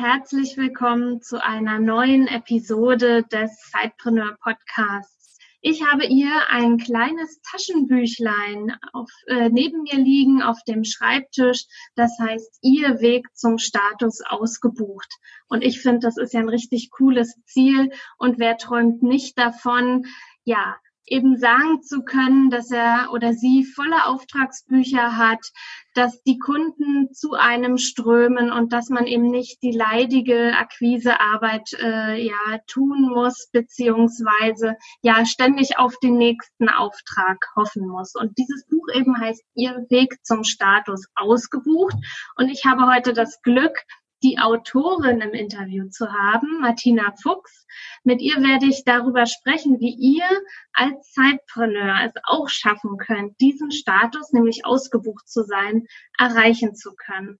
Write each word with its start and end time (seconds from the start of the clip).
Herzlich 0.00 0.56
willkommen 0.56 1.20
zu 1.20 1.44
einer 1.44 1.78
neuen 1.78 2.26
Episode 2.26 3.22
des 3.24 3.70
Sidepreneur 3.70 4.34
Podcasts. 4.42 5.36
Ich 5.60 5.84
habe 5.84 6.06
hier 6.06 6.48
ein 6.48 6.78
kleines 6.78 7.42
Taschenbüchlein 7.42 8.78
auf, 8.94 9.10
äh, 9.26 9.50
neben 9.50 9.82
mir 9.82 9.98
liegen 9.98 10.40
auf 10.40 10.56
dem 10.66 10.84
Schreibtisch. 10.84 11.66
Das 11.96 12.18
heißt, 12.18 12.60
Ihr 12.62 13.02
Weg 13.02 13.26
zum 13.34 13.58
Status 13.58 14.22
ausgebucht. 14.26 15.12
Und 15.48 15.62
ich 15.62 15.82
finde, 15.82 15.98
das 15.98 16.16
ist 16.16 16.32
ja 16.32 16.40
ein 16.40 16.48
richtig 16.48 16.88
cooles 16.90 17.34
Ziel. 17.44 17.90
Und 18.16 18.38
wer 18.38 18.56
träumt 18.56 19.02
nicht 19.02 19.38
davon, 19.38 20.06
ja, 20.44 20.76
eben 21.10 21.36
sagen 21.38 21.82
zu 21.82 22.02
können, 22.02 22.50
dass 22.50 22.70
er 22.70 23.08
oder 23.12 23.34
sie 23.34 23.64
volle 23.64 24.06
Auftragsbücher 24.06 25.16
hat, 25.16 25.50
dass 25.94 26.22
die 26.22 26.38
Kunden 26.38 27.12
zu 27.12 27.32
einem 27.32 27.76
strömen 27.76 28.52
und 28.52 28.72
dass 28.72 28.88
man 28.88 29.06
eben 29.06 29.28
nicht 29.28 29.60
die 29.62 29.72
leidige 29.72 30.54
Akquisearbeit 30.56 31.72
äh, 31.82 32.24
ja 32.24 32.58
tun 32.68 33.10
muss 33.12 33.48
beziehungsweise 33.52 34.76
ja 35.02 35.26
ständig 35.26 35.78
auf 35.78 35.94
den 35.98 36.16
nächsten 36.16 36.68
Auftrag 36.68 37.38
hoffen 37.56 37.88
muss. 37.88 38.14
Und 38.14 38.38
dieses 38.38 38.64
Buch 38.66 38.86
eben 38.94 39.18
heißt 39.18 39.42
Ihr 39.54 39.84
Weg 39.90 40.24
zum 40.24 40.44
Status 40.44 41.06
ausgebucht. 41.16 41.96
Und 42.36 42.48
ich 42.48 42.64
habe 42.64 42.86
heute 42.86 43.12
das 43.12 43.42
Glück, 43.42 43.76
die 44.22 44.38
Autorin 44.38 45.20
im 45.20 45.32
Interview 45.32 45.88
zu 45.88 46.12
haben, 46.12 46.60
Martina 46.60 47.12
Fuchs. 47.22 47.66
Mit 48.04 48.20
ihr 48.20 48.36
werde 48.36 48.66
ich 48.66 48.84
darüber 48.84 49.26
sprechen, 49.26 49.80
wie 49.80 49.94
ihr 49.94 50.28
als 50.72 51.12
Zeitpreneur 51.12 51.96
es 52.04 52.12
auch 52.24 52.48
schaffen 52.48 52.96
könnt, 52.98 53.40
diesen 53.40 53.70
Status, 53.70 54.32
nämlich 54.32 54.64
ausgebucht 54.64 55.28
zu 55.28 55.42
sein, 55.42 55.86
erreichen 56.18 56.74
zu 56.74 56.94
können. 56.94 57.38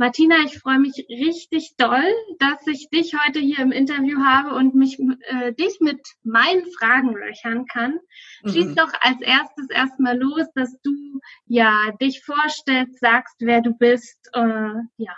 Martina, 0.00 0.36
ich 0.46 0.58
freue 0.58 0.78
mich 0.78 1.06
richtig 1.10 1.76
doll, 1.76 2.10
dass 2.38 2.66
ich 2.66 2.88
dich 2.88 3.14
heute 3.22 3.38
hier 3.38 3.58
im 3.58 3.70
Interview 3.70 4.20
habe 4.24 4.54
und 4.54 4.74
mich 4.74 4.98
äh, 4.98 5.52
dich 5.52 5.78
mit 5.80 6.00
meinen 6.22 6.64
Fragen 6.72 7.12
löchern 7.12 7.66
kann. 7.66 7.98
Mhm. 8.42 8.48
Schieß 8.48 8.74
doch 8.76 8.90
als 9.02 9.20
erstes 9.20 9.68
erstmal 9.68 10.18
los, 10.18 10.46
dass 10.54 10.80
du 10.80 11.20
ja 11.44 11.90
dich 12.00 12.24
vorstellst, 12.24 12.98
sagst, 12.98 13.36
wer 13.40 13.60
du 13.60 13.74
bist. 13.74 14.30
Äh, 14.32 14.72
ja, 14.96 15.14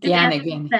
Gerne, 0.00 0.40
gerne. 0.40 0.70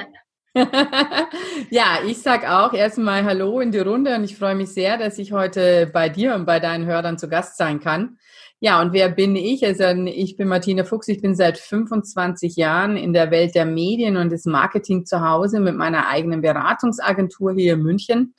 ja, 1.71 1.99
ich 2.07 2.19
sag 2.19 2.49
auch 2.49 2.73
erstmal 2.73 3.25
Hallo 3.25 3.61
in 3.61 3.73
die 3.73 3.81
Runde 3.81 4.15
und 4.15 4.25
ich 4.25 4.37
freue 4.37 4.55
mich 4.55 4.69
sehr, 4.69 4.99
dass 4.99 5.19
ich 5.19 5.33
heute 5.33 5.91
bei 5.93 6.09
dir 6.09 6.35
und 6.35 6.47
bei 6.47 6.61
deinen 6.61 6.87
Hörern 6.87 7.19
zu 7.19 7.29
Gast 7.29 7.57
sein 7.57 7.81
kann. 7.81 8.19
Ja, 8.61 8.81
und 8.81 8.93
wer 8.93 9.09
bin 9.09 9.35
ich? 9.35 9.67
Also 9.67 9.85
ich 10.07 10.37
bin 10.37 10.49
Martina 10.49 10.85
Fuchs, 10.85 11.09
ich 11.09 11.21
bin 11.21 11.35
seit 11.35 11.59
25 11.59 12.57
Jahren 12.57 12.97
in 12.97 13.13
der 13.13 13.31
Welt 13.31 13.55
der 13.55 13.67
Medien 13.67 14.17
und 14.17 14.31
des 14.31 14.47
Marketing 14.47 15.05
zu 15.05 15.21
Hause 15.21 15.59
mit 15.61 15.75
meiner 15.75 16.09
eigenen 16.09 16.41
Beratungsagentur 16.41 17.53
hier 17.53 17.75
in 17.75 17.83
München 17.83 18.35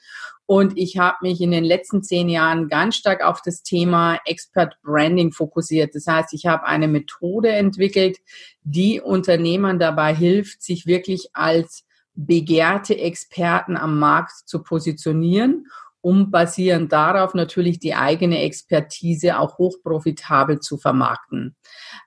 und 0.48 0.78
ich 0.78 0.98
habe 0.98 1.18
mich 1.22 1.42
in 1.42 1.52
den 1.52 1.64
letzten 1.64 2.04
zehn 2.04 2.30
Jahren 2.30 2.68
ganz 2.68 2.96
stark 2.96 3.24
auf 3.24 3.42
das 3.42 3.64
Thema 3.64 4.20
Expert 4.26 4.78
Branding 4.84 5.32
fokussiert. 5.32 5.96
Das 5.96 6.06
heißt, 6.06 6.34
ich 6.34 6.46
habe 6.46 6.66
eine 6.66 6.88
Methode 6.88 7.50
entwickelt, 7.50 8.20
die 8.64 9.02
Unternehmern 9.02 9.80
dabei 9.80 10.14
hilft, 10.14 10.62
sich 10.62 10.86
wirklich 10.86 11.30
als 11.34 11.86
begehrte 12.14 12.98
Experten 12.98 13.76
am 13.76 14.00
Markt 14.00 14.34
zu 14.46 14.62
positionieren 14.64 15.68
um 16.06 16.30
basierend 16.30 16.92
darauf 16.92 17.34
natürlich 17.34 17.80
die 17.80 17.96
eigene 17.96 18.44
Expertise 18.44 19.40
auch 19.40 19.58
hochprofitabel 19.58 20.60
zu 20.60 20.78
vermarkten. 20.78 21.56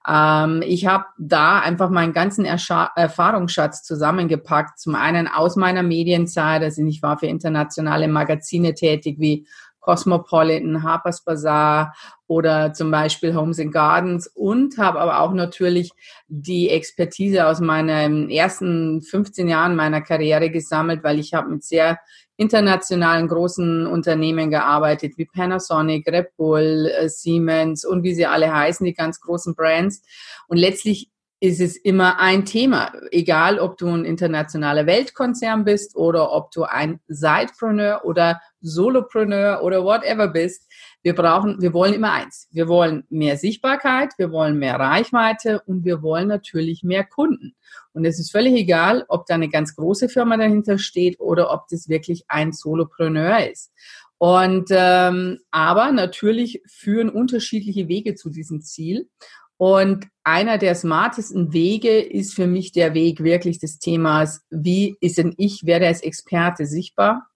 Ähm, 0.09 0.63
ich 0.65 0.87
habe 0.87 1.07
da 1.19 1.59
einfach 1.59 1.91
meinen 1.91 2.13
ganzen 2.13 2.45
Erscha 2.45 2.93
Erfahrungsschatz 2.95 3.83
zusammengepackt. 3.83 4.79
Zum 4.79 4.95
einen 4.95 5.27
aus 5.27 5.57
meiner 5.57 5.83
Medienzeit, 5.83 6.63
also 6.63 6.87
ich 6.87 7.03
war 7.03 7.19
für 7.19 7.27
internationale 7.27 8.07
Magazine 8.07 8.73
tätig 8.73 9.17
wie 9.19 9.49
Cosmopolitan, 9.81 10.85
Harper's 10.85 11.25
Bazaar 11.25 11.93
oder 12.29 12.73
zum 12.75 12.93
Beispiel 12.93 13.35
Homes 13.35 13.59
and 13.59 13.73
Gardens 13.73 14.29
und 14.29 14.79
habe 14.79 15.01
aber 15.01 15.19
auch 15.21 15.33
natürlich 15.33 15.91
die 16.29 16.69
Expertise 16.71 17.49
aus 17.49 17.59
meinen 17.59 18.31
ersten 18.31 19.03
15 19.03 19.49
Jahren 19.49 19.75
meiner 19.75 20.03
Karriere 20.03 20.51
gesammelt, 20.51 21.03
weil 21.03 21.19
ich 21.19 21.35
habe 21.35 21.51
mit 21.51 21.65
sehr 21.65 21.99
internationalen 22.39 23.27
großen 23.27 23.87
Unternehmen 23.87 24.51
gearbeitet, 24.51 25.19
wie 25.19 25.27
Panasonic, 25.27 26.07
Red 26.07 26.37
Bull, 26.37 26.87
äh, 26.87 27.09
Siemens 27.09 27.85
und 27.85 28.05
wie 28.05 28.15
sie 28.15 28.27
alle 28.27 28.55
heißen, 28.55 28.87
die 28.87 28.95
ganz 28.95 29.21
großen 29.21 29.57
Brands. 29.57 30.03
Und 30.47 30.57
letztlich 30.57 31.11
ist 31.41 31.61
es 31.61 31.77
immer 31.77 32.19
ein 32.19 32.45
Thema, 32.45 32.93
egal 33.13 33.61
ob 33.61 33.79
du 33.79 33.87
ein 33.87 34.05
internationaler 34.05 34.87
Weltkonzern 34.87 35.65
bist 35.65 35.95
oder 35.95 36.33
ob 36.33 36.51
du 36.51 36.65
ein 36.65 37.01
Sidepreneur 37.07 38.05
oder 38.05 38.41
Solopreneur 38.61 39.63
oder 39.63 39.85
whatever 39.85 40.27
bist. 40.29 40.69
Wir 41.03 41.15
brauchen, 41.15 41.61
wir 41.61 41.73
wollen 41.73 41.95
immer 41.95 42.13
eins. 42.13 42.49
Wir 42.51 42.67
wollen 42.67 43.05
mehr 43.09 43.37
Sichtbarkeit, 43.37 44.15
wir 44.19 44.33
wollen 44.33 44.59
mehr 44.59 44.81
Reichweite 44.81 45.63
und 45.65 45.85
wir 45.85 46.03
wollen 46.03 46.27
natürlich 46.27 46.83
mehr 46.83 47.05
Kunden. 47.05 47.55
Und 47.93 48.05
es 48.05 48.19
ist 48.19 48.33
völlig 48.33 48.55
egal, 48.55 49.05
ob 49.09 49.27
da 49.27 49.35
eine 49.35 49.49
ganz 49.49 49.77
große 49.77 50.09
Firma 50.09 50.37
dahinter 50.37 50.77
steht 50.79 51.21
oder 51.21 51.53
ob 51.53 51.69
das 51.69 51.89
wirklich 51.89 52.25
ein 52.27 52.53
Solopreneur 52.53 53.49
ist. 53.49 53.73
Und 54.19 54.71
ähm, 54.71 55.39
aber 55.53 55.93
natürlich 55.93 56.63
führen 56.67 57.09
unterschiedliche 57.09 57.87
Wege 57.87 58.17
zu 58.17 58.31
diesem 58.31 58.61
Ziel. 58.63 59.09
Und 59.59 60.07
einer 60.23 60.57
der 60.57 60.75
smartesten 60.77 61.53
Wege 61.53 62.01
ist 62.01 62.35
für 62.35 62.47
mich 62.47 62.73
der 62.73 62.95
Weg 62.95 63.23
wirklich 63.23 63.59
des 63.59 63.79
Themas, 63.79 64.41
wie 64.51 64.97
ist 65.01 65.19
denn 65.19 65.35
ich, 65.37 65.67
werde 65.67 65.89
als 65.89 66.01
Experte 66.01 66.65
sichtbar? 66.65 67.27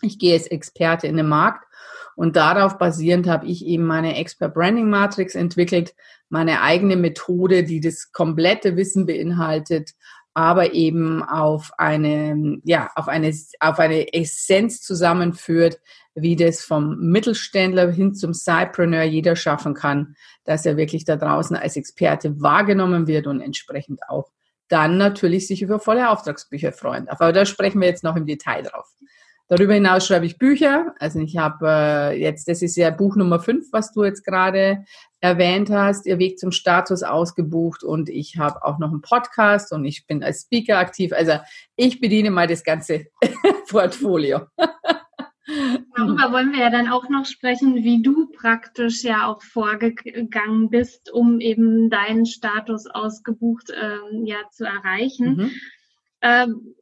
Ich 0.00 0.18
gehe 0.18 0.34
als 0.34 0.46
Experte 0.46 1.08
in 1.08 1.16
den 1.16 1.28
Markt 1.28 1.66
und 2.16 2.36
darauf 2.36 2.78
basierend 2.78 3.28
habe 3.28 3.46
ich 3.46 3.64
eben 3.66 3.84
meine 3.84 4.16
Expert 4.16 4.54
Branding 4.54 4.88
Matrix 4.88 5.34
entwickelt, 5.34 5.94
meine 6.30 6.62
eigene 6.62 6.96
Methode, 6.96 7.62
die 7.62 7.80
das 7.80 8.10
komplette 8.10 8.76
Wissen 8.76 9.04
beinhaltet, 9.04 9.90
aber 10.36 10.74
eben 10.74 11.22
auf 11.22 11.70
eine, 11.78 12.58
ja, 12.62 12.90
auf 12.94 13.08
eine, 13.08 13.34
auf 13.58 13.78
eine 13.78 14.12
Essenz 14.12 14.82
zusammenführt, 14.82 15.80
wie 16.14 16.36
das 16.36 16.62
vom 16.62 16.98
Mittelständler 16.98 17.90
hin 17.90 18.14
zum 18.14 18.34
Sidepreneur 18.34 19.04
jeder 19.04 19.34
schaffen 19.34 19.72
kann, 19.72 20.14
dass 20.44 20.66
er 20.66 20.76
wirklich 20.76 21.06
da 21.06 21.16
draußen 21.16 21.56
als 21.56 21.76
Experte 21.76 22.38
wahrgenommen 22.38 23.06
wird 23.06 23.26
und 23.26 23.40
entsprechend 23.40 24.00
auch 24.10 24.30
dann 24.68 24.98
natürlich 24.98 25.46
sich 25.46 25.62
über 25.62 25.80
volle 25.80 26.10
Auftragsbücher 26.10 26.72
freuen 26.72 27.06
darf. 27.06 27.22
Aber 27.22 27.32
da 27.32 27.46
sprechen 27.46 27.80
wir 27.80 27.88
jetzt 27.88 28.04
noch 28.04 28.16
im 28.16 28.26
Detail 28.26 28.60
drauf. 28.62 28.92
Darüber 29.48 29.74
hinaus 29.74 30.06
schreibe 30.06 30.26
ich 30.26 30.38
Bücher. 30.38 30.94
Also 30.98 31.20
ich 31.20 31.36
habe 31.36 31.66
äh, 31.68 32.20
jetzt, 32.20 32.48
das 32.48 32.62
ist 32.62 32.76
ja 32.76 32.90
Buch 32.90 33.14
Nummer 33.14 33.38
fünf, 33.38 33.66
was 33.70 33.92
du 33.92 34.02
jetzt 34.02 34.24
gerade 34.24 34.84
erwähnt 35.20 35.70
hast, 35.70 36.06
ihr 36.06 36.18
Weg 36.18 36.38
zum 36.38 36.50
Status 36.50 37.04
ausgebucht 37.04 37.84
und 37.84 38.08
ich 38.08 38.38
habe 38.38 38.64
auch 38.64 38.78
noch 38.78 38.90
einen 38.90 39.02
Podcast 39.02 39.72
und 39.72 39.84
ich 39.84 40.06
bin 40.06 40.24
als 40.24 40.42
Speaker 40.42 40.78
aktiv. 40.78 41.12
Also 41.12 41.34
ich 41.76 42.00
bediene 42.00 42.30
mal 42.32 42.48
das 42.48 42.64
ganze 42.64 43.06
Portfolio. 43.68 44.46
Darüber 45.96 46.32
wollen 46.32 46.52
wir 46.52 46.60
ja 46.60 46.70
dann 46.70 46.88
auch 46.88 47.08
noch 47.08 47.24
sprechen, 47.24 47.76
wie 47.76 48.02
du 48.02 48.26
praktisch 48.32 49.04
ja 49.04 49.28
auch 49.28 49.42
vorgegangen 49.42 50.70
bist, 50.70 51.12
um 51.12 51.38
eben 51.38 51.88
deinen 51.88 52.26
Status 52.26 52.86
ausgebucht 52.86 53.70
ähm, 53.72 54.26
ja 54.26 54.38
zu 54.50 54.64
erreichen. 54.64 55.36
Mhm. 55.36 55.50
Ähm, 56.20 56.74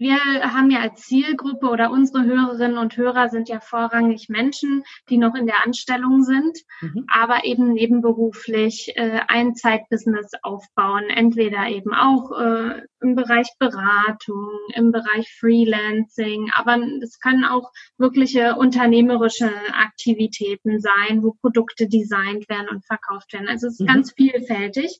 wir 0.00 0.16
haben 0.16 0.70
ja 0.70 0.80
als 0.80 1.02
Zielgruppe 1.02 1.68
oder 1.68 1.90
unsere 1.90 2.24
Hörerinnen 2.24 2.78
und 2.78 2.96
Hörer 2.96 3.28
sind 3.28 3.50
ja 3.50 3.60
vorrangig 3.60 4.30
Menschen, 4.30 4.82
die 5.10 5.18
noch 5.18 5.34
in 5.34 5.44
der 5.44 5.62
Anstellung 5.66 6.22
sind, 6.22 6.56
mhm. 6.80 7.04
aber 7.12 7.44
eben 7.44 7.74
nebenberuflich 7.74 8.96
äh, 8.96 9.20
ein 9.28 9.54
Zeitbusiness 9.54 10.30
aufbauen, 10.42 11.04
entweder 11.10 11.68
eben 11.68 11.92
auch 11.92 12.32
äh, 12.32 12.80
im 13.02 13.14
Bereich 13.14 13.48
Beratung, 13.58 14.48
im 14.74 14.90
Bereich 14.90 15.36
Freelancing, 15.38 16.50
aber 16.54 16.78
es 17.02 17.20
können 17.20 17.44
auch 17.44 17.70
wirkliche 17.98 18.56
unternehmerische 18.56 19.50
Aktivitäten 19.74 20.80
sein, 20.80 21.22
wo 21.22 21.32
Produkte 21.42 21.88
designt 21.88 22.48
werden 22.48 22.70
und 22.70 22.86
verkauft 22.86 23.34
werden. 23.34 23.48
Also 23.48 23.66
es 23.66 23.74
ist 23.74 23.80
mhm. 23.80 23.86
ganz 23.86 24.12
vielfältig. 24.12 24.98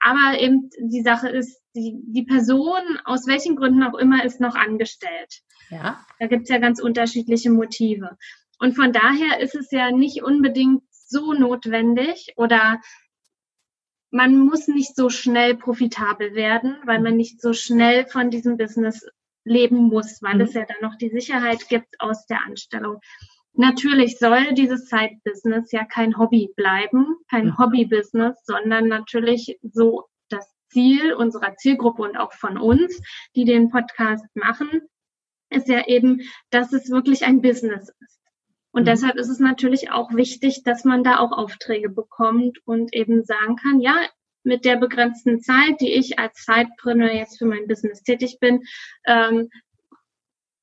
Aber 0.00 0.40
eben 0.40 0.70
die 0.78 1.02
Sache 1.02 1.28
ist, 1.28 1.60
die, 1.74 2.00
die 2.06 2.24
Person, 2.24 2.82
aus 3.04 3.26
welchen 3.26 3.56
Gründen 3.56 3.82
auch 3.82 3.98
immer, 3.98 4.24
ist 4.24 4.40
noch 4.40 4.54
angestellt. 4.54 5.42
Ja. 5.70 6.04
Da 6.18 6.26
gibt 6.26 6.44
es 6.44 6.48
ja 6.48 6.58
ganz 6.58 6.80
unterschiedliche 6.80 7.50
Motive. 7.50 8.16
Und 8.58 8.74
von 8.74 8.92
daher 8.92 9.40
ist 9.40 9.54
es 9.54 9.70
ja 9.70 9.90
nicht 9.90 10.22
unbedingt 10.22 10.82
so 10.90 11.32
notwendig 11.32 12.34
oder 12.36 12.80
man 14.10 14.38
muss 14.38 14.68
nicht 14.68 14.96
so 14.96 15.10
schnell 15.10 15.56
profitabel 15.56 16.34
werden, 16.34 16.76
weil 16.84 17.00
man 17.00 17.16
nicht 17.16 17.40
so 17.40 17.52
schnell 17.52 18.06
von 18.06 18.30
diesem 18.30 18.56
Business 18.56 19.06
leben 19.44 19.88
muss, 19.88 20.22
weil 20.22 20.36
mhm. 20.36 20.40
es 20.42 20.54
ja 20.54 20.64
dann 20.64 20.78
noch 20.82 20.96
die 20.96 21.10
Sicherheit 21.10 21.68
gibt 21.68 22.00
aus 22.00 22.26
der 22.26 22.44
Anstellung. 22.44 23.00
Natürlich 23.58 24.18
soll 24.20 24.54
dieses 24.54 24.88
Side-Business 24.88 25.72
ja 25.72 25.84
kein 25.84 26.16
Hobby 26.16 26.52
bleiben, 26.54 27.16
kein 27.28 27.46
mhm. 27.46 27.58
Hobby-Business, 27.58 28.38
sondern 28.44 28.86
natürlich 28.86 29.58
so 29.62 30.04
das 30.28 30.48
Ziel 30.68 31.12
unserer 31.12 31.56
Zielgruppe 31.56 32.02
und 32.02 32.16
auch 32.16 32.32
von 32.32 32.56
uns, 32.56 33.02
die 33.34 33.44
den 33.44 33.68
Podcast 33.68 34.24
machen, 34.34 34.82
ist 35.50 35.66
ja 35.66 35.88
eben, 35.88 36.20
dass 36.50 36.72
es 36.72 36.88
wirklich 36.88 37.24
ein 37.24 37.42
Business 37.42 37.88
ist. 37.88 38.20
Und 38.70 38.82
mhm. 38.82 38.86
deshalb 38.86 39.16
ist 39.16 39.28
es 39.28 39.40
natürlich 39.40 39.90
auch 39.90 40.14
wichtig, 40.14 40.62
dass 40.62 40.84
man 40.84 41.02
da 41.02 41.18
auch 41.18 41.32
Aufträge 41.32 41.88
bekommt 41.88 42.58
und 42.64 42.94
eben 42.94 43.24
sagen 43.24 43.56
kann, 43.56 43.80
ja, 43.80 44.06
mit 44.44 44.64
der 44.64 44.76
begrenzten 44.76 45.40
Zeit, 45.40 45.80
die 45.80 45.92
ich 45.92 46.20
als 46.20 46.44
Zeitpreneur 46.44 47.12
jetzt 47.12 47.38
für 47.38 47.46
mein 47.46 47.66
Business 47.66 48.04
tätig 48.04 48.38
bin, 48.38 48.62
ähm, 49.04 49.48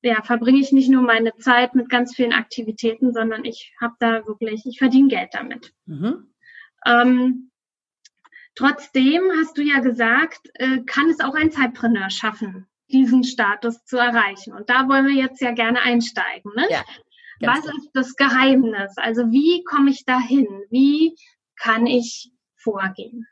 ja, 0.06 0.22
verbringe 0.22 0.60
ich 0.60 0.72
nicht 0.72 0.88
nur 0.88 1.02
meine 1.02 1.34
Zeit 1.36 1.74
mit 1.74 1.88
ganz 1.88 2.14
vielen 2.14 2.32
Aktivitäten, 2.32 3.12
sondern 3.12 3.44
ich 3.44 3.74
habe 3.80 3.94
da 3.98 4.26
wirklich, 4.26 4.64
ich 4.66 4.78
verdiene 4.78 5.08
Geld 5.08 5.30
damit. 5.32 5.72
Mhm. 5.86 6.32
Ähm, 6.86 7.50
trotzdem 8.54 9.22
hast 9.38 9.58
du 9.58 9.62
ja 9.62 9.80
gesagt, 9.80 10.50
äh, 10.54 10.82
kann 10.86 11.10
es 11.10 11.20
auch 11.20 11.34
ein 11.34 11.50
Zeitpreneur 11.50 12.10
schaffen, 12.10 12.66
diesen 12.88 13.24
Status 13.24 13.84
zu 13.84 13.96
erreichen. 13.96 14.52
Und 14.52 14.70
da 14.70 14.88
wollen 14.88 15.06
wir 15.06 15.14
jetzt 15.14 15.40
ja 15.40 15.52
gerne 15.52 15.82
einsteigen. 15.82 16.52
Ne? 16.54 16.66
Ja, 16.70 16.84
Was 17.40 17.62
klar. 17.62 17.74
ist 17.76 17.90
das 17.92 18.14
Geheimnis? 18.14 18.96
Also 18.96 19.30
wie 19.30 19.64
komme 19.64 19.90
ich 19.90 20.04
dahin? 20.04 20.46
Wie 20.70 21.16
kann 21.56 21.86
ich 21.86 22.30
vorgehen? 22.54 23.26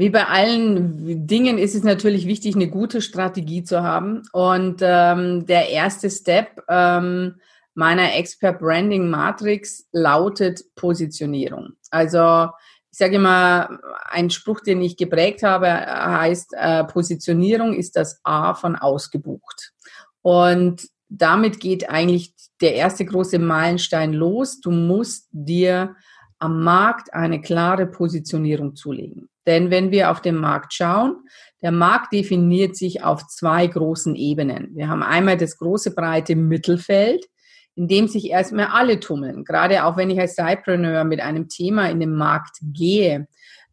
Wie 0.00 0.08
bei 0.08 0.28
allen 0.28 1.26
Dingen 1.26 1.58
ist 1.58 1.74
es 1.74 1.82
natürlich 1.82 2.26
wichtig, 2.26 2.54
eine 2.54 2.70
gute 2.70 3.02
Strategie 3.02 3.64
zu 3.64 3.82
haben. 3.82 4.22
Und 4.32 4.80
ähm, 4.80 5.44
der 5.44 5.68
erste 5.68 6.08
Step 6.08 6.62
ähm, 6.70 7.34
meiner 7.74 8.14
Expert 8.14 8.60
Branding 8.60 9.10
Matrix 9.10 9.86
lautet 9.92 10.62
Positionierung. 10.74 11.74
Also 11.90 12.48
ich 12.90 12.96
sage 12.96 13.16
immer, 13.16 13.78
ein 14.08 14.30
Spruch, 14.30 14.60
den 14.60 14.80
ich 14.80 14.96
geprägt 14.96 15.42
habe, 15.42 15.68
heißt, 15.68 16.54
äh, 16.56 16.84
Positionierung 16.84 17.74
ist 17.74 17.94
das 17.94 18.20
A 18.24 18.54
von 18.54 18.76
ausgebucht. 18.76 19.74
Und 20.22 20.88
damit 21.10 21.60
geht 21.60 21.90
eigentlich 21.90 22.32
der 22.62 22.74
erste 22.74 23.04
große 23.04 23.38
Meilenstein 23.38 24.14
los. 24.14 24.62
Du 24.62 24.70
musst 24.70 25.28
dir 25.30 25.94
am 26.38 26.64
Markt 26.64 27.12
eine 27.12 27.42
klare 27.42 27.86
Positionierung 27.86 28.76
zulegen. 28.76 29.28
Denn 29.50 29.72
wenn 29.72 29.90
wir 29.90 30.12
auf 30.12 30.22
den 30.22 30.36
Markt 30.36 30.74
schauen, 30.74 31.24
der 31.60 31.72
Markt 31.72 32.12
definiert 32.12 32.76
sich 32.76 33.02
auf 33.02 33.26
zwei 33.26 33.66
großen 33.66 34.14
Ebenen. 34.14 34.76
Wir 34.76 34.86
haben 34.86 35.02
einmal 35.02 35.36
das 35.36 35.58
große 35.58 35.92
breite 35.92 36.36
Mittelfeld, 36.36 37.26
in 37.74 37.88
dem 37.88 38.06
sich 38.06 38.30
erstmal 38.30 38.66
alle 38.66 39.00
tummeln. 39.00 39.44
Gerade 39.44 39.84
auch 39.86 39.96
wenn 39.96 40.08
ich 40.08 40.20
als 40.20 40.36
Sidepreneur 40.36 41.02
mit 41.02 41.20
einem 41.20 41.48
Thema 41.48 41.90
in 41.90 41.98
den 41.98 42.14
Markt 42.14 42.58
gehe, 42.62 43.26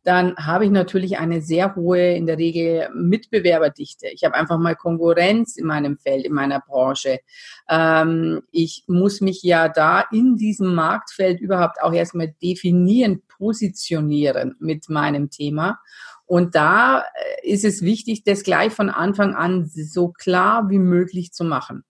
dann 0.08 0.38
habe 0.38 0.64
ich 0.64 0.72
natürlich 0.72 1.18
eine 1.18 1.42
sehr 1.42 1.76
hohe, 1.76 2.16
in 2.16 2.28
der 2.28 2.38
Regel 2.38 2.88
Mitbewerberdichte. 2.96 4.08
Ich 4.08 4.24
habe 4.24 4.36
einfach 4.36 4.58
mal 4.58 4.74
Konkurrenz 4.74 5.58
in 5.58 5.66
meinem 5.66 5.98
Feld, 5.98 6.24
in 6.24 6.32
meiner 6.32 6.62
Branche. 6.62 7.20
Ähm, 7.68 8.42
ich 8.54 8.86
muss 8.88 9.20
mich 9.20 9.44
ja 9.44 9.68
da 9.68 10.06
in 10.14 10.38
diesem 10.38 10.74
Marktfeld 10.74 11.42
überhaupt 11.42 11.82
auch 11.82 11.92
erstmal 11.92 12.34
definieren, 12.42 13.22
positionieren 13.28 14.56
mit 14.60 14.88
meinem 14.88 15.30
Thema. 15.30 15.78
Und 16.26 16.56
da 16.56 17.02
äh, 17.02 17.52
ist 17.52 17.66
es 17.66 17.82
wichtig, 17.82 18.24
das 18.24 18.44
gleich 18.44 18.72
von 18.72 18.90
Anfang 18.90 19.36
an 19.36 19.66
so 19.66 20.14
klar 20.14 20.70
wie 20.70 20.80
möglich 20.80 21.34
zu 21.34 21.44
machen. 21.44 21.84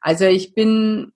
Also 0.00 0.24
ich 0.24 0.54
bin, 0.54 1.12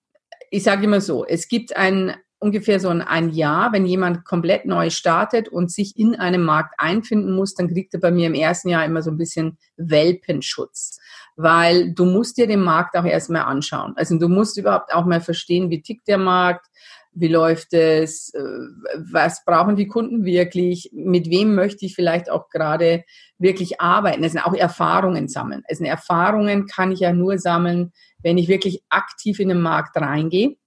ich 0.51 0.63
sage 0.63 0.85
immer 0.85 1.01
so, 1.01 1.25
es 1.25 1.49
gibt 1.49 1.75
ein 1.75 2.15
ungefähr 2.39 2.79
so 2.79 2.89
ein 2.89 3.29
Jahr, 3.29 3.71
wenn 3.73 3.85
jemand 3.85 4.25
komplett 4.25 4.65
neu 4.65 4.89
startet 4.89 5.49
und 5.49 5.71
sich 5.71 5.97
in 5.97 6.15
einem 6.15 6.43
Markt 6.43 6.75
einfinden 6.77 7.35
muss, 7.35 7.55
dann 7.55 7.69
kriegt 7.69 7.93
er 7.93 7.99
bei 7.99 8.11
mir 8.11 8.27
im 8.27 8.33
ersten 8.33 8.69
Jahr 8.69 8.85
immer 8.85 9.01
so 9.01 9.11
ein 9.11 9.17
bisschen 9.17 9.57
Welpenschutz, 9.77 10.99
weil 11.35 11.93
du 11.93 12.05
musst 12.05 12.37
dir 12.37 12.47
den 12.47 12.61
Markt 12.61 12.95
auch 12.97 13.05
erstmal 13.05 13.43
anschauen. 13.43 13.93
Also 13.95 14.17
du 14.17 14.27
musst 14.27 14.57
überhaupt 14.57 14.93
auch 14.93 15.05
mal 15.05 15.21
verstehen, 15.21 15.69
wie 15.69 15.81
tickt 15.81 16.07
der 16.07 16.17
Markt, 16.17 16.67
wie 17.13 17.29
läuft 17.29 17.73
es, 17.73 18.33
äh, 18.33 18.41
was 18.41 19.45
brauchen 19.45 19.77
die 19.77 19.87
Kunden 19.87 20.25
wirklich, 20.25 20.89
mit 20.93 21.29
wem 21.29 21.55
möchte 21.55 21.85
ich 21.85 21.95
vielleicht 21.95 22.29
auch 22.29 22.49
gerade 22.49 23.05
wirklich 23.37 23.79
arbeiten. 23.79 24.21
Das 24.21 24.33
sind 24.33 24.45
auch 24.45 24.53
Erfahrungen 24.53 25.29
sammeln. 25.29 25.63
Also 25.69 25.85
Erfahrungen 25.85 26.67
kann 26.67 26.91
ich 26.91 26.99
ja 26.99 27.13
nur 27.13 27.37
sammeln, 27.37 27.93
wenn 28.21 28.37
ich 28.37 28.49
wirklich 28.49 28.83
aktiv 28.89 29.39
in 29.39 29.47
den 29.47 29.61
Markt 29.61 29.95
reingehe 29.95 30.57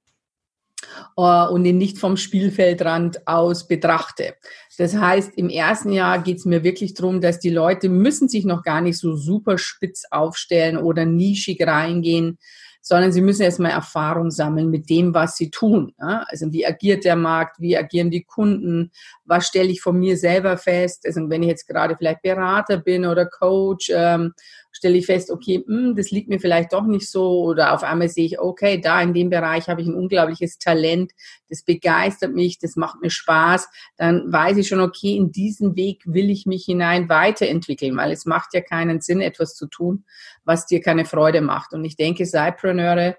und 1.15 1.65
ihn 1.65 1.79
nicht 1.79 1.99
vom 1.99 2.17
Spielfeldrand 2.17 3.27
aus 3.27 3.67
betrachte. 3.67 4.35
Das 4.79 4.95
heißt, 4.95 5.33
im 5.37 5.51
ersten 5.51 5.91
Jahr 5.91 6.23
geht 6.23 6.39
es 6.39 6.45
mir 6.45 6.63
wirklich 6.63 6.95
darum, 6.95 7.21
dass 7.21 7.41
die 7.41 7.51
Leute 7.51 7.89
müssen 7.89 8.29
sich 8.29 8.45
noch 8.45 8.63
gar 8.63 8.81
nicht 8.81 8.99
so 8.99 9.17
super 9.17 9.59
spitz 9.59 10.05
aufstellen 10.11 10.77
oder 10.77 11.05
nischig 11.05 11.67
reingehen, 11.67 12.39
sondern 12.81 13.13
sie 13.13 13.21
müssen 13.21 13.43
erstmal 13.43 13.73
Erfahrung 13.73 14.31
sammeln 14.31 14.71
mit 14.71 14.89
dem, 14.89 15.13
was 15.13 15.37
sie 15.37 15.51
tun. 15.51 15.93
Also 15.99 16.53
wie 16.53 16.65
agiert 16.65 17.05
der 17.05 17.17
Markt, 17.17 17.61
wie 17.61 17.77
agieren 17.77 18.11
die 18.11 18.25
Kunden, 18.25 18.93
was 19.25 19.49
stelle 19.49 19.69
ich 19.69 19.83
von 19.83 19.99
mir 19.99 20.17
selber 20.17 20.57
fest. 20.57 21.05
Also 21.05 21.29
wenn 21.29 21.43
ich 21.43 21.49
jetzt 21.49 21.67
gerade 21.67 21.97
vielleicht 21.97 22.23
Berater 22.23 22.79
bin 22.79 23.05
oder 23.05 23.27
Coach, 23.27 23.91
ähm, 23.93 24.33
stelle 24.73 24.97
ich 24.99 25.07
fest, 25.07 25.31
okay, 25.31 25.65
mh, 25.67 25.77
hm, 25.77 25.97
das 25.97 26.11
liegt 26.11 26.29
mir 26.29 26.41
vielleicht 26.41 26.73
doch 26.73 26.85
nicht 26.85 27.11
so. 27.11 27.43
Oder 27.45 27.75
auf 27.75 27.83
einmal 27.83 28.09
sehe 28.09 28.27
ich, 28.27 28.39
okay, 28.39 28.81
da 28.81 29.01
in 29.03 29.15
dem 29.15 29.31
Bereich 29.31 29.69
habe 29.69 29.81
ich 29.81 29.89
ein 29.89 29.95
unglaubliches 29.95 30.59
Talent, 30.59 31.13
das 31.49 31.63
begeistert 31.63 32.35
mich, 32.35 32.59
das 32.59 32.77
macht 32.77 33.01
mir 33.01 33.11
Spaß, 33.11 33.69
dann 33.97 34.33
weiß 34.33 34.59
ich 34.59 34.69
schon, 34.69 34.81
okay, 34.81 35.17
in 35.17 35.33
diesen 35.33 35.77
Weg 35.77 36.03
will 36.05 36.31
ich 36.31 36.47
mich 36.47 36.65
hinein 36.65 37.09
weiterentwickeln, 37.09 37.97
weil 37.97 38.13
es 38.13 38.27
macht 38.27 38.55
ja 38.55 38.61
keinen 38.61 39.01
Sinn, 39.01 39.21
etwas 39.21 39.55
zu 39.55 39.67
tun, 39.67 40.05
was 40.45 40.67
dir 40.67 40.81
keine 40.81 41.05
Freude 41.05 41.41
macht. 41.41 41.73
Und 41.73 41.85
ich 41.85 41.97
denke, 41.97 42.27
Cypreneure 42.27 43.17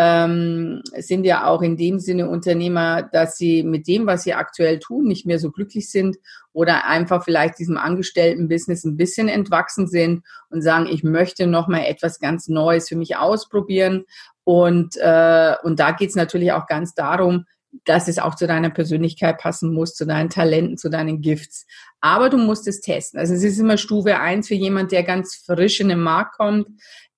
ähm, 0.00 0.80
sind 0.96 1.24
ja 1.24 1.48
auch 1.48 1.60
in 1.60 1.76
dem 1.76 1.98
Sinne 1.98 2.28
Unternehmer, 2.28 3.02
dass 3.02 3.36
sie 3.36 3.64
mit 3.64 3.88
dem, 3.88 4.06
was 4.06 4.22
sie 4.22 4.32
aktuell 4.32 4.78
tun, 4.78 5.08
nicht 5.08 5.26
mehr 5.26 5.40
so 5.40 5.50
glücklich 5.50 5.90
sind 5.90 6.18
oder 6.52 6.86
einfach 6.86 7.24
vielleicht 7.24 7.58
diesem 7.58 7.76
Angestellten-Business 7.76 8.84
ein 8.84 8.96
bisschen 8.96 9.28
entwachsen 9.28 9.88
sind 9.88 10.22
und 10.50 10.62
sagen, 10.62 10.86
ich 10.86 11.02
möchte 11.02 11.48
noch 11.48 11.66
mal 11.66 11.84
etwas 11.84 12.20
ganz 12.20 12.46
Neues 12.46 12.88
für 12.88 12.94
mich 12.94 13.16
ausprobieren. 13.16 14.04
Und, 14.44 14.96
äh, 14.98 15.54
und 15.64 15.80
da 15.80 15.90
geht 15.90 16.10
es 16.10 16.14
natürlich 16.14 16.52
auch 16.52 16.68
ganz 16.68 16.94
darum, 16.94 17.46
dass 17.84 18.06
es 18.06 18.20
auch 18.20 18.36
zu 18.36 18.46
deiner 18.46 18.70
Persönlichkeit 18.70 19.38
passen 19.38 19.74
muss, 19.74 19.94
zu 19.94 20.06
deinen 20.06 20.30
Talenten, 20.30 20.78
zu 20.78 20.90
deinen 20.90 21.22
Gifts. 21.22 21.66
Aber 22.00 22.30
du 22.30 22.38
musst 22.38 22.68
es 22.68 22.80
testen. 22.80 23.18
Also 23.18 23.34
es 23.34 23.42
ist 23.42 23.58
immer 23.58 23.76
Stufe 23.76 24.20
eins 24.20 24.46
für 24.46 24.54
jemand, 24.54 24.92
der 24.92 25.02
ganz 25.02 25.34
frisch 25.44 25.80
in 25.80 25.88
den 25.88 26.00
Markt 26.00 26.36
kommt, 26.36 26.68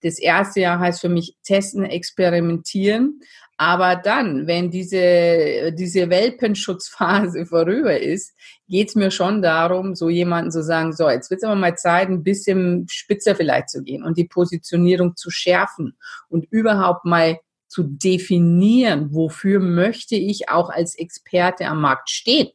das 0.02 0.18
erste 0.18 0.60
Jahr 0.60 0.78
heißt 0.78 1.00
für 1.00 1.08
mich 1.08 1.36
testen, 1.42 1.84
experimentieren. 1.84 3.20
Aber 3.56 3.96
dann, 3.96 4.46
wenn 4.46 4.70
diese, 4.70 5.72
diese 5.72 6.08
Welpenschutzphase 6.08 7.44
vorüber 7.46 8.00
ist, 8.00 8.34
geht 8.68 8.88
es 8.88 8.94
mir 8.94 9.10
schon 9.10 9.42
darum, 9.42 9.94
so 9.94 10.08
jemanden 10.08 10.50
zu 10.50 10.62
sagen, 10.62 10.94
so, 10.94 11.10
jetzt 11.10 11.30
wird 11.30 11.42
es 11.42 11.44
aber 11.44 11.56
mal 11.56 11.76
Zeit, 11.76 12.08
ein 12.08 12.22
bisschen 12.22 12.86
spitzer 12.88 13.34
vielleicht 13.34 13.68
zu 13.68 13.82
gehen 13.82 14.02
und 14.02 14.16
die 14.16 14.24
Positionierung 14.24 15.14
zu 15.16 15.30
schärfen 15.30 15.98
und 16.30 16.46
überhaupt 16.50 17.04
mal 17.04 17.38
zu 17.68 17.82
definieren, 17.84 19.12
wofür 19.12 19.60
möchte 19.60 20.16
ich 20.16 20.48
auch 20.48 20.70
als 20.70 20.98
Experte 20.98 21.66
am 21.66 21.82
Markt 21.82 22.10
stehen? 22.10 22.48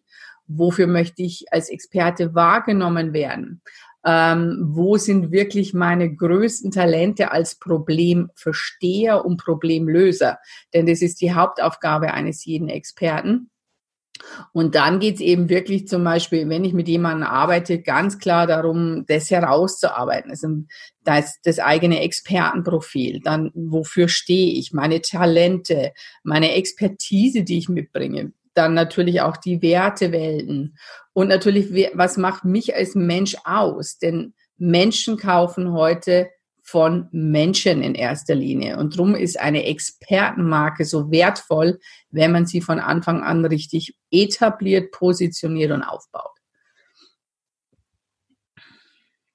Wofür 0.48 0.88
möchte 0.88 1.24
ich 1.24 1.46
als 1.52 1.70
Experte 1.70 2.36
wahrgenommen 2.36 3.14
werden? 3.14 3.62
Ähm, 4.06 4.60
wo 4.70 4.98
sind 4.98 5.32
wirklich 5.32 5.74
meine 5.74 6.14
größten 6.14 6.72
Talente 6.72 7.32
als 7.32 7.56
Problemversteher 7.56 9.26
und 9.26 9.38
Problemlöser. 9.38 10.38
Denn 10.74 10.86
das 10.86 11.02
ist 11.02 11.22
die 11.22 11.34
Hauptaufgabe 11.34 12.14
eines 12.14 12.46
jeden 12.46 12.70
Experten. 12.70 13.50
Und 14.54 14.76
dann 14.76 15.00
geht's 15.00 15.20
eben 15.20 15.50
wirklich 15.50 15.88
zum 15.88 16.04
Beispiel, 16.04 16.48
wenn 16.48 16.64
ich 16.64 16.74
mit 16.74 16.88
jemandem 16.88 17.28
arbeite, 17.28 17.82
ganz 17.82 18.18
klar 18.18 18.48
darum, 18.48 19.06
das 19.08 19.30
herauszuarbeiten. 19.30 20.32
Also 20.32 20.48
das, 21.04 21.40
das 21.44 21.60
eigene 21.60 22.02
Expertenprofil, 22.02 23.20
dann 23.22 23.52
wofür 23.54 24.08
stehe 24.08 24.54
ich, 24.54 24.72
meine 24.72 25.02
Talente, 25.02 25.94
meine 26.24 26.54
Expertise, 26.54 27.44
die 27.44 27.58
ich 27.58 27.70
mitbringe, 27.70 28.32
dann 28.56 28.74
natürlich 28.74 29.22
auch 29.22 29.38
die 29.38 29.62
Wertewelten 29.62 30.78
und 31.14 31.30
natürlich, 31.30 31.72
was 31.94 32.18
macht 32.18 32.44
mich 32.44 32.76
als 32.76 32.94
Mensch 32.94 33.36
aus? 33.46 33.98
Denn 33.98 34.34
Menschen 34.58 35.18
kaufen 35.18 35.72
heute 35.72 36.30
von 36.62 37.08
Menschen 37.12 37.84
in 37.84 37.94
erster 37.94 38.34
Linie. 38.34 38.78
Und 38.78 38.96
darum 38.96 39.14
ist 39.14 39.40
eine 39.40 39.66
Expertenmarke 39.66 40.84
so 40.84 41.12
wertvoll, 41.12 41.80
wenn 42.10 42.32
man 42.32 42.48
sie 42.48 42.60
von 42.60 42.80
Anfang 42.80 43.22
an 43.24 43.46
richtig 43.46 43.96
etabliert, 44.10 44.92
positioniert 44.92 45.72
und 45.72 45.84
aufbaut. 45.84 46.32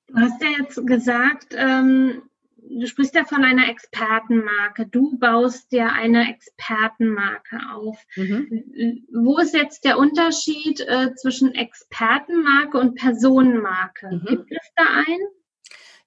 Du 0.09 0.17
hast 0.17 0.43
ja 0.43 0.49
jetzt 0.59 0.87
gesagt, 0.87 1.55
ähm, 1.57 2.23
du 2.69 2.87
sprichst 2.87 3.14
ja 3.14 3.25
von 3.25 3.45
einer 3.45 3.69
Expertenmarke. 3.69 4.87
Du 4.87 5.19
baust 5.19 5.73
dir 5.73 5.93
eine 5.93 6.31
Expertenmarke 6.31 7.59
auf. 7.75 7.99
Mhm. 8.17 9.07
Wo 9.12 9.38
ist 9.38 9.55
jetzt 9.55 9.85
der 9.85 9.99
Unterschied 9.99 10.81
äh, 10.81 11.14
zwischen 11.14 11.55
Expertenmarke 11.55 12.79
und 12.79 12.97
Personenmarke? 12.97 14.09
Mhm. 14.11 14.26
Gibt 14.26 14.52
es 14.52 14.71
da 14.76 14.85
einen? 14.85 15.29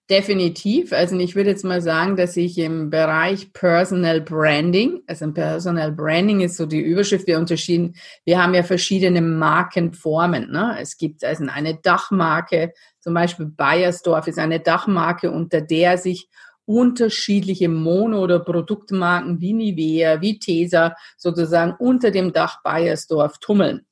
Definitiv. 0.09 0.91
Also 0.91 1.17
ich 1.17 1.33
würde 1.33 1.51
jetzt 1.51 1.63
mal 1.63 1.81
sagen, 1.81 2.17
dass 2.17 2.35
ich 2.35 2.57
im 2.57 2.89
Bereich 2.89 3.53
Personal 3.53 4.19
Branding, 4.19 5.01
also 5.07 5.31
Personal 5.31 5.93
Branding 5.93 6.41
ist 6.41 6.57
so 6.57 6.65
die 6.65 6.81
Überschrift, 6.81 7.25
wir 7.25 7.39
unterschieden, 7.39 7.95
wir 8.25 8.43
haben 8.43 8.53
ja 8.53 8.63
verschiedene 8.63 9.21
Markenformen. 9.21 10.51
Ne? 10.51 10.77
Es 10.81 10.97
gibt 10.97 11.23
also 11.23 11.45
eine 11.47 11.75
Dachmarke, 11.75 12.73
zum 13.03 13.13
Beispiel 13.15 13.47
Bayersdorf 13.47 14.27
ist 14.27 14.39
eine 14.39 14.61
Dachmarke, 14.61 15.29
unter 15.29 15.59
der 15.59 15.97
sich 15.97 16.29
unterschiedliche 16.63 17.67
Mono- 17.67 18.21
oder 18.21 18.39
Produktmarken 18.39 19.41
wie 19.41 19.51
Nivea, 19.51 20.21
wie 20.21 20.39
Tesa 20.39 20.95
sozusagen 21.17 21.75
unter 21.79 22.11
dem 22.11 22.31
Dach 22.31 22.63
Bayersdorf 22.63 23.39
tummeln. 23.39 23.85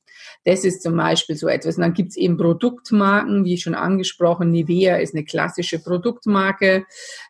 Das 0.44 0.64
ist 0.64 0.82
zum 0.82 0.96
Beispiel 0.96 1.36
so 1.36 1.46
etwas. 1.46 1.76
Und 1.76 1.82
dann 1.82 1.94
gibt 1.94 2.10
es 2.10 2.16
eben 2.16 2.36
Produktmarken, 2.36 3.44
wie 3.44 3.58
schon 3.58 3.74
angesprochen, 3.74 4.50
Nivea 4.50 4.96
ist 4.96 5.14
eine 5.14 5.24
klassische 5.24 5.78
Produktmarke. 5.78 6.84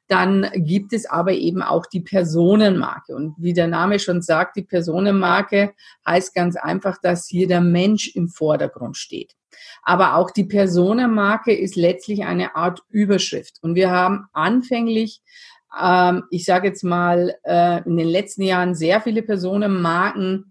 Dann 0.08 0.48
gibt 0.54 0.92
es 0.92 1.06
aber 1.06 1.32
eben 1.32 1.62
auch 1.62 1.86
die 1.86 2.00
Personenmarke. 2.00 3.14
Und 3.14 3.34
wie 3.38 3.52
der 3.52 3.68
Name 3.68 3.98
schon 3.98 4.22
sagt, 4.22 4.56
die 4.56 4.62
Personenmarke 4.62 5.74
heißt 6.06 6.34
ganz 6.34 6.56
einfach, 6.56 6.98
dass 7.02 7.26
hier 7.26 7.46
der 7.46 7.60
Mensch 7.60 8.14
im 8.14 8.28
Vordergrund 8.28 8.96
steht. 8.96 9.34
Aber 9.82 10.16
auch 10.16 10.30
die 10.30 10.44
Personenmarke 10.44 11.54
ist 11.54 11.76
letztlich 11.76 12.24
eine 12.24 12.56
Art 12.56 12.82
Überschrift. 12.88 13.58
Und 13.60 13.74
wir 13.74 13.90
haben 13.90 14.26
anfänglich 14.32 15.20
ähm, 15.80 16.24
ich 16.30 16.44
sage 16.44 16.68
jetzt 16.68 16.84
mal, 16.84 17.34
äh, 17.44 17.82
in 17.84 17.96
den 17.96 18.08
letzten 18.08 18.42
Jahren 18.42 18.74
sehr 18.74 19.00
viele 19.00 19.22
Personenmarken 19.22 20.50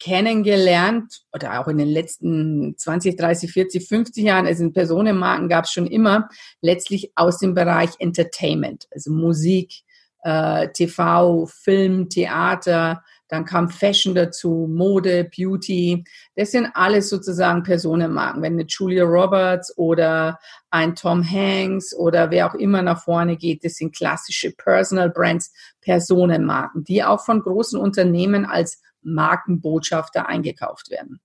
kennengelernt 0.00 1.22
oder 1.32 1.60
auch 1.60 1.68
in 1.68 1.78
den 1.78 1.88
letzten 1.88 2.74
20, 2.76 3.16
30, 3.16 3.52
40, 3.52 3.86
50 3.86 4.24
Jahren, 4.24 4.46
also 4.46 4.64
in 4.64 4.72
Personenmarken 4.72 5.48
gab 5.48 5.66
es 5.66 5.72
schon 5.72 5.86
immer, 5.86 6.28
letztlich 6.60 7.12
aus 7.14 7.38
dem 7.38 7.54
Bereich 7.54 7.90
Entertainment, 7.98 8.88
also 8.90 9.12
Musik, 9.12 9.82
äh, 10.22 10.68
TV, 10.72 11.46
Film, 11.46 12.08
Theater, 12.08 13.02
dann 13.30 13.44
kam 13.44 13.68
Fashion 13.68 14.14
dazu, 14.14 14.66
Mode, 14.68 15.30
Beauty. 15.36 16.04
Das 16.34 16.50
sind 16.50 16.68
alles 16.74 17.08
sozusagen 17.08 17.62
Personenmarken. 17.62 18.42
Wenn 18.42 18.54
eine 18.54 18.66
Julia 18.66 19.04
Roberts 19.04 19.72
oder 19.78 20.40
ein 20.70 20.96
Tom 20.96 21.22
Hanks 21.22 21.94
oder 21.94 22.32
wer 22.32 22.50
auch 22.50 22.54
immer 22.54 22.82
nach 22.82 23.04
vorne 23.04 23.36
geht, 23.36 23.64
das 23.64 23.74
sind 23.74 23.94
klassische 23.94 24.50
Personal 24.50 25.10
Brands, 25.10 25.52
Personenmarken, 25.80 26.82
die 26.82 27.04
auch 27.04 27.24
von 27.24 27.40
großen 27.40 27.78
Unternehmen 27.78 28.44
als 28.44 28.82
Markenbotschafter 29.02 30.28
eingekauft 30.28 30.90
werden. 30.90 31.20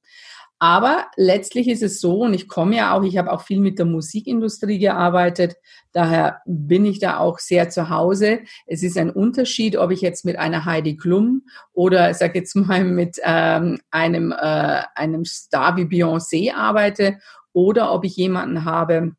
Aber 0.57 1.07
letztlich 1.17 1.67
ist 1.67 1.83
es 1.83 1.99
so, 1.99 2.21
und 2.21 2.33
ich 2.33 2.47
komme 2.47 2.77
ja 2.77 2.93
auch, 2.93 3.03
ich 3.03 3.17
habe 3.17 3.31
auch 3.31 3.41
viel 3.41 3.59
mit 3.59 3.77
der 3.77 3.85
Musikindustrie 3.85 4.79
gearbeitet, 4.79 5.57
daher 5.91 6.41
bin 6.45 6.85
ich 6.85 6.99
da 6.99 7.17
auch 7.17 7.39
sehr 7.39 7.69
zu 7.69 7.89
Hause. 7.89 8.39
Es 8.65 8.81
ist 8.81 8.97
ein 8.97 9.09
Unterschied, 9.09 9.75
ob 9.75 9.91
ich 9.91 9.99
jetzt 9.99 10.23
mit 10.23 10.37
einer 10.37 10.63
Heidi 10.63 10.95
Klum 10.95 11.43
oder 11.73 12.13
sag 12.13 12.35
jetzt 12.35 12.55
mal 12.55 12.85
mit 12.85 13.17
ähm, 13.23 13.79
einem, 13.91 14.31
äh, 14.31 14.83
einem 14.95 15.25
Star 15.25 15.75
wie 15.75 15.83
Beyoncé 15.83 16.53
arbeite 16.53 17.19
oder 17.51 17.91
ob 17.91 18.05
ich 18.05 18.15
jemanden 18.15 18.63
habe, 18.63 19.11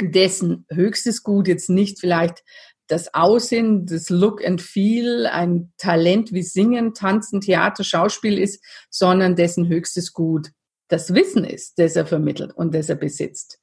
dessen 0.00 0.64
höchstes 0.70 1.24
Gut 1.24 1.48
jetzt 1.48 1.70
nicht 1.70 1.98
vielleicht 1.98 2.44
das 2.88 3.14
Aussehen, 3.14 3.86
das 3.86 4.10
Look 4.10 4.44
and 4.44 4.60
Feel, 4.60 5.26
ein 5.26 5.72
Talent 5.78 6.32
wie 6.32 6.42
Singen, 6.42 6.94
Tanzen, 6.94 7.40
Theater, 7.40 7.84
Schauspiel 7.84 8.38
ist, 8.38 8.64
sondern 8.90 9.36
dessen 9.36 9.68
höchstes 9.68 10.12
Gut 10.12 10.48
das 10.88 11.14
Wissen 11.14 11.44
ist, 11.44 11.78
das 11.78 11.96
er 11.96 12.06
vermittelt 12.06 12.52
und 12.54 12.74
das 12.74 12.88
er 12.88 12.96
besitzt. 12.96 13.60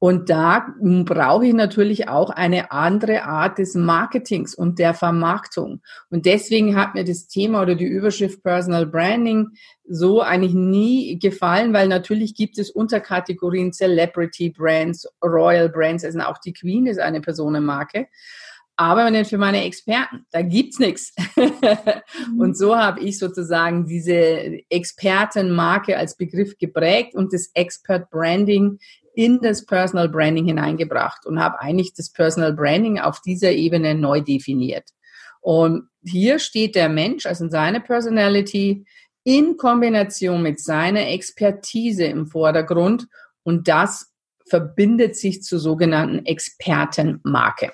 Und 0.00 0.28
da 0.28 0.66
brauche 1.04 1.46
ich 1.46 1.54
natürlich 1.54 2.08
auch 2.08 2.28
eine 2.28 2.72
andere 2.72 3.24
Art 3.24 3.58
des 3.58 3.74
Marketings 3.74 4.54
und 4.54 4.78
der 4.78 4.92
Vermarktung. 4.92 5.80
Und 6.10 6.26
deswegen 6.26 6.76
hat 6.76 6.94
mir 6.94 7.04
das 7.04 7.26
Thema 7.26 7.62
oder 7.62 7.74
die 7.74 7.86
Überschrift 7.86 8.42
Personal 8.42 8.86
Branding 8.86 9.48
so 9.88 10.20
eigentlich 10.20 10.52
nie 10.52 11.18
gefallen, 11.18 11.72
weil 11.72 11.88
natürlich 11.88 12.34
gibt 12.34 12.58
es 12.58 12.70
Unterkategorien 12.70 13.72
Celebrity 13.72 14.50
Brands, 14.50 15.08
Royal 15.22 15.70
Brands, 15.70 16.04
also 16.04 16.18
auch 16.20 16.38
die 16.38 16.52
Queen 16.52 16.86
ist 16.86 16.98
eine 16.98 17.20
Personenmarke 17.20 18.08
aber 18.76 19.10
nicht 19.10 19.30
für 19.30 19.38
meine 19.38 19.64
Experten. 19.64 20.26
Da 20.30 20.42
gibt's 20.42 20.78
nichts. 20.78 21.14
Mhm. 22.28 22.40
und 22.40 22.56
so 22.56 22.76
habe 22.76 23.00
ich 23.00 23.18
sozusagen 23.18 23.86
diese 23.86 24.60
Expertenmarke 24.70 25.96
als 25.96 26.16
Begriff 26.16 26.56
geprägt 26.58 27.14
und 27.14 27.32
das 27.32 27.50
Expert 27.54 28.08
Branding 28.10 28.78
in 29.14 29.40
das 29.40 29.66
Personal 29.66 30.08
Branding 30.08 30.46
hineingebracht 30.46 31.26
und 31.26 31.40
habe 31.40 31.60
eigentlich 31.60 31.92
das 31.94 32.10
Personal 32.10 32.52
Branding 32.52 32.98
auf 32.98 33.20
dieser 33.20 33.50
Ebene 33.50 33.94
neu 33.94 34.20
definiert. 34.20 34.90
Und 35.40 35.88
hier 36.04 36.38
steht 36.38 36.74
der 36.74 36.88
Mensch, 36.88 37.26
also 37.26 37.48
seine 37.48 37.80
Personality, 37.80 38.84
in 39.24 39.56
Kombination 39.56 40.42
mit 40.42 40.60
seiner 40.60 41.08
Expertise 41.08 42.04
im 42.04 42.26
Vordergrund 42.26 43.08
und 43.42 43.68
das 43.68 44.12
verbindet 44.46 45.16
sich 45.16 45.42
zur 45.42 45.58
sogenannten 45.58 46.26
Expertenmarke. 46.26 47.72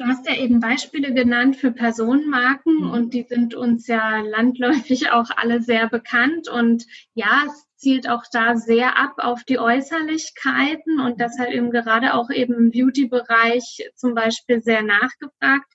Du 0.00 0.06
hast 0.06 0.26
ja 0.26 0.34
eben 0.34 0.60
Beispiele 0.60 1.12
genannt 1.12 1.56
für 1.56 1.72
Personenmarken 1.72 2.84
mhm. 2.84 2.90
und 2.90 3.12
die 3.12 3.24
sind 3.24 3.54
uns 3.54 3.86
ja 3.86 4.20
landläufig 4.20 5.10
auch 5.10 5.28
alle 5.36 5.60
sehr 5.60 5.90
bekannt 5.90 6.48
und 6.48 6.86
ja, 7.12 7.42
es 7.46 7.66
zielt 7.76 8.08
auch 8.08 8.22
da 8.32 8.56
sehr 8.56 8.96
ab 8.96 9.16
auf 9.18 9.44
die 9.44 9.58
Äußerlichkeiten 9.58 11.00
und 11.00 11.20
deshalb 11.20 11.52
eben 11.52 11.70
gerade 11.70 12.14
auch 12.14 12.30
eben 12.30 12.54
im 12.54 12.70
Beauty-Bereich 12.70 13.90
zum 13.94 14.14
Beispiel 14.14 14.62
sehr 14.62 14.80
nachgefragt. 14.80 15.70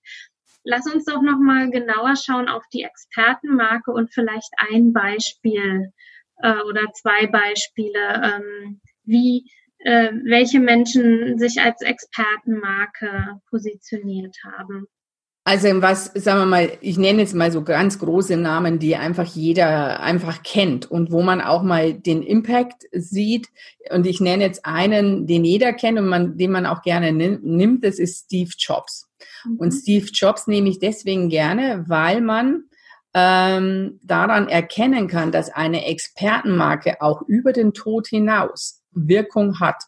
Lass 0.63 0.91
uns 0.91 1.05
doch 1.05 1.21
nochmal 1.21 1.69
genauer 1.69 2.15
schauen 2.15 2.49
auf 2.49 2.63
die 2.73 2.81
Expertenmarke 2.81 3.91
und 3.91 4.11
vielleicht 4.11 4.49
ein 4.71 4.91
Beispiel 4.91 5.93
äh, 6.37 6.61
oder 6.61 6.91
zwei 6.93 7.27
Beispiele, 7.27 8.39
ähm, 8.39 8.81
wie 9.03 9.51
äh, 9.85 10.11
welche 10.23 10.59
Menschen 10.59 11.37
sich 11.37 11.61
als 11.61 11.81
Expertenmarke 11.81 13.39
positioniert 13.49 14.35
haben. 14.43 14.87
Also 15.47 15.67
was, 15.79 16.05
sagen 16.05 16.39
wir 16.39 16.45
mal, 16.47 16.71
ich 16.81 16.97
nenne 16.97 17.21
jetzt 17.21 17.35
mal 17.35 17.51
so 17.51 17.63
ganz 17.63 17.99
große 17.99 18.35
Namen, 18.35 18.79
die 18.79 18.95
einfach 18.95 19.25
jeder 19.25 19.99
einfach 19.99 20.41
kennt 20.41 20.89
und 20.89 21.11
wo 21.11 21.21
man 21.21 21.39
auch 21.39 21.61
mal 21.61 21.93
den 21.93 22.23
Impact 22.23 22.87
sieht. 22.93 23.49
Und 23.91 24.07
ich 24.07 24.19
nenne 24.19 24.43
jetzt 24.43 24.65
einen, 24.65 25.27
den 25.27 25.45
jeder 25.45 25.71
kennt 25.71 25.99
und 25.99 26.07
man, 26.07 26.35
den 26.35 26.49
man 26.49 26.65
auch 26.65 26.81
gerne 26.81 27.11
nimmt, 27.11 27.85
das 27.85 27.99
ist 27.99 28.25
Steve 28.25 28.49
Jobs. 28.57 29.07
Mhm. 29.45 29.57
Und 29.57 29.71
Steve 29.71 30.07
Jobs 30.11 30.47
nehme 30.47 30.67
ich 30.67 30.79
deswegen 30.79 31.29
gerne, 31.29 31.85
weil 31.87 32.21
man 32.21 32.63
ähm, 33.13 33.99
daran 34.01 34.49
erkennen 34.49 35.07
kann, 35.07 35.31
dass 35.31 35.51
eine 35.51 35.85
Expertenmarke 35.85 37.01
auch 37.01 37.21
über 37.21 37.53
den 37.53 37.75
Tod 37.75 38.07
hinaus 38.07 38.81
Wirkung 38.95 39.59
hat. 39.59 39.83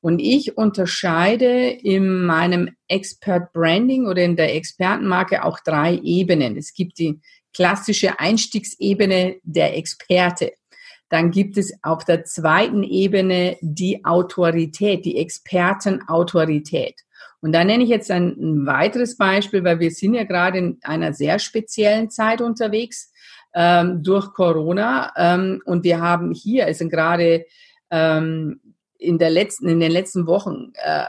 Und 0.00 0.18
ich 0.18 0.56
unterscheide 0.56 1.68
in 1.68 2.24
meinem 2.24 2.76
Expert 2.88 3.52
Branding 3.52 4.06
oder 4.06 4.22
in 4.22 4.36
der 4.36 4.54
Expertenmarke 4.54 5.44
auch 5.44 5.58
drei 5.60 5.96
Ebenen. 5.96 6.56
Es 6.56 6.74
gibt 6.74 6.98
die 6.98 7.20
klassische 7.52 8.20
Einstiegsebene 8.20 9.36
der 9.42 9.76
Experte. 9.76 10.52
Dann 11.08 11.30
gibt 11.30 11.56
es 11.56 11.72
auf 11.82 12.04
der 12.04 12.24
zweiten 12.24 12.82
Ebene 12.82 13.56
die 13.60 14.04
Autorität, 14.04 15.04
die 15.04 15.18
Expertenautorität. 15.18 16.94
Und 17.40 17.52
da 17.52 17.64
nenne 17.64 17.84
ich 17.84 17.90
jetzt 17.90 18.10
ein, 18.10 18.36
ein, 18.38 18.66
weiteres 18.66 19.16
Beispiel, 19.16 19.62
weil 19.62 19.78
wir 19.78 19.90
sind 19.90 20.14
ja 20.14 20.24
gerade 20.24 20.58
in 20.58 20.78
einer 20.82 21.12
sehr 21.12 21.38
speziellen 21.38 22.10
Zeit 22.10 22.40
unterwegs 22.40 23.12
ähm, 23.54 24.02
durch 24.02 24.32
Corona. 24.32 25.12
Ähm, 25.16 25.62
und 25.64 25.84
wir 25.84 26.00
haben 26.00 26.32
hier, 26.32 26.66
es 26.66 26.78
sind 26.78 26.90
gerade 26.90 27.44
ähm, 27.90 28.60
in, 28.98 29.18
der 29.18 29.30
letzten, 29.30 29.68
in 29.68 29.80
den 29.80 29.92
letzten 29.92 30.26
Wochen 30.26 30.72
äh, 30.74 31.04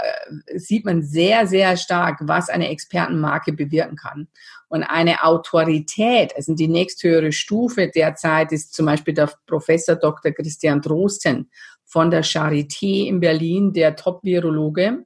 sieht 0.58 0.86
man 0.86 1.04
sehr, 1.04 1.48
sehr 1.48 1.78
stark, 1.78 2.20
was 2.22 2.50
eine 2.50 2.70
Expertenmarke 2.70 3.54
bewirken 3.54 3.96
kann. 3.96 4.28
Und 4.70 4.84
eine 4.84 5.24
Autorität, 5.24 6.36
also 6.36 6.54
die 6.54 6.68
nächsthöhere 6.68 7.32
Stufe 7.32 7.90
derzeit 7.90 8.52
ist 8.52 8.74
zum 8.74 8.86
Beispiel 8.86 9.14
der 9.14 9.32
Professor 9.46 9.96
Dr. 9.96 10.32
Christian 10.32 10.82
Drosten 10.82 11.50
von 11.86 12.12
der 12.12 12.24
Charité 12.24 13.08
in 13.08 13.22
Berlin, 13.22 13.72
der 13.72 13.96
Top-Virologe. 13.96 15.06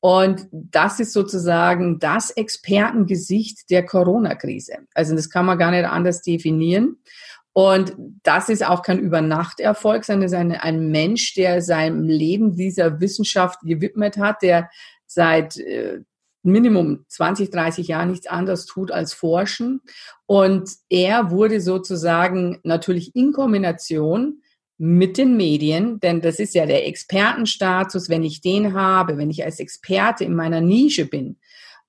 Und 0.00 0.46
das 0.50 1.00
ist 1.00 1.12
sozusagen 1.12 1.98
das 1.98 2.30
Expertengesicht 2.30 3.70
der 3.70 3.84
Corona-Krise. 3.86 4.78
Also 4.94 5.14
das 5.14 5.30
kann 5.30 5.46
man 5.46 5.58
gar 5.58 5.70
nicht 5.70 5.84
anders 5.84 6.22
definieren. 6.22 6.98
Und 7.56 7.96
das 8.22 8.50
ist 8.50 8.66
auch 8.66 8.82
kein 8.82 8.98
Übernachterfolg, 8.98 10.04
sondern 10.04 10.26
ist 10.26 10.34
ein, 10.34 10.52
ein 10.52 10.90
Mensch, 10.90 11.32
der 11.32 11.62
seinem 11.62 12.02
Leben 12.02 12.54
dieser 12.54 13.00
Wissenschaft 13.00 13.60
gewidmet 13.62 14.18
hat, 14.18 14.42
der 14.42 14.68
seit 15.06 15.56
äh, 15.56 16.00
Minimum 16.42 17.06
20, 17.08 17.48
30 17.48 17.88
Jahren 17.88 18.10
nichts 18.10 18.26
anderes 18.26 18.66
tut 18.66 18.90
als 18.90 19.14
forschen. 19.14 19.80
Und 20.26 20.68
er 20.90 21.30
wurde 21.30 21.62
sozusagen 21.62 22.60
natürlich 22.62 23.16
in 23.16 23.32
Kombination 23.32 24.42
mit 24.76 25.16
den 25.16 25.38
Medien, 25.38 25.98
denn 26.00 26.20
das 26.20 26.38
ist 26.38 26.54
ja 26.54 26.66
der 26.66 26.86
Expertenstatus, 26.86 28.10
wenn 28.10 28.22
ich 28.22 28.42
den 28.42 28.74
habe, 28.74 29.16
wenn 29.16 29.30
ich 29.30 29.42
als 29.46 29.60
Experte 29.60 30.24
in 30.24 30.34
meiner 30.34 30.60
Nische 30.60 31.06
bin, 31.06 31.38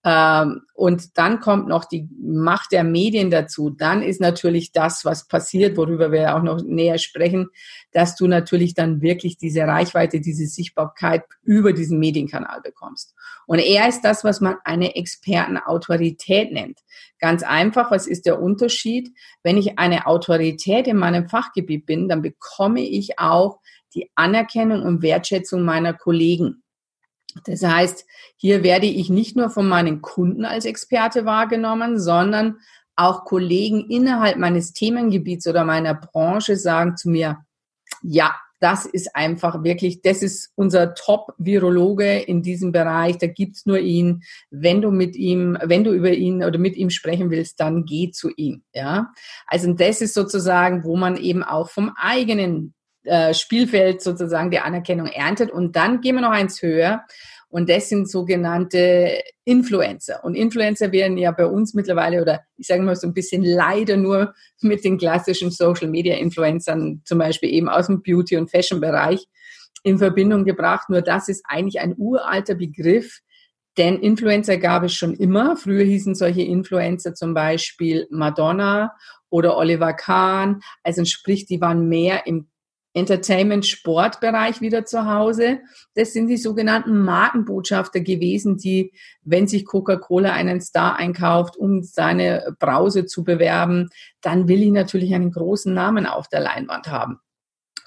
und 0.04 1.18
dann 1.18 1.40
kommt 1.42 1.68
noch 1.68 1.84
die 1.84 2.08
Macht 2.22 2.72
der 2.72 2.86
Medien 2.86 3.30
dazu. 3.30 3.72
Dann 3.72 4.02
ist 4.02 4.22
natürlich 4.22 4.72
das, 4.72 5.04
was 5.04 5.28
passiert, 5.28 5.76
worüber 5.76 6.12
wir 6.12 6.36
auch 6.36 6.44
noch 6.44 6.62
näher 6.64 6.98
sprechen, 6.98 7.50
dass 7.92 8.16
du 8.16 8.28
natürlich 8.28 8.74
dann 8.74 9.02
wirklich 9.02 9.38
diese 9.38 9.64
Reichweite, 9.64 10.22
diese 10.22 10.46
Sichtbarkeit 10.46 11.24
über 11.42 11.74
diesen 11.74 12.00
Medienkanal 12.00 12.62
bekommst. 12.62 13.16
Und 13.48 13.60
er 13.60 13.90
ist 13.90 14.02
das, 14.02 14.24
was 14.24 14.40
man 14.40 14.56
eine 14.64 14.96
Expertenautorität 14.96 16.54
nennt. 16.54 16.80
Ganz 17.20 17.44
einfach, 17.44 17.92
was 17.92 18.08
ist 18.08 18.26
der 18.28 18.42
Unterschied? 18.42 19.10
Wenn 19.44 19.58
ich 19.58 19.78
eine 19.78 20.06
Autorität 20.06 20.88
in 20.88 20.98
meinem 20.98 21.28
Fachgebiet 21.28 21.86
bin, 21.86 22.08
dann 22.08 22.22
bekomme 22.22 22.82
ich 22.82 23.20
auch 23.20 23.60
die 23.94 24.10
Anerkennung 24.16 24.84
und 24.84 25.02
Wertschätzung 25.02 25.64
meiner 25.64 25.94
Kollegen. 25.94 26.64
Das 27.46 27.64
heißt, 27.64 28.06
hier 28.36 28.64
werde 28.64 28.88
ich 28.88 29.10
nicht 29.10 29.36
nur 29.36 29.50
von 29.50 29.68
meinen 29.68 30.02
Kunden 30.02 30.46
als 30.46 30.66
Experte 30.66 31.26
wahrgenommen, 31.26 32.00
sondern 32.00 32.58
auch 32.96 33.26
Kollegen 33.26 33.90
innerhalb 33.90 34.38
meines 34.38 34.74
Themengebiets 34.74 35.48
oder 35.48 35.64
meiner 35.64 35.94
Branche 35.94 36.56
sagen 36.56 36.98
zu 36.98 37.10
mir, 37.10 37.38
ja, 38.02 38.36
das 38.60 38.86
ist 38.86 39.16
einfach 39.16 39.64
wirklich, 39.64 40.02
das 40.02 40.24
ist 40.24 40.52
unser 40.56 40.96
Top-Virologe 40.96 42.20
in 42.20 42.42
diesem 42.42 42.72
Bereich, 42.72 43.18
da 43.20 43.28
gibt's 43.28 43.66
nur 43.66 43.78
ihn. 43.80 44.24
Wenn 44.50 44.82
du 44.82 44.90
mit 44.90 45.16
ihm, 45.16 45.58
wenn 45.62 45.84
du 45.84 45.94
über 45.94 46.12
ihn 46.12 46.44
oder 46.44 46.58
mit 46.58 46.76
ihm 46.76 46.90
sprechen 46.90 47.30
willst, 47.30 47.60
dann 47.60 47.86
geh 47.86 48.10
zu 48.10 48.32
ihm. 48.36 48.64
Ja, 48.74 49.14
also 49.46 49.72
das 49.74 50.02
ist 50.02 50.16
sozusagen, 50.16 50.84
wo 50.84 50.98
man 50.98 51.18
eben 51.18 51.44
auch 51.44 51.70
vom 51.70 51.94
eigenen 51.96 52.74
äh, 53.08 53.34
Spielfeld 53.34 54.02
sozusagen 54.02 54.52
der 54.52 54.66
Anerkennung 54.66 55.08
erntet. 55.08 55.52
Und 55.52 55.76
dann 55.76 56.02
gehen 56.02 56.16
wir 56.16 56.22
noch 56.22 56.32
eins 56.32 56.62
höher. 56.62 57.04
Und 57.50 57.70
das 57.70 57.88
sind 57.88 58.10
sogenannte 58.10 59.22
Influencer. 59.46 60.24
Und 60.24 60.36
Influencer 60.36 60.92
werden 60.92 61.18
ja 61.18 61.32
bei 61.32 61.46
uns 61.46 61.74
mittlerweile 61.74 62.22
oder 62.22 62.42
ich 62.58 62.68
sage 62.68 62.84
mal 62.84 62.96
so 62.96 63.08
ein 63.08 63.14
bisschen 63.14 63.44
leider 63.44 63.96
nur 63.96 64.34
mit 64.62 64.84
den 64.84 64.98
klassischen 64.98 65.52
Social 65.52 65.88
Media 65.88 66.18
Influencern, 66.18 67.02
zum 67.06 67.20
Beispiel 67.20 67.50
eben 67.54 67.70
aus 67.70 67.88
dem 67.88 68.02
Beauty- 68.02 68.36
und 68.36 68.52
Fashion-Bereich, 68.52 69.26
in 69.84 69.98
Verbindung 69.98 70.44
gebracht. 70.44 70.90
Nur 70.90 71.02
das 71.02 71.30
ist 71.30 71.46
eigentlich 71.48 71.80
ein 71.80 71.96
uralter 71.98 72.56
Begriff, 72.56 73.22
denn 73.78 74.00
Influencer 74.00 74.58
gab 74.58 74.84
es 74.84 74.94
schon 74.94 75.14
immer. 75.14 75.56
Früher 75.56 75.84
hießen 75.84 76.16
solche 76.16 76.42
Influencer 76.42 77.14
zum 77.14 77.34
Beispiel 77.34 78.08
Madonna 78.10 78.94
oder 79.30 79.56
Oliver 79.56 79.94
Kahn. 79.94 80.62
Also 80.84 81.06
sprich, 81.06 81.46
die 81.46 81.62
waren 81.62 81.88
mehr 81.88 82.28
im 82.28 82.50
Entertainment-Sportbereich 82.94 84.62
wieder 84.62 84.86
zu 84.86 85.06
Hause. 85.06 85.60
Das 85.96 86.14
sind 86.14 86.28
die 86.28 86.38
sogenannten 86.38 86.98
Markenbotschafter 87.00 88.00
gewesen, 88.00 88.58
die, 88.58 88.92
wenn 89.24 89.48
sich 89.48 89.66
Coca-Cola 89.66 90.34
einen 90.34 90.62
Star 90.62 90.96
einkauft, 90.98 91.58
um 91.58 91.84
seine 91.84 92.56
Brause 92.60 93.06
zu 93.06 93.24
bewerben, 93.24 93.90
dann 94.22 94.48
will 94.48 94.64
ich 94.64 94.72
natürlich 94.72 95.14
einen 95.14 95.32
großen 95.32 95.74
Namen 95.74 96.06
auf 96.06 96.28
der 96.28 96.40
Leinwand 96.40 96.88
haben 96.88 97.20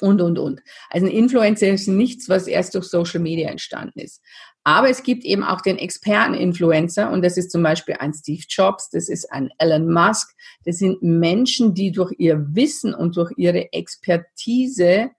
und, 0.00 0.20
und, 0.20 0.38
und. 0.38 0.62
Also 0.88 1.06
ein 1.06 1.12
Influencer 1.12 1.68
ist 1.68 1.88
nichts, 1.88 2.28
was 2.28 2.46
erst 2.46 2.74
durch 2.74 2.86
Social 2.86 3.20
Media 3.20 3.50
entstanden 3.50 4.00
ist. 4.00 4.22
Aber 4.64 4.90
es 4.90 5.02
gibt 5.02 5.24
eben 5.24 5.42
auch 5.42 5.62
den 5.62 5.78
Experten-Influencer 5.78 7.10
und 7.10 7.24
das 7.24 7.36
ist 7.36 7.50
zum 7.50 7.62
Beispiel 7.62 7.96
ein 7.98 8.12
Steve 8.12 8.42
Jobs, 8.48 8.90
das 8.90 9.08
ist 9.08 9.32
ein 9.32 9.50
Elon 9.58 9.90
Musk. 9.90 10.34
Das 10.64 10.78
sind 10.78 11.02
Menschen, 11.02 11.74
die 11.74 11.92
durch 11.92 12.12
ihr 12.18 12.54
Wissen 12.54 12.94
und 12.94 13.16
durch 13.16 13.32
ihre 13.36 13.72
Expertise 13.72 15.10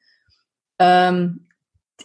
ähm, 0.77 1.47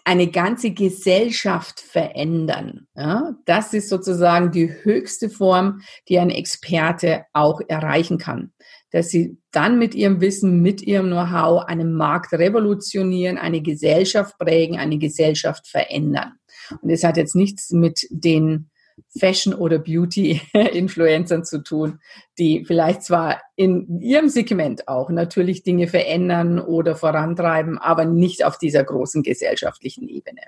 eine 0.05 0.29
ganze 0.29 0.71
Gesellschaft 0.71 1.81
verändern. 1.81 2.87
Ja, 2.95 3.35
das 3.45 3.73
ist 3.73 3.89
sozusagen 3.89 4.51
die 4.51 4.73
höchste 4.83 5.31
Form, 5.31 5.81
die 6.09 6.19
ein 6.19 6.31
Experte 6.31 7.25
auch 7.33 7.61
erreichen 7.67 8.19
kann. 8.19 8.53
Dass 8.91 9.09
sie 9.09 9.39
dann 9.51 9.79
mit 9.79 9.95
ihrem 9.95 10.21
Wissen, 10.21 10.63
mit 10.63 10.83
ihrem 10.83 11.07
Know-how 11.07 11.65
einen 11.67 11.93
Markt 11.95 12.33
revolutionieren, 12.33 13.37
eine 13.37 13.61
Gesellschaft 13.61 14.39
prägen, 14.39 14.79
eine 14.79 14.99
Gesellschaft 14.99 15.67
verändern. 15.67 16.35
Und 16.81 16.91
es 16.91 17.05
hat 17.05 17.17
jetzt 17.17 17.35
nichts 17.35 17.71
mit 17.71 18.07
den 18.11 18.71
Fashion- 19.19 19.55
oder 19.55 19.79
Beauty-Influencern 19.79 21.45
zu 21.45 21.63
tun, 21.63 22.01
die 22.39 22.65
vielleicht 22.65 23.03
zwar 23.03 23.43
in 23.55 24.01
ihrem 24.01 24.29
Segment 24.29 24.89
auch 24.89 25.11
natürlich 25.11 25.63
Dinge 25.63 25.87
verändern 25.87 26.59
oder 26.59 26.97
vorantreiben, 26.97 27.79
aber 27.79 28.05
nicht 28.05 28.45
auf 28.45 28.59
dieser 28.59 28.85
großen 28.85 29.23
gesellschaftlichen 29.23 30.09
Ebene. 30.09 30.43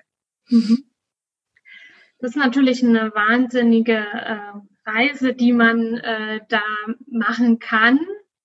Mhm. 0.49 0.85
Das 2.21 2.31
ist 2.31 2.37
natürlich 2.37 2.83
eine 2.83 3.15
wahnsinnige 3.15 3.99
äh, 3.99 4.39
Reise, 4.85 5.35
die 5.35 5.53
man 5.53 5.99
äh, 5.99 6.41
da 6.49 6.63
machen 7.07 7.59
kann. 7.59 8.01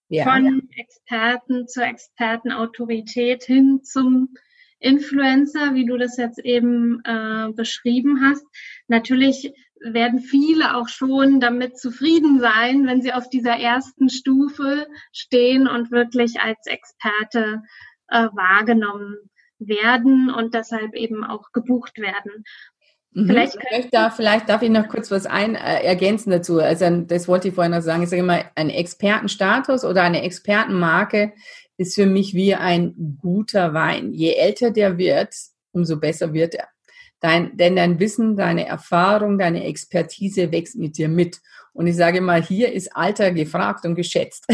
Ja, 0.09 0.25
von 0.25 0.45
ja. 0.45 0.83
Experten 0.83 1.67
zur 1.67 1.85
Expertenautorität 1.85 3.45
hin 3.45 3.81
zum 3.83 4.35
Influencer, 4.83 5.73
wie 5.73 5.85
du 5.85 5.97
das 5.97 6.17
jetzt 6.17 6.39
eben 6.39 7.01
äh, 7.05 7.51
beschrieben 7.55 8.21
hast. 8.21 8.45
Natürlich 8.87 9.53
werden 9.79 10.19
viele 10.19 10.75
auch 10.75 10.87
schon 10.87 11.39
damit 11.39 11.77
zufrieden 11.77 12.39
sein, 12.39 12.85
wenn 12.87 13.01
sie 13.01 13.13
auf 13.13 13.29
dieser 13.29 13.57
ersten 13.57 14.09
Stufe 14.09 14.87
stehen 15.11 15.67
und 15.67 15.91
wirklich 15.91 16.39
als 16.39 16.65
Experte 16.65 17.61
äh, 18.09 18.27
wahrgenommen 18.33 19.17
werden 19.59 20.29
und 20.29 20.53
deshalb 20.53 20.95
eben 20.95 21.23
auch 21.23 21.51
gebucht 21.51 21.97
werden. 21.97 22.43
Mhm. 23.13 23.27
Vielleicht, 23.27 23.57
ich 23.77 23.89
da, 23.91 24.09
vielleicht 24.09 24.49
darf 24.49 24.61
ich 24.61 24.69
noch 24.69 24.87
kurz 24.87 25.11
was 25.11 25.25
ein, 25.25 25.55
äh, 25.55 25.83
ergänzen 25.83 26.31
dazu. 26.31 26.59
Also 26.59 27.01
das 27.01 27.27
wollte 27.27 27.49
ich 27.49 27.53
vorhin 27.53 27.71
noch 27.71 27.81
sagen. 27.81 28.03
Ich 28.03 28.09
sage 28.09 28.21
immer, 28.21 28.45
ein 28.55 28.69
Expertenstatus 28.69 29.85
oder 29.85 30.01
eine 30.03 30.23
Expertenmarke 30.23 31.33
ist 31.77 31.95
für 31.95 32.05
mich 32.05 32.33
wie 32.33 32.55
ein 32.55 33.17
guter 33.21 33.73
Wein. 33.73 34.13
Je 34.13 34.33
älter 34.33 34.71
der 34.71 34.97
wird, 34.97 35.33
umso 35.71 35.99
besser 35.99 36.33
wird 36.33 36.55
er. 36.55 36.67
Dein, 37.19 37.55
denn 37.55 37.77
dein 37.77 37.99
Wissen, 37.99 38.35
deine 38.35 38.67
Erfahrung, 38.67 39.39
deine 39.39 39.63
Expertise 39.63 40.51
wächst 40.51 40.75
mit 40.75 40.97
dir 40.97 41.07
mit. 41.07 41.39
Und 41.71 41.87
ich 41.87 41.95
sage 41.95 42.19
mal, 42.19 42.43
hier 42.43 42.73
ist 42.73 42.95
Alter 42.95 43.31
gefragt 43.31 43.85
und 43.85 43.95
geschätzt. 43.95 44.45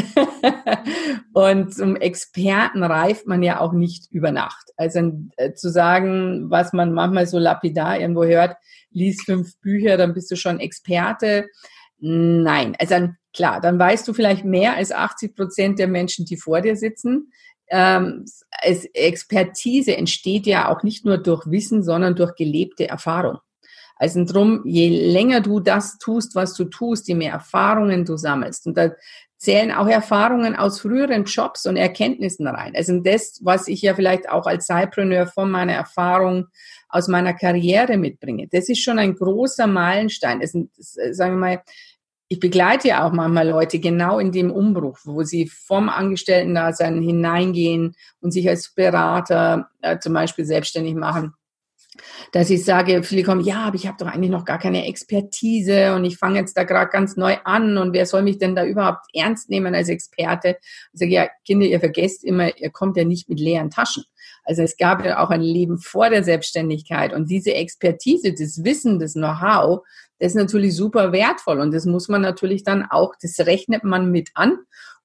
und 1.34 1.73
zum 1.73 1.95
Experten 1.95 2.84
reift 2.84 3.25
man 3.25 3.41
ja 3.41 3.60
auch 3.60 3.73
nicht 3.73 4.12
über 4.12 4.32
Nacht. 4.32 4.71
Also 4.77 5.12
äh, 5.38 5.53
zu 5.53 5.69
sagen, 5.69 6.49
was 6.49 6.71
man 6.71 6.93
manchmal 6.93 7.25
so 7.25 7.39
lapidar 7.39 7.99
irgendwo 7.99 8.23
hört, 8.23 8.55
lies 8.91 9.23
fünf 9.23 9.60
Bücher, 9.62 9.97
dann 9.97 10.13
bist 10.13 10.29
du 10.32 10.36
schon 10.36 10.60
Experte. 10.60 11.47
Nein, 11.97 12.75
also 12.79 13.10
klar, 13.34 13.62
dann 13.62 13.80
weißt 13.80 14.08
du 14.08 14.13
vielleicht 14.13 14.46
mehr 14.46 14.76
als 14.76 14.92
80 14.92 15.36
Prozent 15.36 15.80
der 15.80 15.88
Menschen, 15.88 16.26
die 16.26 16.38
vor 16.38 16.62
dir 16.62 16.76
sitzen. 16.76 17.32
Ähm, 17.70 18.26
Expertise 18.94 19.96
entsteht 19.96 20.46
ja 20.46 20.70
auch 20.70 20.84
nicht 20.84 21.06
nur 21.06 21.18
durch 21.18 21.46
Wissen, 21.48 21.84
sondern 21.84 22.15
durch 22.15 22.36
gelebte 22.36 22.88
Erfahrung. 22.88 23.38
Also 23.96 24.24
drum, 24.24 24.62
je 24.65 25.12
länger 25.12 25.42
du 25.42 25.60
das 25.60 25.98
tust, 25.98 26.34
was 26.34 26.54
du 26.54 26.65
tust, 26.65 27.08
je 27.10 27.15
mehr 27.15 27.34
Erfahrungen 27.34 28.06
du 28.06 28.15
sammelst. 28.15 28.65
Und 28.65 28.78
da 28.78 28.92
zählen 29.38 29.72
auch 29.72 29.88
Erfahrungen 29.88 30.56
aus 30.56 30.80
früheren 30.80 31.26
Jobs 31.26 31.65
und 31.65 31.76
Erkenntnissen 31.76 32.48
rein. 32.48 32.74
Also 32.76 33.00
das, 33.00 33.39
was 33.42 33.68
ich 33.68 33.82
ja 33.82 33.94
vielleicht 33.94 34.30
auch 34.30 34.46
als 34.46 34.68
Cypreneur 34.68 35.28
von 35.28 35.52
meiner 35.52 35.74
Erfahrung 35.74 36.48
aus 36.88 37.08
meiner 37.08 37.34
Karriere 37.34 37.98
mitbringe. 37.98 38.48
Das 38.52 38.68
ist 38.68 38.82
schon 38.82 39.00
ein 39.00 39.15
großer 39.15 39.68
Meilenstein. 39.68 40.42
Es 40.42 40.54
sind, 40.54 40.72
sagen 40.78 41.36
wir 41.36 41.39
mal, 41.39 41.62
ich 42.32 42.39
begleite 42.39 42.89
ja 42.89 43.08
auch 43.08 43.12
manchmal 43.12 43.50
Leute 43.50 43.80
genau 43.80 44.20
in 44.20 44.32
dem 44.32 44.52
Umbruch, 44.52 45.00
wo 45.04 45.24
sie 45.24 45.48
vom 45.48 45.89
Angestellten-Dasein 45.89 47.02
hineingehen 47.02 47.96
und 48.22 48.32
sich 48.32 48.48
als 48.48 48.74
Berater 48.74 49.70
äh, 49.82 49.98
zum 49.98 50.13
Beispiel 50.13 50.46
selbstständig 50.46 50.94
machen. 50.94 51.34
dass 52.32 52.50
ich 52.50 52.63
sage, 52.63 53.04
viele 53.04 53.24
kommen, 53.24 53.44
ja, 53.44 53.63
aber 53.63 53.76
ich 53.76 53.88
habe 53.88 53.98
doch 54.00 54.08
eigentlich 54.08 54.30
noch 54.30 54.46
gar 54.46 54.60
keine 54.60 54.88
Expertise 54.88 55.96
und 55.96 56.06
ich 56.06 56.18
fange 56.18 56.39
jetzt 56.39 56.56
da 56.56 56.63
gerade 56.63 56.89
ganz 56.89 57.18
neu 57.18 57.38
an 57.44 57.78
und 57.78 57.94
wer 57.94 58.06
soll 58.06 58.22
mich 58.22 58.38
denn 58.38 58.56
da 58.56 58.65
überhaupt 58.65 59.06
ernst 59.13 59.50
nehmen 59.50 59.76
als 59.76 59.89
Experte? 59.89 60.58
Ich 60.94 61.00
sage, 61.00 61.12
ja, 61.12 61.28
Kinder, 61.46 61.65
ihr 61.65 61.80
vergesst 61.80 62.24
immer, 62.24 62.56
ihr 62.58 62.70
kommt 62.70 62.98
ja 62.98 63.04
nicht 63.04 63.30
mit 63.30 63.39
leeren 63.39 63.70
Taschen. 63.70 64.04
Also 64.44 64.62
es 64.62 64.78
gab 64.78 65.06
ja 65.06 65.24
auch 65.24 65.30
ein 65.30 65.42
Leben 65.42 65.80
vor 65.80 66.10
der 66.10 66.24
Selbstständigkeit 66.24 67.13
und 67.13 67.30
diese 67.30 67.54
Expertise, 67.54 68.34
das 68.34 68.63
Wissen, 68.63 69.00
das 69.00 69.13
Know-how, 69.13 69.82
das 70.19 70.34
ist 70.34 70.36
natürlich 70.36 70.75
super 70.75 71.12
wertvoll 71.12 71.60
und 71.60 71.73
das 71.73 71.86
muss 71.86 72.08
man 72.10 72.21
natürlich 72.21 72.63
dann 72.63 72.86
auch, 72.89 73.15
das 73.21 73.39
rechnet 73.39 73.84
man 73.84 74.12
mit 74.12 74.29
an 74.36 74.60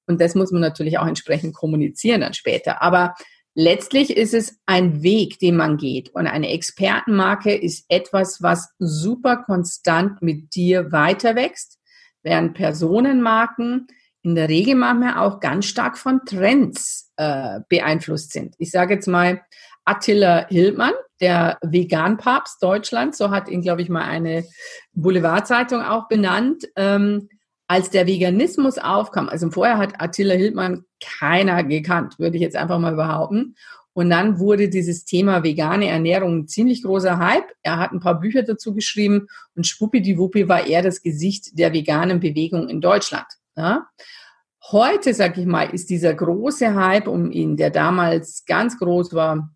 und 0.07 0.21
das 0.21 0.35
muss 0.35 0.51
man 0.51 0.61
natürlich 0.61 0.99
auch 0.99 1.07
entsprechend 1.07 1.55
kommunizieren 1.55 2.21
dann 2.21 2.33
später. 2.33 2.81
Aber 2.81 3.15
Letztlich 3.57 4.15
ist 4.15 4.33
es 4.33 4.59
ein 4.65 5.01
Weg, 5.01 5.39
den 5.39 5.55
man 5.55 5.77
geht. 5.77 6.09
Und 6.09 6.27
eine 6.27 6.49
Expertenmarke 6.49 7.55
ist 7.55 7.85
etwas, 7.87 8.41
was 8.41 8.67
super 8.79 9.37
konstant 9.37 10.21
mit 10.21 10.53
dir 10.55 10.91
weiter 10.91 11.37
wächst, 11.37 11.79
während 12.21 12.53
Personenmarken 12.53 13.87
in 14.23 14.35
der 14.35 14.49
Regel 14.49 14.75
manchmal 14.75 15.17
auch 15.19 15.39
ganz 15.39 15.67
stark 15.67 15.97
von 15.97 16.19
Trends 16.25 17.13
äh, 17.15 17.61
beeinflusst 17.69 18.33
sind. 18.33 18.55
Ich 18.57 18.71
sage 18.71 18.95
jetzt 18.95 19.07
mal 19.07 19.41
Attila 19.85 20.47
Hildmann, 20.49 20.93
der 21.21 21.57
Vegan-Papst 21.61 22.61
Deutschlands, 22.61 23.17
so 23.17 23.29
hat 23.29 23.47
ihn, 23.47 23.61
glaube 23.61 23.81
ich, 23.81 23.89
mal 23.89 24.03
eine 24.03 24.43
Boulevardzeitung 24.93 25.81
auch 25.81 26.07
benannt. 26.07 26.67
Ähm, 26.75 27.29
als 27.67 27.89
der 27.89 28.05
Veganismus 28.05 28.77
aufkam, 28.77 29.29
also 29.29 29.49
vorher 29.49 29.77
hat 29.77 29.99
Attila 29.99 30.35
Hildmann 30.35 30.85
keiner 31.01 31.63
gekannt, 31.63 32.19
würde 32.19 32.37
ich 32.37 32.43
jetzt 32.43 32.55
einfach 32.55 32.77
mal 32.79 32.95
behaupten. 32.95 33.55
Und 33.93 34.09
dann 34.09 34.39
wurde 34.39 34.67
dieses 34.67 35.05
Thema 35.05 35.43
vegane 35.43 35.87
Ernährung 35.87 36.39
ein 36.39 36.47
ziemlich 36.47 36.83
großer 36.83 37.17
Hype. 37.17 37.47
Er 37.63 37.79
hat 37.79 37.93
ein 37.93 38.01
paar 38.01 38.19
Bücher 38.19 38.43
dazu 38.43 38.73
geschrieben 38.73 39.27
und 39.55 39.65
schwuppidiwuppi 39.65 40.49
war 40.49 40.67
er 40.67 40.81
das 40.81 41.01
Gesicht 41.01 41.57
der 41.57 41.71
veganen 41.71 42.19
Bewegung 42.19 42.67
in 42.67 42.81
Deutschland. 42.81 43.25
Ja? 43.55 43.87
Heute, 44.69 45.13
sag 45.13 45.37
ich 45.37 45.45
mal, 45.45 45.73
ist 45.73 45.89
dieser 45.89 46.13
große 46.13 46.75
Hype 46.75 47.07
um 47.07 47.31
ihn, 47.31 47.55
der 47.55 47.69
damals 47.69 48.43
ganz 48.45 48.77
groß 48.77 49.13
war, 49.13 49.49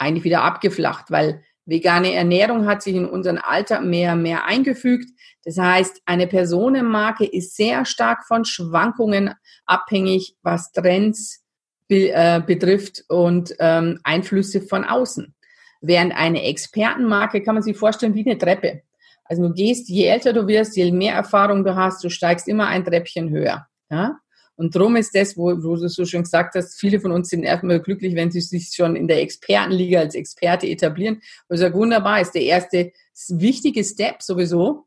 eigentlich 0.00 0.24
wieder 0.24 0.42
abgeflacht, 0.42 1.10
weil 1.10 1.42
Vegane 1.66 2.14
Ernährung 2.14 2.66
hat 2.66 2.82
sich 2.82 2.94
in 2.96 3.06
unseren 3.06 3.38
Alltag 3.38 3.84
mehr 3.84 4.14
und 4.14 4.22
mehr 4.22 4.44
eingefügt. 4.44 5.08
Das 5.44 5.56
heißt, 5.56 6.02
eine 6.04 6.26
Personenmarke 6.26 7.24
ist 7.24 7.54
sehr 7.54 7.84
stark 7.84 8.26
von 8.26 8.44
Schwankungen 8.44 9.34
abhängig, 9.66 10.36
was 10.42 10.72
Trends 10.72 11.44
be 11.86 12.10
äh, 12.12 12.42
betrifft 12.44 13.04
und 13.08 13.54
ähm, 13.60 14.00
Einflüsse 14.02 14.62
von 14.62 14.84
außen. 14.84 15.34
Während 15.80 16.14
eine 16.14 16.42
Expertenmarke 16.42 17.42
kann 17.42 17.54
man 17.54 17.62
sich 17.62 17.76
vorstellen 17.76 18.14
wie 18.14 18.28
eine 18.28 18.38
Treppe. 18.38 18.82
Also 19.24 19.46
du 19.46 19.54
gehst, 19.54 19.88
je 19.88 20.06
älter 20.06 20.32
du 20.32 20.46
wirst, 20.46 20.76
je 20.76 20.90
mehr 20.90 21.14
Erfahrung 21.14 21.64
du 21.64 21.76
hast, 21.76 22.02
du 22.02 22.10
steigst 22.10 22.48
immer 22.48 22.66
ein 22.66 22.84
Treppchen 22.84 23.30
höher. 23.30 23.66
Ja? 23.90 24.18
Und 24.60 24.76
drum 24.76 24.94
ist 24.96 25.14
das, 25.14 25.38
wo, 25.38 25.46
wo 25.62 25.74
du 25.74 25.88
so 25.88 26.04
schon 26.04 26.24
gesagt 26.24 26.54
hast, 26.54 26.78
viele 26.78 27.00
von 27.00 27.12
uns 27.12 27.30
sind 27.30 27.44
erstmal 27.44 27.80
glücklich, 27.80 28.14
wenn 28.14 28.30
sie 28.30 28.42
sich 28.42 28.72
schon 28.74 28.94
in 28.94 29.08
der 29.08 29.22
Expertenliga 29.22 30.00
als 30.00 30.14
Experte 30.14 30.66
etablieren. 30.66 31.22
Und 31.48 31.54
ich 31.54 31.60
sage, 31.60 31.72
wunderbar, 31.72 32.20
ist 32.20 32.32
der 32.32 32.42
erste 32.42 32.92
wichtige 33.30 33.82
Step 33.82 34.20
sowieso. 34.20 34.84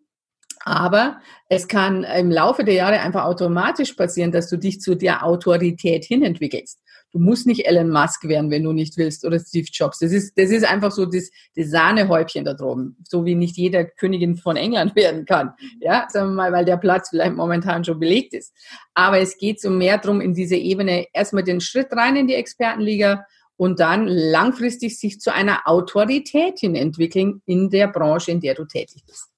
Aber 0.64 1.20
es 1.50 1.68
kann 1.68 2.04
im 2.04 2.30
Laufe 2.30 2.64
der 2.64 2.76
Jahre 2.76 3.00
einfach 3.00 3.26
automatisch 3.26 3.94
passieren, 3.94 4.32
dass 4.32 4.48
du 4.48 4.58
dich 4.58 4.80
zu 4.80 4.94
der 4.94 5.26
Autorität 5.26 6.06
hin 6.06 6.22
entwickelst. 6.22 6.80
Du 7.14 7.20
musst 7.20 7.46
nicht 7.46 7.68
Elon 7.68 7.92
Musk 7.92 8.28
werden, 8.28 8.50
wenn 8.50 8.64
du 8.64 8.74
nicht 8.74 8.98
willst, 8.98 9.24
oder 9.24 9.40
Steve 9.40 9.68
Jobs. 9.72 10.00
Das 10.00 10.12
ist, 10.12 10.36
das 10.36 10.50
ist 10.50 10.66
einfach 10.66 10.92
so 10.92 11.06
das, 11.06 11.30
das 11.56 11.70
Sahnehäubchen 11.70 12.44
da 12.44 12.56
droben. 12.56 12.98
So 13.08 13.24
wie 13.24 13.36
nicht 13.36 13.56
jeder 13.56 13.86
Königin 13.86 14.36
von 14.36 14.58
England 14.58 14.96
werden 14.96 15.26
kann. 15.26 15.54
Ja, 15.80 16.08
sagen 16.10 16.30
wir 16.30 16.36
mal, 16.36 16.52
weil 16.52 16.66
der 16.66 16.78
Platz 16.78 17.10
vielleicht 17.10 17.36
momentan 17.36 17.86
schon 17.86 18.00
belegt 18.00 18.34
ist. 18.34 18.52
Aber 18.96 19.20
es 19.20 19.38
geht 19.38 19.62
so 19.62 19.70
mehr 19.70 20.00
drum 20.00 20.22
in 20.22 20.34
diese 20.34 20.56
Ebene, 20.56 21.06
erstmal 21.14 21.44
den 21.44 21.62
Schritt 21.62 21.92
rein 21.92 22.16
in 22.16 22.26
die 22.26 22.34
Expertenliga 22.34 23.26
und 23.58 23.80
dann 23.80 24.08
langfristig 24.08 25.00
sich 25.00 25.20
zu 25.20 25.32
einer 25.32 25.68
Autorität 25.68 26.60
hin 26.60 26.76
entwickeln 26.76 27.44
in 27.46 27.70
der 27.70 27.88
Branche, 27.90 28.32
in 28.32 28.42
der 28.42 28.56
du 28.56 28.66
tätig 28.66 29.04
bist. 29.06 29.30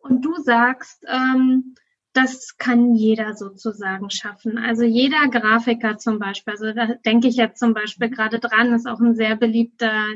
Und 0.00 0.24
du 0.24 0.34
sagst, 0.42 1.04
ähm, 1.06 1.74
das 2.12 2.56
kann 2.58 2.94
jeder 2.94 3.34
sozusagen 3.34 4.10
schaffen. 4.10 4.58
Also 4.58 4.82
jeder 4.82 5.28
Grafiker 5.28 5.96
zum 5.98 6.18
Beispiel, 6.18 6.52
also 6.52 6.72
da 6.72 6.94
denke 7.06 7.28
ich 7.28 7.36
jetzt 7.36 7.60
zum 7.60 7.74
Beispiel 7.74 8.10
gerade 8.10 8.40
dran, 8.40 8.74
ist 8.74 8.88
auch 8.88 9.00
ein 9.00 9.14
sehr 9.14 9.36
beliebter 9.36 10.06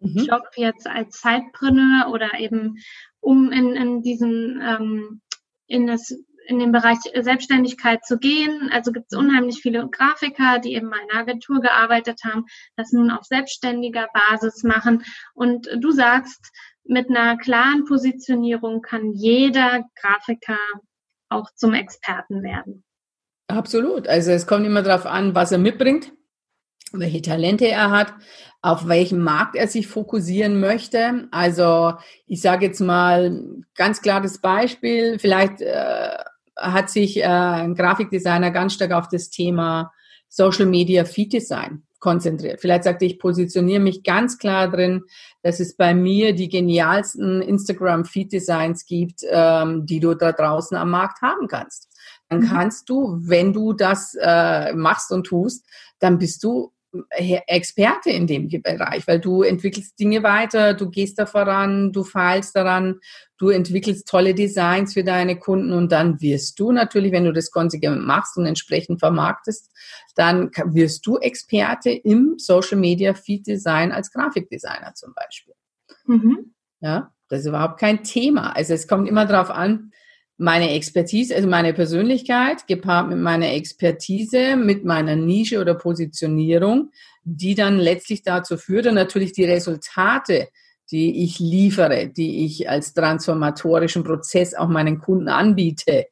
mhm. 0.00 0.16
Job 0.16 0.48
jetzt 0.56 0.86
als 0.86 1.20
Zeitpreneur 1.20 2.10
oder 2.10 2.38
eben 2.38 2.76
um 3.20 3.52
in, 3.52 3.74
in 3.74 4.02
diesen 4.02 4.60
ähm, 4.62 5.20
in 5.66 5.86
das 5.86 6.14
in 6.46 6.58
den 6.58 6.72
Bereich 6.72 6.98
Selbstständigkeit 7.18 8.04
zu 8.04 8.18
gehen. 8.18 8.68
Also 8.70 8.92
gibt 8.92 9.06
es 9.10 9.18
unheimlich 9.18 9.60
viele 9.62 9.88
Grafiker, 9.88 10.58
die 10.58 10.74
eben 10.74 10.88
mal 10.88 11.00
in 11.02 11.10
einer 11.10 11.20
Agentur 11.20 11.60
gearbeitet 11.60 12.20
haben, 12.24 12.44
das 12.76 12.92
nun 12.92 13.10
auf 13.10 13.24
selbstständiger 13.24 14.08
Basis 14.12 14.62
machen. 14.62 15.04
Und 15.32 15.68
du 15.78 15.90
sagst, 15.90 16.52
mit 16.84 17.08
einer 17.08 17.38
klaren 17.38 17.86
Positionierung 17.86 18.82
kann 18.82 19.12
jeder 19.12 19.84
Grafiker 19.98 20.58
auch 21.34 21.50
zum 21.54 21.74
Experten 21.74 22.42
werden. 22.42 22.84
Absolut. 23.48 24.08
Also 24.08 24.30
es 24.30 24.46
kommt 24.46 24.66
immer 24.66 24.82
darauf 24.82 25.06
an, 25.06 25.34
was 25.34 25.52
er 25.52 25.58
mitbringt, 25.58 26.12
welche 26.92 27.22
Talente 27.22 27.66
er 27.68 27.90
hat, 27.90 28.14
auf 28.62 28.88
welchen 28.88 29.22
Markt 29.22 29.56
er 29.56 29.68
sich 29.68 29.86
fokussieren 29.86 30.60
möchte. 30.60 31.28
Also 31.30 31.94
ich 32.26 32.40
sage 32.40 32.66
jetzt 32.66 32.80
mal 32.80 33.42
ganz 33.74 34.00
klares 34.00 34.40
Beispiel. 34.40 35.18
Vielleicht 35.18 35.60
äh, 35.60 36.16
hat 36.56 36.88
sich 36.88 37.18
äh, 37.18 37.24
ein 37.24 37.74
Grafikdesigner 37.74 38.50
ganz 38.50 38.74
stark 38.74 38.92
auf 38.92 39.08
das 39.08 39.28
Thema 39.28 39.92
Social 40.28 40.66
Media 40.66 41.04
Feed 41.04 41.32
Design 41.32 41.82
konzentriert. 42.04 42.60
Vielleicht 42.60 42.84
sagt 42.84 43.00
er, 43.00 43.08
ich 43.08 43.18
positioniere 43.18 43.80
mich 43.80 44.02
ganz 44.02 44.36
klar 44.36 44.70
drin, 44.70 45.04
dass 45.42 45.58
es 45.58 45.74
bei 45.74 45.94
mir 45.94 46.34
die 46.34 46.50
genialsten 46.50 47.40
Instagram-Feed-Designs 47.40 48.84
gibt, 48.84 49.22
ähm, 49.30 49.86
die 49.86 50.00
du 50.00 50.14
da 50.14 50.32
draußen 50.32 50.76
am 50.76 50.90
Markt 50.90 51.22
haben 51.22 51.48
kannst. 51.48 51.88
Dann 52.28 52.40
mhm. 52.40 52.48
kannst 52.48 52.90
du, 52.90 53.16
wenn 53.22 53.54
du 53.54 53.72
das 53.72 54.14
äh, 54.20 54.74
machst 54.74 55.12
und 55.12 55.24
tust, 55.24 55.64
dann 55.98 56.18
bist 56.18 56.44
du 56.44 56.73
Experte 57.46 58.10
in 58.10 58.26
dem 58.26 58.48
Bereich, 58.48 59.06
weil 59.06 59.20
du 59.20 59.42
entwickelst 59.42 59.98
Dinge 59.98 60.22
weiter, 60.22 60.74
du 60.74 60.90
gehst 60.90 61.18
da 61.18 61.26
voran, 61.26 61.92
du 61.92 62.04
feilst 62.04 62.54
daran, 62.54 63.00
du 63.38 63.48
entwickelst 63.48 64.06
tolle 64.06 64.34
Designs 64.34 64.94
für 64.94 65.04
deine 65.04 65.38
Kunden 65.38 65.72
und 65.72 65.92
dann 65.92 66.20
wirst 66.20 66.58
du 66.58 66.72
natürlich, 66.72 67.12
wenn 67.12 67.24
du 67.24 67.32
das 67.32 67.50
konsequent 67.50 68.06
machst 68.06 68.36
und 68.36 68.46
entsprechend 68.46 69.00
vermarktest, 69.00 69.70
dann 70.14 70.50
wirst 70.66 71.06
du 71.06 71.18
Experte 71.18 71.90
im 71.90 72.34
Social 72.38 72.78
Media 72.78 73.14
Feed 73.14 73.46
Design 73.46 73.92
als 73.92 74.10
Grafikdesigner 74.12 74.94
zum 74.94 75.12
Beispiel. 75.14 75.54
Mhm. 76.06 76.54
Ja, 76.80 77.12
das 77.28 77.40
ist 77.40 77.46
überhaupt 77.46 77.80
kein 77.80 78.04
Thema. 78.04 78.54
Also 78.54 78.74
es 78.74 78.86
kommt 78.86 79.08
immer 79.08 79.26
darauf 79.26 79.50
an, 79.50 79.90
meine 80.36 80.70
Expertise, 80.72 81.34
also 81.34 81.48
meine 81.48 81.72
Persönlichkeit, 81.72 82.66
gepaart 82.66 83.08
mit 83.08 83.18
meiner 83.18 83.52
Expertise, 83.52 84.56
mit 84.56 84.84
meiner 84.84 85.16
Nische 85.16 85.60
oder 85.60 85.74
Positionierung, 85.74 86.90
die 87.22 87.54
dann 87.54 87.78
letztlich 87.78 88.22
dazu 88.22 88.56
führt 88.56 88.86
und 88.86 88.94
natürlich 88.94 89.32
die 89.32 89.44
Resultate, 89.44 90.48
die 90.90 91.24
ich 91.24 91.38
liefere, 91.38 92.08
die 92.08 92.44
ich 92.44 92.68
als 92.68 92.94
transformatorischen 92.94 94.04
Prozess 94.04 94.54
auch 94.54 94.68
meinen 94.68 94.98
Kunden 94.98 95.28
anbiete. 95.28 96.06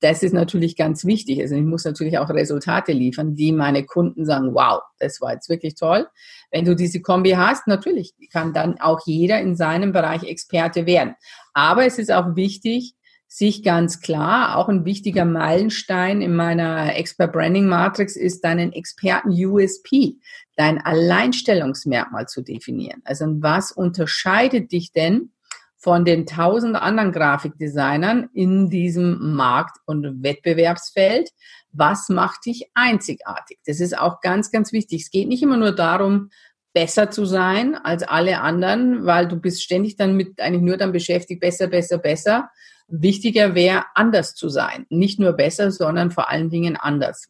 Das 0.00 0.22
ist 0.22 0.34
natürlich 0.34 0.76
ganz 0.76 1.04
wichtig. 1.04 1.40
Also 1.40 1.54
ich 1.54 1.62
muss 1.62 1.84
natürlich 1.84 2.18
auch 2.18 2.28
Resultate 2.28 2.92
liefern, 2.92 3.34
die 3.34 3.52
meine 3.52 3.84
Kunden 3.84 4.26
sagen, 4.26 4.52
wow, 4.52 4.80
das 4.98 5.20
war 5.20 5.32
jetzt 5.32 5.48
wirklich 5.48 5.74
toll. 5.74 6.06
Wenn 6.50 6.64
du 6.64 6.74
diese 6.74 7.00
Kombi 7.00 7.30
hast, 7.30 7.66
natürlich 7.66 8.14
kann 8.30 8.52
dann 8.52 8.78
auch 8.80 9.00
jeder 9.06 9.40
in 9.40 9.56
seinem 9.56 9.92
Bereich 9.92 10.22
Experte 10.24 10.86
werden. 10.86 11.14
Aber 11.54 11.86
es 11.86 11.98
ist 11.98 12.12
auch 12.12 12.36
wichtig, 12.36 12.95
sich 13.28 13.62
ganz 13.62 14.00
klar, 14.00 14.56
auch 14.56 14.68
ein 14.68 14.84
wichtiger 14.84 15.24
Meilenstein 15.24 16.20
in 16.22 16.36
meiner 16.36 16.94
Expert 16.96 17.32
Branding 17.32 17.66
Matrix 17.66 18.16
ist, 18.16 18.44
deinen 18.44 18.72
Experten 18.72 19.30
USP, 19.30 20.16
dein 20.56 20.80
Alleinstellungsmerkmal 20.80 22.26
zu 22.28 22.42
definieren. 22.42 23.02
Also 23.04 23.26
was 23.40 23.72
unterscheidet 23.72 24.72
dich 24.72 24.92
denn 24.92 25.30
von 25.76 26.04
den 26.04 26.26
tausend 26.26 26.76
anderen 26.76 27.12
Grafikdesignern 27.12 28.28
in 28.32 28.70
diesem 28.70 29.34
Markt- 29.34 29.78
und 29.84 30.22
Wettbewerbsfeld? 30.22 31.30
Was 31.72 32.08
macht 32.08 32.46
dich 32.46 32.70
einzigartig? 32.74 33.58
Das 33.66 33.80
ist 33.80 33.98
auch 33.98 34.20
ganz, 34.20 34.50
ganz 34.50 34.72
wichtig. 34.72 35.02
Es 35.02 35.10
geht 35.10 35.28
nicht 35.28 35.42
immer 35.42 35.58
nur 35.58 35.72
darum, 35.72 36.30
besser 36.72 37.10
zu 37.10 37.24
sein 37.24 37.74
als 37.74 38.02
alle 38.02 38.40
anderen, 38.40 39.06
weil 39.06 39.28
du 39.28 39.36
bist 39.36 39.62
ständig 39.62 39.96
dann 39.96 40.16
mit 40.16 40.40
eigentlich 40.40 40.62
nur 40.62 40.76
dann 40.76 40.92
beschäftigt, 40.92 41.40
besser, 41.40 41.68
besser, 41.68 41.98
besser, 41.98 42.50
Wichtiger 42.88 43.54
wäre, 43.54 43.84
anders 43.94 44.34
zu 44.34 44.48
sein. 44.48 44.86
Nicht 44.88 45.18
nur 45.18 45.32
besser, 45.32 45.70
sondern 45.70 46.10
vor 46.10 46.30
allen 46.30 46.50
Dingen 46.50 46.76
anders. 46.76 47.28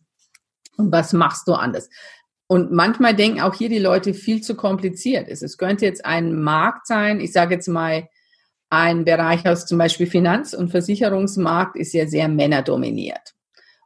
Und 0.77 0.93
was 0.93 1.13
machst 1.13 1.49
du 1.49 1.55
anders? 1.55 1.89
Und 2.49 2.71
manchmal 2.71 3.15
denken 3.15 3.41
auch 3.41 3.55
hier 3.55 3.69
die 3.69 3.79
Leute 3.79 4.15
viel 4.15 4.41
zu 4.43 4.55
kompliziert. 4.55 5.29
Es 5.29 5.59
könnte 5.59 5.85
jetzt 5.85 6.05
ein 6.05 6.35
Markt 6.35 6.87
sein, 6.87 7.21
ich 7.21 7.33
sage 7.33 7.55
jetzt 7.55 7.69
mal, 7.69 8.09
ein 8.69 9.05
Bereich 9.05 9.47
aus 9.49 9.67
zum 9.67 9.79
Beispiel 9.79 10.07
Finanz- 10.07 10.55
und 10.55 10.71
Versicherungsmarkt 10.71 11.77
ist 11.77 11.93
ja 11.93 12.07
sehr 12.07 12.29
männerdominiert. 12.29 13.35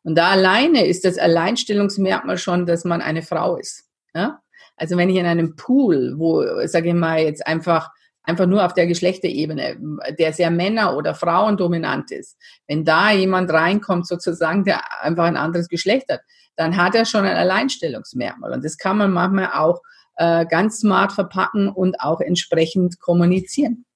Und 0.03 0.17
da 0.17 0.31
alleine 0.31 0.87
ist 0.87 1.05
das 1.05 1.19
Alleinstellungsmerkmal 1.19 2.39
schon, 2.39 2.67
dass 2.67 2.85
man 2.85 3.03
eine 3.03 3.23
Frau 3.23 3.57
ist. 3.57 3.85
Ja? 4.15 4.41
Also 4.77 4.97
wenn 4.97 5.11
ich 5.11 5.17
in 5.17 5.27
einem 5.27 5.57
Pool, 5.57 6.15
wo, 6.17 6.43
sage 6.67 6.89
ich 6.89 6.95
mal, 6.95 7.21
jetzt 7.21 7.47
einfach 7.47 7.91
einfach 8.23 8.47
nur 8.47 8.65
auf 8.65 8.75
der 8.75 8.87
Geschlechterebene, 8.87 9.79
der 10.19 10.33
sehr 10.33 10.51
Männer- 10.51 10.97
oder 10.97 11.15
Frauendominant 11.15 12.11
ist, 12.11 12.39
wenn 12.67 12.85
da 12.85 13.11
jemand 13.11 13.51
reinkommt, 13.51 14.07
sozusagen, 14.07 14.65
der 14.65 15.03
einfach 15.03 15.25
ein 15.25 15.37
anderes 15.37 15.69
Geschlecht 15.69 16.07
hat, 16.11 16.21
dann 16.57 16.77
hat 16.77 16.95
er 16.95 17.07
schon 17.07 17.25
ein 17.25 17.37
Alleinstellungsmerkmal. 17.37 18.53
Und 18.53 18.65
das 18.65 18.77
kann 18.77 18.99
man 18.99 19.13
manchmal 19.13 19.53
auch 19.53 19.81
äh, 20.17 20.45
ganz 20.47 20.81
smart 20.81 21.13
verpacken 21.13 21.69
und 21.69 22.01
auch 22.01 22.21
entsprechend 22.21 23.01
kommunizieren. 23.01 23.87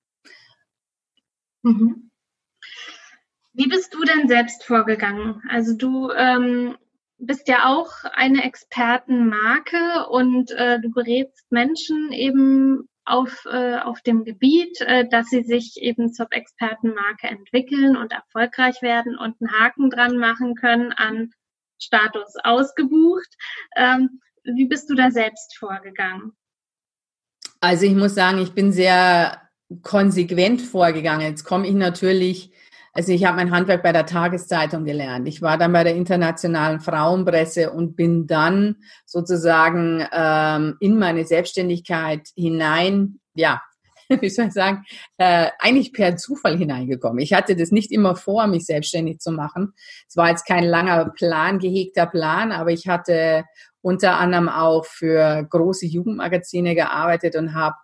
Mhm. 1.62 2.10
Wie 3.52 3.68
bist 3.68 3.94
du 3.94 4.02
denn 4.04 4.26
selbst 4.26 4.64
vorgegangen? 4.64 5.42
Also 5.48 5.76
du 5.76 6.10
ähm, 6.10 6.76
bist 7.18 7.48
ja 7.48 7.66
auch 7.66 7.90
eine 8.14 8.42
Expertenmarke 8.42 10.08
und 10.08 10.50
äh, 10.52 10.80
du 10.80 10.90
berätst 10.90 11.50
Menschen 11.50 12.10
eben 12.12 12.88
auf, 13.04 13.44
äh, 13.46 13.78
auf 13.78 14.00
dem 14.02 14.24
Gebiet, 14.24 14.80
äh, 14.80 15.06
dass 15.08 15.28
sie 15.28 15.42
sich 15.42 15.76
eben 15.76 16.12
zur 16.12 16.26
Expertenmarke 16.30 17.26
entwickeln 17.26 17.96
und 17.96 18.12
erfolgreich 18.12 18.80
werden 18.82 19.16
und 19.18 19.36
einen 19.40 19.52
Haken 19.52 19.90
dran 19.90 20.16
machen 20.16 20.54
können 20.54 20.92
an 20.92 21.30
Status 21.78 22.34
ausgebucht. 22.42 23.28
Ähm, 23.76 24.20
wie 24.44 24.66
bist 24.66 24.90
du 24.90 24.94
da 24.94 25.10
selbst 25.10 25.56
vorgegangen? 25.56 26.32
Also 27.60 27.86
ich 27.86 27.94
muss 27.94 28.14
sagen, 28.14 28.38
ich 28.38 28.52
bin 28.52 28.72
sehr 28.72 29.40
konsequent 29.82 30.60
vorgegangen. 30.60 31.26
Jetzt 31.26 31.44
komme 31.44 31.66
ich 31.66 31.74
natürlich 31.74 32.52
also 32.94 33.11
ich 33.11 33.24
habe 33.24 33.37
mein 33.37 33.50
Handwerk 33.50 33.83
bei 33.83 33.92
der 33.92 34.07
Tageszeitung 34.07 34.85
gelernt. 34.85 35.26
Ich 35.26 35.42
war 35.42 35.59
dann 35.59 35.72
bei 35.72 35.83
der 35.83 35.96
internationalen 35.96 36.78
Frauenpresse 36.78 37.72
und 37.72 37.96
bin 37.96 38.28
dann 38.28 38.76
sozusagen 39.04 40.07
ähm, 40.12 40.76
in 40.78 40.96
meine 40.96 41.24
Selbstständigkeit 41.24 42.28
hinein, 42.37 43.18
ja, 43.35 43.61
wie 44.20 44.30
soll 44.30 44.46
ich 44.46 44.52
sagen, 44.52 44.85
äh, 45.18 45.48
eigentlich 45.59 45.92
per 45.92 46.16
Zufall 46.16 46.57
hineingekommen. 46.57 47.18
Ich 47.18 47.33
hatte 47.33 47.57
das 47.57 47.72
nicht 47.72 47.90
immer 47.90 48.14
vor, 48.14 48.46
mich 48.46 48.64
selbstständig 48.64 49.18
zu 49.18 49.33
machen. 49.33 49.74
Es 50.09 50.16
war 50.16 50.30
jetzt 50.30 50.46
kein 50.46 50.64
langer 50.64 51.11
Plan, 51.11 51.59
gehegter 51.59 52.07
Plan, 52.07 52.52
aber 52.52 52.70
ich 52.70 52.87
hatte 52.87 53.44
unter 53.80 54.18
anderem 54.18 54.48
auch 54.48 54.85
für 54.85 55.44
große 55.50 55.87
Jugendmagazine 55.87 56.76
gearbeitet 56.76 57.35
und 57.35 57.54
habe 57.54 57.74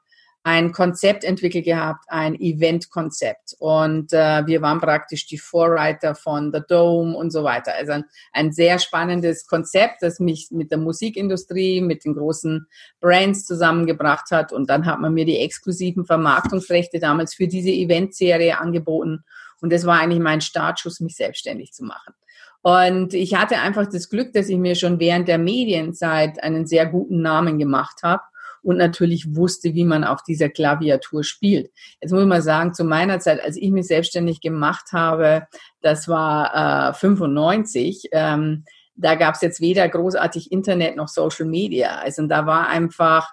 ein 0.43 0.73
Konzept 0.73 1.23
entwickelt 1.25 1.67
gehabt, 1.67 2.05
ein 2.09 2.35
Event-Konzept. 2.35 3.57
Und 3.59 4.13
äh, 4.13 4.47
wir 4.47 4.63
waren 4.63 4.81
praktisch 4.81 5.27
die 5.27 5.37
Vorreiter 5.37 6.15
von 6.15 6.51
The 6.53 6.61
Dome 6.67 7.15
und 7.15 7.31
so 7.31 7.45
weiter. 7.45 7.75
Also 7.75 7.93
ein, 7.93 8.05
ein 8.33 8.53
sehr 8.53 8.79
spannendes 8.79 9.47
Konzept, 9.47 9.97
das 10.01 10.19
mich 10.19 10.49
mit 10.51 10.71
der 10.71 10.79
Musikindustrie, 10.79 11.83
mit 11.83 12.05
den 12.07 12.15
großen 12.15 12.67
Brands 13.01 13.45
zusammengebracht 13.45 14.31
hat. 14.31 14.53
Und 14.53 14.71
dann 14.71 14.87
hat 14.87 15.01
man 15.01 15.13
mir 15.13 15.27
die 15.27 15.39
exklusiven 15.39 16.07
Vermarktungsrechte 16.07 17.01
damals 17.01 17.35
für 17.35 17.47
diese 17.47 17.71
Eventserie 17.71 18.59
angeboten. 18.59 19.25
Und 19.61 19.73
das 19.73 19.85
war 19.85 20.01
eigentlich 20.01 20.21
mein 20.21 20.41
Startschuss, 20.41 21.01
mich 21.01 21.17
selbstständig 21.17 21.75
zu 21.75 21.85
machen. 21.85 22.15
Und 22.63 23.13
ich 23.13 23.35
hatte 23.35 23.59
einfach 23.59 23.87
das 23.91 24.09
Glück, 24.09 24.33
dass 24.33 24.49
ich 24.49 24.59
mir 24.59 24.75
schon 24.75 25.01
während 25.01 25.29
der 25.29 25.39
Medienzeit 25.39 26.43
einen 26.43 26.67
sehr 26.67 26.87
guten 26.87 27.21
Namen 27.21 27.59
gemacht 27.59 28.03
habe 28.03 28.23
und 28.63 28.77
natürlich 28.77 29.35
wusste, 29.35 29.75
wie 29.75 29.85
man 29.85 30.05
auf 30.05 30.23
dieser 30.23 30.49
Klaviatur 30.49 31.25
spielt. 31.25 31.71
Jetzt 32.01 32.13
muss 32.13 32.25
man 32.25 32.43
sagen, 32.43 32.75
zu 32.75 32.85
meiner 32.85 33.21
Zeit, 33.21 33.43
als 33.43 33.57
ich 33.57 33.71
mich 33.71 33.87
selbstständig 33.87 34.41
gemacht 34.41 34.93
habe, 34.93 35.47
das 35.81 36.09
war 36.09 36.91
äh, 36.91 36.95
95, 36.95 38.09
ähm, 38.13 38.65
da 38.95 39.15
gab 39.15 39.35
es 39.35 39.41
jetzt 39.41 39.61
weder 39.61 39.89
großartig 39.89 40.53
Internet 40.53 40.97
noch 40.97 41.09
Social 41.09 41.47
Media. 41.47 41.99
Also 41.99 42.27
da 42.27 42.47
war 42.47 42.69
einfach 42.69 43.33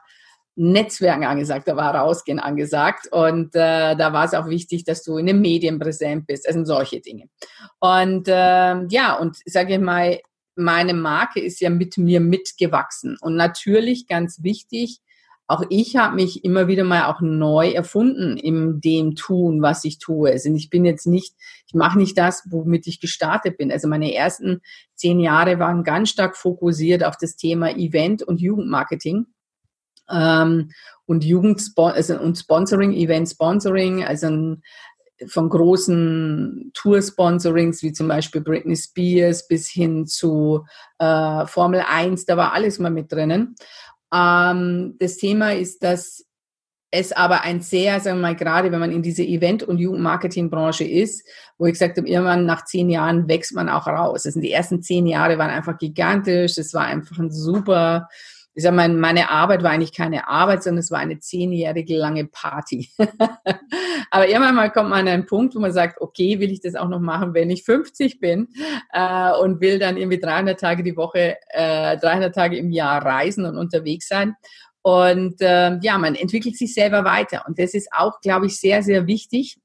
Netzwerken 0.56 1.24
angesagt, 1.24 1.68
da 1.68 1.76
war 1.76 1.94
Rausgehen 1.94 2.40
angesagt 2.40 3.08
und 3.12 3.54
äh, 3.54 3.96
da 3.96 4.12
war 4.12 4.26
es 4.26 4.34
auch 4.34 4.48
wichtig, 4.48 4.86
dass 4.86 5.04
du 5.04 5.18
in 5.18 5.28
den 5.28 5.40
Medien 5.40 5.78
präsent 5.78 6.26
bist, 6.26 6.48
also 6.48 6.66
solche 6.66 7.00
Dinge. 7.00 7.30
Und 7.80 8.28
äh, 8.28 8.86
ja, 8.88 9.13
und 9.20 9.38
sage 9.46 9.76
ich 9.76 9.80
mal, 9.80 10.20
meine 10.56 10.96
Marke 10.96 11.40
ist 11.40 11.62
ja 11.62 11.70
mit 11.70 12.00
mir 12.00 12.20
mitgewachsen 12.20 13.18
und 13.22 13.36
natürlich 13.36 14.08
ganz 14.08 14.42
wichtig, 14.42 15.00
auch 15.48 15.64
ich 15.70 15.96
habe 15.96 16.16
mich 16.16 16.44
immer 16.44 16.68
wieder 16.68 16.84
mal 16.84 17.06
auch 17.06 17.22
neu 17.22 17.70
erfunden 17.72 18.36
in 18.36 18.82
dem 18.82 19.16
Tun, 19.16 19.62
was 19.62 19.86
ich 19.86 19.98
tue. 19.98 20.30
Also 20.30 20.54
ich 20.54 20.70
bin 20.70 20.84
jetzt 20.84 21.08
nicht, 21.08 21.36
ich 21.68 21.74
mache 21.74 21.98
nicht 21.98 22.18
das, 22.18 22.44
womit 22.50 22.86
ich 22.86 23.00
gestartet 23.00 23.58
bin. 23.58 23.72
Also 23.72 23.88
meine 23.88 24.14
ersten 24.14 24.62
zehn 24.96 25.22
Jahre 25.22 25.58
waren 25.58 25.86
ganz 25.86 26.10
stark 26.10 26.36
fokussiert 26.36 27.04
auf 27.04 27.16
das 27.16 27.38
Thema 27.38 27.72
Event 27.78 28.24
und 28.24 28.42
Jugendmarketing. 28.42 29.26
Ähm, 30.10 30.72
und 31.06 31.24
Jugend 31.24 31.62
also 31.78 32.20
und 32.20 32.38
Sponsoring, 32.38 32.92
Event 32.94 33.30
Sponsoring, 33.30 34.04
also 34.04 34.58
von 35.28 35.50
großen 35.50 36.72
Tour-Sponsorings 36.74 37.82
wie 37.82 37.94
zum 37.94 38.08
Beispiel 38.10 38.42
Britney 38.42 38.76
Spears 38.76 39.48
bis 39.48 39.68
hin 39.70 40.06
zu 40.06 40.66
äh, 41.00 41.46
Formel 41.48 41.84
1, 41.88 42.26
da 42.26 42.38
war 42.38 42.54
alles 42.54 42.78
mal 42.80 42.92
mit 42.92 43.12
drinnen. 43.12 43.56
Ähm, 44.13 44.96
das 45.00 45.17
Thema 45.17 45.54
ist, 45.54 45.84
dass 45.84 46.26
es 46.89 47.12
aber 47.12 47.41
ein 47.41 47.62
sehr, 47.62 48.00
sagen 48.00 48.20
wir 48.20 48.30
mal, 48.30 48.36
gerade 48.36 48.72
wenn 48.72 48.80
man 48.80 48.91
in 48.91 49.02
diese 49.02 49.24
Event- 49.24 49.63
und 49.63 49.78
Jugendmarketingbranche 49.78 50.86
ist, 50.86 51.28
wo 51.58 51.65
ich 51.65 51.74
gesagt 51.74 51.98
habe, 51.98 52.08
irgendwann 52.08 52.46
nach 52.46 52.63
zehn 52.63 52.89
Jahren 52.89 53.28
wächst 53.28 53.54
man 53.54 53.67
auch 53.67 53.88
raus. 53.88 54.24
Das 54.24 54.34
sind 54.34 54.41
die 54.41 54.52
ersten 54.52 54.82
zehn 54.82 55.06
Jahre 55.06 55.38
waren 55.38 55.50
einfach 55.50 55.78
gigantisch. 55.78 56.58
Es 56.58 56.74
war 56.74 56.86
einfach 56.86 57.20
ein 57.20 57.32
super 57.32 58.08
ich 58.58 58.63
sag 58.63 58.74
mal, 58.74 58.89
meine 58.89 59.30
Arbeit 59.30 59.62
war 59.62 59.70
eigentlich 59.70 59.93
keine 59.93 60.28
Arbeit, 60.28 60.63
sondern 60.63 60.80
es 60.80 60.89
war 60.89 60.98
eine 60.98 61.20
zehnjährige 61.20 61.96
lange 61.96 62.26
Party. 62.26 62.89
Aber 64.10 64.28
irgendwann 64.28 64.56
mal 64.56 64.72
kommt 64.72 64.89
man 64.89 65.02
an 65.02 65.08
einen 65.10 65.26
Punkt, 65.28 65.54
wo 65.54 65.60
man 65.60 65.72
sagt, 65.72 66.02
okay, 66.02 66.39
will 66.39 66.52
ich 66.52 66.60
das 66.60 66.74
auch 66.74 66.88
noch 66.88 67.00
machen, 67.00 67.36
wenn 67.36 67.52
ich 67.52 67.65
50 67.65 68.20
bin 68.20 68.48
äh, 68.93 69.32
und 69.34 69.62
will 69.62 69.78
dann 69.78 69.96
irgendwie 69.96 70.20
300 70.20 70.60
Tage 70.60 70.82
die 70.82 70.98
Woche, 70.98 71.36
äh, 71.50 71.98
300 71.98 72.34
Tage 72.34 72.58
im 72.58 72.72
Jahr 72.72 73.06
reisen 73.06 73.46
und 73.46 73.60
unterwegs 73.60 74.08
sein. 74.08 74.34
Und 74.82 75.39
äh, 75.39 75.78
ja, 75.84 76.00
man 76.00 76.15
entwickelt 76.15 76.58
sich 76.58 76.74
selber 76.74 77.06
weiter. 77.06 77.43
Und 77.48 77.60
das 77.60 77.76
ist 77.76 77.89
auch, 77.91 78.22
glaube 78.22 78.48
ich, 78.48 78.60
sehr, 78.60 78.82
sehr 78.82 79.06
wichtig. 79.06 79.58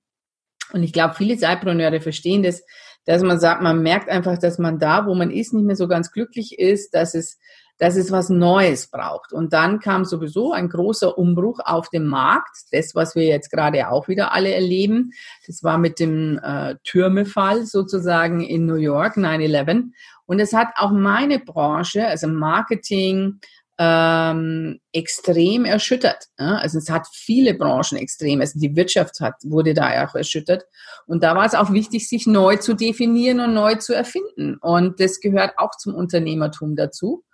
Und 0.74 0.82
ich 0.82 0.92
glaube, 0.92 1.14
viele 1.14 1.38
Zeitpreneure 1.38 2.02
verstehen 2.02 2.42
das, 2.42 2.62
dass 3.06 3.22
man 3.22 3.40
sagt, 3.40 3.62
man 3.62 3.82
merkt 3.82 4.10
einfach, 4.10 4.36
dass 4.36 4.58
man 4.58 4.78
da, 4.78 5.06
wo 5.06 5.14
man 5.14 5.30
ist, 5.30 5.54
nicht 5.54 5.64
mehr 5.64 5.76
so 5.76 5.88
ganz 5.88 6.12
glücklich 6.12 6.58
ist, 6.58 6.92
dass 6.92 7.14
es 7.14 7.38
dass 7.82 7.96
es 7.96 8.12
was 8.12 8.28
Neues 8.28 8.86
braucht. 8.86 9.32
Und 9.32 9.52
dann 9.52 9.80
kam 9.80 10.04
sowieso 10.04 10.52
ein 10.52 10.68
großer 10.68 11.18
Umbruch 11.18 11.58
auf 11.64 11.90
dem 11.90 12.06
Markt, 12.06 12.56
das, 12.70 12.94
was 12.94 13.16
wir 13.16 13.24
jetzt 13.24 13.50
gerade 13.50 13.88
auch 13.90 14.06
wieder 14.06 14.32
alle 14.32 14.54
erleben. 14.54 15.10
Das 15.48 15.64
war 15.64 15.78
mit 15.78 15.98
dem 15.98 16.38
äh, 16.44 16.76
Türmefall 16.84 17.66
sozusagen 17.66 18.40
in 18.40 18.66
New 18.66 18.76
York, 18.76 19.16
9-11. 19.16 19.90
Und 20.26 20.38
es 20.38 20.52
hat 20.52 20.68
auch 20.76 20.92
meine 20.92 21.40
Branche, 21.40 22.06
also 22.06 22.28
Marketing, 22.28 23.40
ähm, 23.80 24.78
extrem 24.92 25.64
erschüttert. 25.64 26.28
Ja? 26.38 26.58
Also 26.58 26.78
es 26.78 26.88
hat 26.88 27.08
viele 27.12 27.54
Branchen 27.54 27.98
extrem, 27.98 28.40
also 28.40 28.60
die 28.60 28.76
Wirtschaft 28.76 29.18
hat, 29.18 29.34
wurde 29.42 29.74
da 29.74 30.06
auch 30.06 30.14
erschüttert. 30.14 30.66
Und 31.06 31.24
da 31.24 31.34
war 31.34 31.46
es 31.46 31.56
auch 31.56 31.72
wichtig, 31.72 32.08
sich 32.08 32.28
neu 32.28 32.58
zu 32.58 32.74
definieren 32.74 33.40
und 33.40 33.54
neu 33.54 33.74
zu 33.74 33.92
erfinden. 33.92 34.56
Und 34.60 35.00
das 35.00 35.18
gehört 35.18 35.54
auch 35.56 35.72
zum 35.76 35.96
Unternehmertum 35.96 36.76
dazu. 36.76 37.24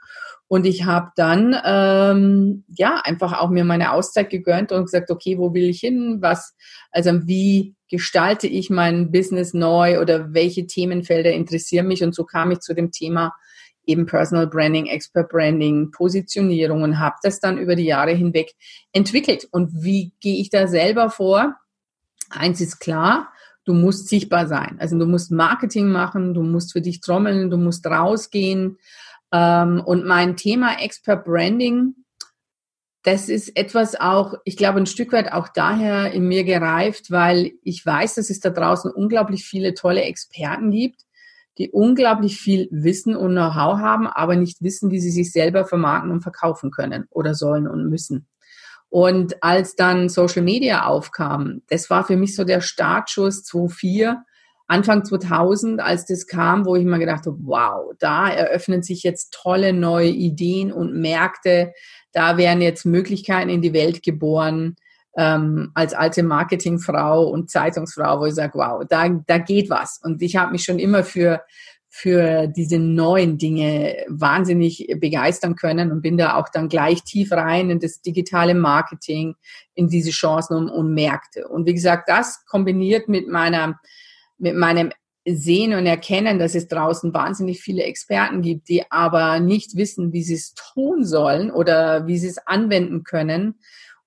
Und 0.48 0.64
ich 0.64 0.84
habe 0.84 1.10
dann 1.14 1.54
ähm, 1.62 2.64
ja 2.68 3.02
einfach 3.04 3.38
auch 3.38 3.50
mir 3.50 3.64
meine 3.64 3.92
Auszeit 3.92 4.30
gegönnt 4.30 4.72
und 4.72 4.84
gesagt, 4.84 5.10
okay, 5.10 5.38
wo 5.38 5.52
will 5.52 5.68
ich 5.68 5.80
hin? 5.80 6.18
Was, 6.20 6.56
also 6.90 7.26
wie 7.26 7.74
gestalte 7.90 8.46
ich 8.46 8.70
mein 8.70 9.12
Business 9.12 9.52
neu 9.52 10.00
oder 10.00 10.32
welche 10.32 10.66
Themenfelder 10.66 11.32
interessieren 11.32 11.86
mich? 11.86 12.02
Und 12.02 12.14
so 12.14 12.24
kam 12.24 12.50
ich 12.50 12.60
zu 12.60 12.74
dem 12.74 12.90
Thema 12.90 13.34
eben 13.88 14.06
Personal 14.06 14.46
Branding, 14.46 14.86
Expert 14.86 15.30
Branding, 15.30 15.90
Positionierung 15.90 16.82
und 16.82 16.98
habe 16.98 17.16
das 17.22 17.40
dann 17.40 17.58
über 17.58 17.74
die 17.74 17.86
Jahre 17.86 18.12
hinweg 18.12 18.54
entwickelt. 18.92 19.48
Und 19.50 19.82
wie 19.82 20.12
gehe 20.20 20.40
ich 20.40 20.50
da 20.50 20.66
selber 20.66 21.10
vor? 21.10 21.56
Eins 22.30 22.60
ist 22.60 22.78
klar, 22.78 23.32
du 23.64 23.72
musst 23.72 24.08
sichtbar 24.08 24.46
sein. 24.46 24.76
Also 24.78 24.98
du 24.98 25.06
musst 25.06 25.30
Marketing 25.30 25.88
machen, 25.88 26.34
du 26.34 26.42
musst 26.42 26.72
für 26.72 26.82
dich 26.82 27.00
trommeln, 27.00 27.50
du 27.50 27.56
musst 27.56 27.86
rausgehen. 27.86 28.78
Ähm, 29.32 29.82
und 29.84 30.04
mein 30.04 30.36
Thema 30.36 30.80
Expert 30.80 31.24
Branding, 31.24 31.94
das 33.02 33.28
ist 33.28 33.56
etwas 33.56 33.98
auch, 33.98 34.34
ich 34.44 34.56
glaube, 34.56 34.78
ein 34.78 34.86
Stück 34.86 35.12
weit 35.12 35.32
auch 35.32 35.48
daher 35.48 36.12
in 36.12 36.26
mir 36.26 36.44
gereift, 36.44 37.10
weil 37.10 37.52
ich 37.62 37.84
weiß, 37.84 38.16
dass 38.16 38.30
es 38.30 38.40
da 38.40 38.50
draußen 38.50 38.90
unglaublich 38.90 39.44
viele 39.44 39.74
tolle 39.74 40.02
Experten 40.02 40.70
gibt, 40.70 41.02
die 41.58 41.70
unglaublich 41.70 42.38
viel 42.40 42.68
Wissen 42.70 43.16
und 43.16 43.32
Know-how 43.32 43.78
haben, 43.78 44.06
aber 44.06 44.36
nicht 44.36 44.62
wissen, 44.62 44.90
wie 44.90 45.00
sie 45.00 45.10
sich 45.10 45.32
selber 45.32 45.64
vermarkten 45.64 46.10
und 46.10 46.22
verkaufen 46.22 46.70
können 46.70 47.06
oder 47.10 47.34
sollen 47.34 47.66
und 47.66 47.88
müssen. 47.88 48.26
Und 48.90 49.42
als 49.42 49.74
dann 49.74 50.08
Social 50.08 50.42
Media 50.42 50.86
aufkam, 50.86 51.62
das 51.68 51.90
war 51.90 52.04
für 52.04 52.16
mich 52.16 52.34
so 52.34 52.44
der 52.44 52.60
Startschuss 52.60 53.42
2004, 53.44 54.24
Anfang 54.68 55.04
2000, 55.04 55.80
als 55.80 56.04
das 56.04 56.26
kam, 56.26 56.66
wo 56.66 56.76
ich 56.76 56.84
mir 56.84 56.98
gedacht 56.98 57.26
habe, 57.26 57.38
wow, 57.40 57.92
da 57.98 58.28
eröffnen 58.28 58.82
sich 58.82 59.02
jetzt 59.02 59.32
tolle 59.32 59.72
neue 59.72 60.10
Ideen 60.10 60.72
und 60.72 60.94
Märkte, 60.94 61.72
da 62.12 62.36
werden 62.36 62.60
jetzt 62.60 62.84
Möglichkeiten 62.84 63.48
in 63.48 63.62
die 63.62 63.72
Welt 63.72 64.02
geboren, 64.02 64.76
ähm, 65.16 65.70
als 65.74 65.94
alte 65.94 66.22
Marketingfrau 66.22 67.24
und 67.24 67.50
Zeitungsfrau, 67.50 68.20
wo 68.20 68.26
ich 68.26 68.34
sage, 68.34 68.52
wow, 68.54 68.84
da, 68.88 69.08
da 69.08 69.38
geht 69.38 69.70
was. 69.70 70.00
Und 70.02 70.20
ich 70.20 70.36
habe 70.36 70.52
mich 70.52 70.64
schon 70.64 70.78
immer 70.78 71.02
für, 71.02 71.42
für 71.88 72.46
diese 72.46 72.78
neuen 72.78 73.38
Dinge 73.38 74.04
wahnsinnig 74.08 74.86
begeistern 75.00 75.56
können 75.56 75.90
und 75.90 76.02
bin 76.02 76.18
da 76.18 76.36
auch 76.36 76.50
dann 76.50 76.68
gleich 76.68 77.02
tief 77.04 77.32
rein 77.32 77.70
in 77.70 77.80
das 77.80 78.02
digitale 78.02 78.54
Marketing, 78.54 79.34
in 79.74 79.88
diese 79.88 80.10
Chancen 80.10 80.56
und, 80.56 80.68
und 80.68 80.92
Märkte. 80.92 81.48
Und 81.48 81.66
wie 81.66 81.74
gesagt, 81.74 82.08
das 82.08 82.44
kombiniert 82.44 83.08
mit 83.08 83.28
meiner, 83.28 83.80
mit 84.38 84.56
meinem 84.56 84.90
sehen 85.26 85.74
und 85.74 85.84
erkennen, 85.84 86.38
dass 86.38 86.54
es 86.54 86.68
draußen 86.68 87.12
wahnsinnig 87.12 87.60
viele 87.60 87.82
Experten 87.82 88.40
gibt, 88.40 88.68
die 88.68 88.90
aber 88.90 89.40
nicht 89.40 89.76
wissen, 89.76 90.12
wie 90.12 90.22
sie 90.22 90.34
es 90.34 90.54
tun 90.54 91.04
sollen 91.04 91.50
oder 91.50 92.06
wie 92.06 92.16
sie 92.16 92.28
es 92.28 92.38
anwenden 92.38 93.04
können, 93.04 93.56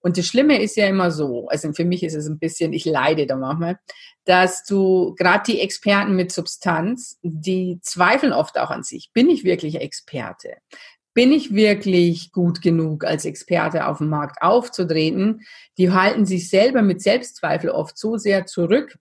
und 0.01 0.17
das 0.17 0.25
Schlimme 0.25 0.61
ist 0.61 0.75
ja 0.77 0.87
immer 0.87 1.11
so, 1.11 1.47
also 1.47 1.71
für 1.73 1.85
mich 1.85 2.03
ist 2.03 2.15
es 2.15 2.27
ein 2.27 2.39
bisschen, 2.39 2.73
ich 2.73 2.85
leide 2.85 3.27
da 3.27 3.35
manchmal, 3.35 3.79
dass 4.25 4.63
du 4.63 5.13
gerade 5.15 5.43
die 5.51 5.61
Experten 5.61 6.15
mit 6.15 6.31
Substanz, 6.31 7.19
die 7.21 7.79
zweifeln 7.81 8.33
oft 8.33 8.57
auch 8.57 8.71
an 8.71 8.83
sich. 8.83 9.11
Bin 9.13 9.29
ich 9.29 9.43
wirklich 9.43 9.75
Experte? 9.75 10.57
Bin 11.13 11.31
ich 11.31 11.53
wirklich 11.53 12.31
gut 12.31 12.61
genug, 12.61 13.03
als 13.03 13.25
Experte 13.25 13.85
auf 13.85 13.99
dem 13.99 14.09
Markt 14.09 14.41
aufzutreten? 14.41 15.41
Die 15.77 15.91
halten 15.91 16.25
sich 16.25 16.49
selber 16.49 16.81
mit 16.81 17.01
Selbstzweifel 17.01 17.69
oft 17.69 17.97
so 17.97 18.17
sehr 18.17 18.45
zurück, 18.47 18.97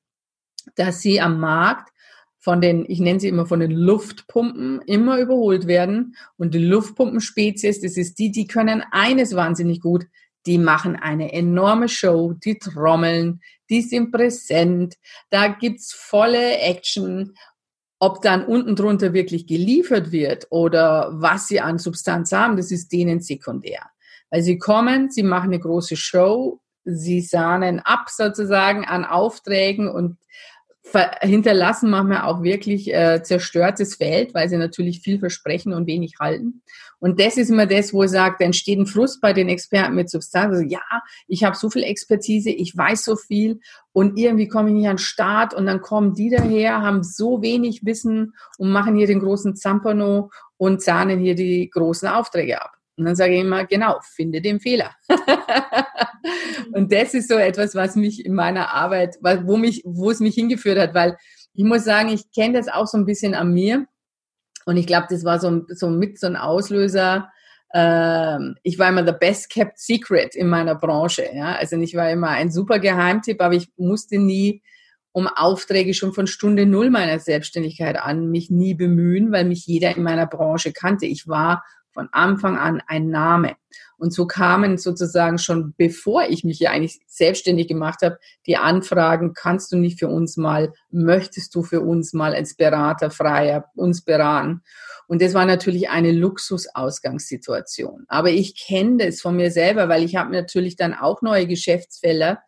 dass 0.76 1.00
sie 1.00 1.20
am 1.20 1.40
Markt 1.40 1.90
von 2.38 2.61
den, 2.61 2.87
ich 2.88 3.00
nenne 3.00 3.20
sie 3.20 3.28
immer 3.28 3.46
von 3.46 3.61
den 3.61 3.70
Luftpumpen, 3.70 4.80
immer 4.87 5.18
überholt 5.18 5.66
werden. 5.66 6.16
Und 6.38 6.54
die 6.54 6.64
Luftpumpenspezies, 6.64 7.83
das 7.83 7.96
ist 7.96 8.18
die, 8.18 8.33
die 8.33 8.46
können 8.46 8.83
eines 8.90 9.37
wahnsinnig 9.37 9.80
gut, 9.80 10.06
die 10.46 10.56
machen 10.56 10.96
eine 10.96 11.33
enorme 11.33 11.88
Show, 11.88 12.33
die 12.33 12.59
trommeln, 12.59 13.40
die 13.68 13.83
sind 13.83 14.11
präsent, 14.11 14.94
da 15.28 15.48
gibt's 15.48 15.92
volle 15.92 16.59
Action. 16.59 17.35
Ob 17.98 18.22
dann 18.22 18.46
unten 18.46 18.74
drunter 18.74 19.12
wirklich 19.12 19.46
geliefert 19.46 20.11
wird 20.11 20.46
oder 20.48 21.11
was 21.12 21.48
sie 21.48 21.61
an 21.61 21.78
Substanz 21.78 22.33
haben, 22.33 22.56
das 22.56 22.70
ist 22.70 22.90
denen 22.90 23.20
sekundär. 23.20 23.83
Weil 24.30 24.42
sie 24.42 24.59
kommen, 24.59 25.11
sie 25.11 25.22
machen 25.22 25.50
eine 25.50 25.61
große 25.61 25.96
Show, 25.96 26.61
sie 26.85 27.20
sahnen 27.20 27.80
ab 27.80 28.09
sozusagen 28.09 28.87
an 28.87 29.04
Aufträgen 29.04 29.88
und 29.88 30.16
hinterlassen 31.20 31.90
manchmal 31.90 32.22
auch 32.22 32.42
wirklich 32.42 32.92
äh, 32.92 33.22
zerstörtes 33.22 33.96
Feld, 33.96 34.35
weil 34.35 34.48
sie 34.48 34.57
natürlich 34.57 35.00
viel 35.00 35.18
versprechen 35.18 35.72
und 35.72 35.87
wenig 35.87 36.14
halten. 36.20 36.62
Und 36.98 37.18
das 37.18 37.37
ist 37.37 37.50
immer 37.50 37.66
das, 37.66 37.92
wo 37.92 38.05
ich 38.05 38.11
sage, 38.11 38.37
da 38.38 38.44
entsteht 38.44 38.79
ein 38.79 38.87
Frust 38.87 39.20
bei 39.20 39.33
den 39.33 39.48
Experten 39.48 39.94
mit 39.94 40.11
Substanz. 40.11 40.55
Also, 40.55 40.68
ja, 40.68 40.83
ich 41.29 41.44
habe 41.44 41.57
so 41.57 41.70
viel 41.70 41.83
Expertise, 41.83 42.50
ich 42.50 42.76
weiß 42.76 43.05
so 43.05 43.16
viel 43.16 43.61
und 43.92 44.18
irgendwie 44.18 44.48
komme 44.48 44.68
ich 44.68 44.74
nicht 44.74 44.88
an 44.88 44.96
den 44.96 44.98
Start 44.98 45.55
und 45.55 45.66
dann 45.66 45.81
kommen 45.81 46.14
die 46.14 46.31
daher, 46.31 46.83
haben 46.83 47.03
so 47.03 47.42
wenig 47.42 47.85
Wissen 47.85 48.35
und 48.59 48.70
machen 48.70 48.96
hier 48.96 49.07
den 49.07 49.20
großen 49.20 49.57
Zampano 49.57 50.31
und 50.57 50.83
zahnen 50.83 51.20
hier 51.20 51.35
die 51.35 51.70
großen 51.70 52.09
Aufträge 52.09 52.61
ab. 52.62 52.79
Und 53.00 53.06
dann 53.06 53.16
sage 53.16 53.34
ich 53.34 53.40
immer, 53.40 53.64
genau, 53.64 53.98
finde 54.02 54.42
den 54.42 54.60
Fehler. 54.60 54.94
und 56.72 56.92
das 56.92 57.14
ist 57.14 57.28
so 57.30 57.36
etwas, 57.36 57.74
was 57.74 57.96
mich 57.96 58.26
in 58.26 58.34
meiner 58.34 58.74
Arbeit, 58.74 59.16
wo 59.22 59.56
mich, 59.56 59.82
wo 59.86 60.10
es 60.10 60.20
mich 60.20 60.34
hingeführt 60.34 60.78
hat, 60.78 60.94
weil 60.94 61.16
ich 61.54 61.64
muss 61.64 61.84
sagen, 61.84 62.10
ich 62.10 62.30
kenne 62.30 62.58
das 62.58 62.68
auch 62.68 62.86
so 62.86 62.98
ein 62.98 63.06
bisschen 63.06 63.34
an 63.34 63.54
mir. 63.54 63.86
Und 64.66 64.76
ich 64.76 64.86
glaube, 64.86 65.06
das 65.08 65.24
war 65.24 65.40
so, 65.40 65.62
so 65.68 65.88
mit 65.88 66.20
so 66.20 66.26
ein 66.26 66.36
Auslöser. 66.36 67.30
Ähm, 67.72 68.56
ich 68.62 68.78
war 68.78 68.90
immer 68.90 69.06
the 69.06 69.16
best 69.18 69.48
kept 69.48 69.78
secret 69.78 70.36
in 70.36 70.48
meiner 70.48 70.74
Branche. 70.74 71.24
Ja? 71.34 71.54
Also 71.54 71.76
ich 71.78 71.94
war 71.94 72.10
immer 72.10 72.28
ein 72.28 72.50
super 72.50 72.80
Geheimtipp, 72.80 73.40
aber 73.40 73.54
ich 73.54 73.70
musste 73.78 74.18
nie 74.18 74.62
um 75.12 75.26
Aufträge 75.26 75.94
schon 75.94 76.12
von 76.12 76.26
Stunde 76.26 76.66
Null 76.66 76.90
meiner 76.90 77.18
Selbstständigkeit 77.18 77.98
an 77.98 78.30
mich 78.30 78.50
nie 78.50 78.74
bemühen, 78.74 79.32
weil 79.32 79.46
mich 79.46 79.66
jeder 79.66 79.96
in 79.96 80.02
meiner 80.02 80.26
Branche 80.26 80.72
kannte. 80.72 81.06
Ich 81.06 81.26
war 81.26 81.64
von 81.92 82.09
Anfang 82.12 82.57
an 82.57 82.83
ein 82.87 83.09
Name. 83.09 83.57
Und 83.98 84.14
so 84.14 84.26
kamen 84.26 84.79
sozusagen 84.79 85.38
schon, 85.38 85.74
bevor 85.76 86.24
ich 86.24 86.42
mich 86.42 86.59
ja 86.59 86.70
eigentlich 86.70 87.00
selbstständig 87.07 87.68
gemacht 87.68 88.00
habe, 88.03 88.18
die 88.46 88.57
Anfragen, 88.57 89.35
kannst 89.35 89.72
du 89.72 89.76
nicht 89.76 89.98
für 89.98 90.09
uns 90.09 90.38
mal, 90.38 90.72
möchtest 90.90 91.55
du 91.55 91.62
für 91.62 91.83
uns 91.83 92.14
mal 92.14 92.35
als 92.35 92.55
Berater 92.57 93.11
freier 93.11 93.66
uns 93.74 94.03
beraten? 94.03 94.62
Und 95.07 95.20
das 95.20 95.35
war 95.35 95.44
natürlich 95.44 95.90
eine 95.90 96.12
Luxusausgangssituation. 96.12 98.05
Aber 98.09 98.31
ich 98.31 98.59
kenne 98.59 99.07
das 99.07 99.20
von 99.20 99.37
mir 99.37 99.50
selber, 99.50 99.88
weil 99.88 100.03
ich 100.03 100.16
habe 100.16 100.33
natürlich 100.33 100.76
dann 100.76 100.94
auch 100.94 101.20
neue 101.20 101.46
Geschäftsfelder 101.46 102.38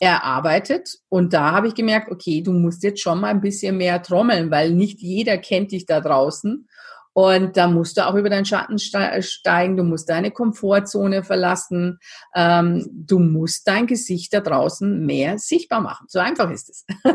erarbeitet 0.00 0.98
und 1.08 1.34
da 1.34 1.52
habe 1.52 1.68
ich 1.68 1.74
gemerkt, 1.74 2.10
okay, 2.10 2.42
du 2.42 2.52
musst 2.52 2.82
jetzt 2.82 3.02
schon 3.02 3.20
mal 3.20 3.28
ein 3.28 3.42
bisschen 3.42 3.76
mehr 3.76 4.02
trommeln, 4.02 4.50
weil 4.50 4.72
nicht 4.72 5.00
jeder 5.00 5.36
kennt 5.36 5.72
dich 5.72 5.84
da 5.84 6.00
draußen 6.00 6.66
und 7.26 7.56
da 7.56 7.66
musst 7.68 7.96
du 7.96 8.06
auch 8.06 8.14
über 8.14 8.30
deinen 8.30 8.44
Schatten 8.44 8.78
steigen, 8.78 9.76
du 9.76 9.84
musst 9.84 10.08
deine 10.08 10.30
Komfortzone 10.30 11.22
verlassen, 11.22 11.98
ähm, 12.34 12.86
du 12.92 13.18
musst 13.18 13.66
dein 13.66 13.86
Gesicht 13.86 14.32
da 14.32 14.40
draußen 14.40 15.04
mehr 15.04 15.38
sichtbar 15.38 15.80
machen. 15.80 16.06
So 16.08 16.18
einfach 16.18 16.50
ist 16.50 16.70
es. 16.70 16.86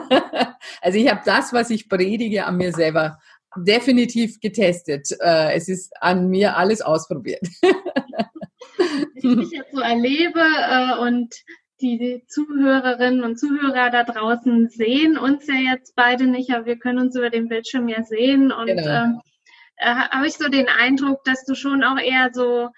also 0.82 0.98
ich 0.98 1.10
habe 1.10 1.22
das, 1.26 1.54
was 1.54 1.70
ich 1.70 1.90
predige, 1.90 2.46
an 2.46 2.58
mir 2.58 2.74
selber 2.74 3.20
definitiv 3.58 4.40
getestet. 4.40 5.10
Äh, 5.20 5.54
es 5.54 5.70
ist 5.70 5.94
an 6.02 6.30
mir 6.30 6.58
alles 6.58 6.82
ausprobiert. 6.82 7.42
ich 9.16 9.22
dich 9.22 9.52
jetzt 9.52 9.72
so 9.72 9.80
erlebe 9.80 10.40
äh, 10.40 11.00
und 11.00 11.34
die 11.82 12.24
Zuhörerinnen 12.28 13.24
und 13.24 13.38
Zuhörer 13.38 13.90
da 13.90 14.04
draußen 14.04 14.70
sehen 14.70 15.18
uns 15.18 15.48
ja 15.48 15.74
jetzt 15.74 15.96
beide 15.96 16.26
nicht, 16.26 16.52
aber 16.52 16.66
wir 16.66 16.78
können 16.78 17.00
uns 17.00 17.16
über 17.16 17.30
den 17.30 17.50
Bildschirm 17.50 17.90
ja 17.90 18.04
sehen 18.04 18.52
und 18.52 18.68
genau. 18.68 18.88
ähm, 18.88 19.22
äh, 19.78 19.94
habe 19.94 20.28
ich 20.28 20.34
so 20.34 20.48
den 20.50 20.68
Eindruck, 20.68 21.24
dass 21.24 21.46
du 21.46 21.56
schon 21.56 21.84
auch 21.84 22.00
eher 22.00 22.30
so 22.34 22.70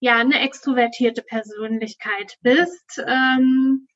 ja 0.00 0.16
eine 0.16 0.40
extrovertierte 0.40 1.22
Persönlichkeit 1.22 2.36
bist. 2.42 3.02
Ähm, 3.06 3.86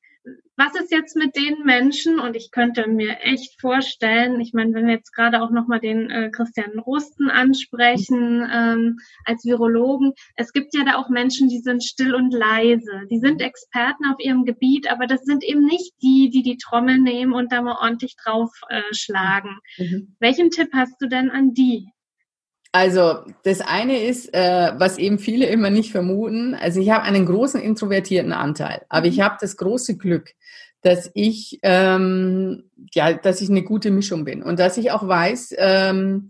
was 0.57 0.73
ist 0.75 0.91
jetzt 0.91 1.15
mit 1.15 1.35
den 1.35 1.63
Menschen? 1.65 2.19
Und 2.19 2.35
ich 2.35 2.49
könnte 2.51 2.87
mir 2.87 3.17
echt 3.21 3.59
vorstellen, 3.59 4.39
ich 4.39 4.53
meine, 4.53 4.73
wenn 4.73 4.87
wir 4.87 4.93
jetzt 4.93 5.13
gerade 5.13 5.41
auch 5.41 5.51
nochmal 5.51 5.79
den 5.79 6.09
äh, 6.09 6.29
Christian 6.31 6.79
Rusten 6.79 7.29
ansprechen 7.29 8.47
ähm, 8.51 8.97
als 9.25 9.43
Virologen, 9.43 10.13
es 10.35 10.53
gibt 10.53 10.73
ja 10.73 10.83
da 10.85 10.95
auch 10.95 11.09
Menschen, 11.09 11.49
die 11.49 11.59
sind 11.59 11.83
still 11.83 12.15
und 12.15 12.33
leise. 12.33 13.01
Die 13.11 13.19
sind 13.19 13.41
Experten 13.41 14.05
auf 14.05 14.19
ihrem 14.19 14.45
Gebiet, 14.45 14.89
aber 14.89 15.07
das 15.07 15.23
sind 15.25 15.43
eben 15.43 15.65
nicht 15.65 15.93
die, 16.01 16.29
die 16.29 16.41
die 16.41 16.57
Trommel 16.57 16.99
nehmen 16.99 17.33
und 17.33 17.51
da 17.51 17.61
mal 17.61 17.77
ordentlich 17.79 18.15
draufschlagen. 18.15 19.59
Äh, 19.77 19.83
mhm. 19.83 20.15
Welchen 20.19 20.49
Tipp 20.49 20.69
hast 20.73 20.95
du 21.01 21.07
denn 21.07 21.29
an 21.29 21.53
die? 21.53 21.89
Also 22.75 23.19
das 23.43 23.61
eine 23.61 24.03
ist, 24.03 24.33
äh, 24.33 24.73
was 24.77 24.97
eben 24.97 25.17
viele 25.17 25.45
immer 25.45 25.69
nicht 25.69 25.93
vermuten. 25.93 26.55
Also 26.55 26.81
ich 26.81 26.89
habe 26.89 27.03
einen 27.03 27.25
großen 27.25 27.61
introvertierten 27.61 28.33
Anteil, 28.33 28.81
aber 28.89 29.05
ich 29.05 29.19
mhm. 29.19 29.21
habe 29.21 29.37
das 29.39 29.55
große 29.55 29.95
Glück, 29.95 30.31
dass 30.81 31.09
ich 31.13 31.57
ähm, 31.63 32.69
ja, 32.93 33.13
dass 33.13 33.39
ich 33.39 33.49
eine 33.49 33.63
gute 33.63 33.91
Mischung 33.91 34.25
bin 34.25 34.43
und 34.43 34.59
dass 34.59 34.75
ich 34.75 34.91
auch 34.91 35.07
weiß, 35.07 35.55
ähm, 35.57 36.27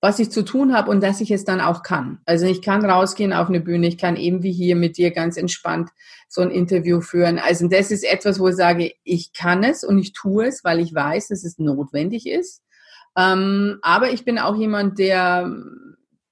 was 0.00 0.20
ich 0.20 0.30
zu 0.30 0.42
tun 0.42 0.74
habe 0.74 0.90
und 0.90 1.02
dass 1.02 1.20
ich 1.20 1.30
es 1.30 1.44
dann 1.44 1.60
auch 1.60 1.82
kann. 1.82 2.20
Also 2.24 2.46
ich 2.46 2.62
kann 2.62 2.82
rausgehen 2.82 3.34
auf 3.34 3.48
eine 3.48 3.60
Bühne, 3.60 3.86
ich 3.86 3.98
kann 3.98 4.16
eben 4.16 4.42
wie 4.42 4.52
hier 4.52 4.76
mit 4.76 4.96
dir 4.96 5.10
ganz 5.10 5.36
entspannt 5.36 5.90
so 6.28 6.40
ein 6.40 6.50
Interview 6.50 7.02
führen. 7.02 7.38
Also 7.38 7.68
das 7.68 7.90
ist 7.90 8.04
etwas, 8.04 8.40
wo 8.40 8.48
ich 8.48 8.56
sage, 8.56 8.92
ich 9.02 9.34
kann 9.34 9.62
es 9.62 9.84
und 9.84 9.98
ich 9.98 10.14
tue 10.14 10.46
es, 10.46 10.64
weil 10.64 10.80
ich 10.80 10.94
weiß, 10.94 11.28
dass 11.28 11.44
es 11.44 11.58
notwendig 11.58 12.26
ist. 12.26 12.63
Ähm, 13.16 13.78
aber 13.82 14.12
ich 14.12 14.24
bin 14.24 14.38
auch 14.38 14.56
jemand, 14.56 14.98
der 14.98 15.50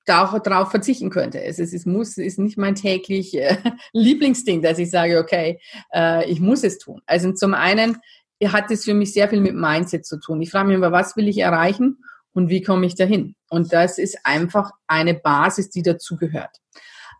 darauf 0.05 0.71
verzichten 0.71 1.11
könnte. 1.11 1.42
Es 1.42 1.59
ist, 1.59 1.73
es 1.73 1.87
muss, 1.87 2.18
ist 2.18 2.38
nicht 2.38 2.59
mein 2.59 2.75
täglich 2.75 3.37
äh, 3.38 3.57
Lieblingsding, 3.92 4.62
dass 4.62 4.78
ich 4.78 4.91
sage, 4.91 5.18
okay, 5.18 5.61
äh, 5.95 6.28
ich 6.30 6.41
muss 6.41 6.64
es 6.64 6.78
tun. 6.78 7.01
Also 7.07 7.33
zum 7.33 7.55
einen 7.55 7.99
hat 8.45 8.70
es 8.70 8.85
für 8.85 8.95
mich 8.95 9.12
sehr 9.12 9.28
viel 9.28 9.41
mit 9.41 9.55
Mindset 9.55 10.05
zu 10.05 10.18
tun. 10.18 10.43
Ich 10.43 10.51
frage 10.51 10.68
mich 10.68 10.76
immer, 10.76 10.91
was 10.91 11.16
will 11.16 11.28
ich 11.28 11.39
erreichen 11.39 11.99
und 12.33 12.49
wie 12.49 12.62
komme 12.62 12.87
ich 12.87 12.97
dahin? 12.97 13.37
Und 13.49 13.72
das 13.72 13.99
ist 13.99 14.18
einfach 14.24 14.72
eine 14.89 15.14
Basis, 15.14 15.70
die 15.70 15.83
dazugehört. 15.83 16.57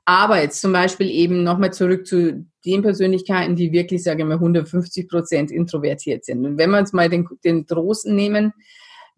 Aber 0.05 0.43
jetzt 0.43 0.61
zum 0.61 0.73
Beispiel 0.73 1.09
eben 1.09 1.45
nochmal 1.45 1.73
zurück 1.73 2.07
zu 2.07 2.45
den 2.65 2.83
Persönlichkeiten, 2.83 3.55
die 3.55 3.71
wirklich, 3.71 4.03
sage 4.03 4.23
ich 4.23 4.29
mal, 4.29 4.35
150 4.35 5.09
Prozent 5.09 5.53
introvertiert 5.53 6.25
sind. 6.25 6.45
Und 6.45 6.59
wenn 6.59 6.71
wir 6.71 6.79
uns 6.79 6.93
mal 6.93 7.09
den, 7.09 7.29
den 7.45 7.67
Drosten 7.67 8.17
nehmen, 8.17 8.53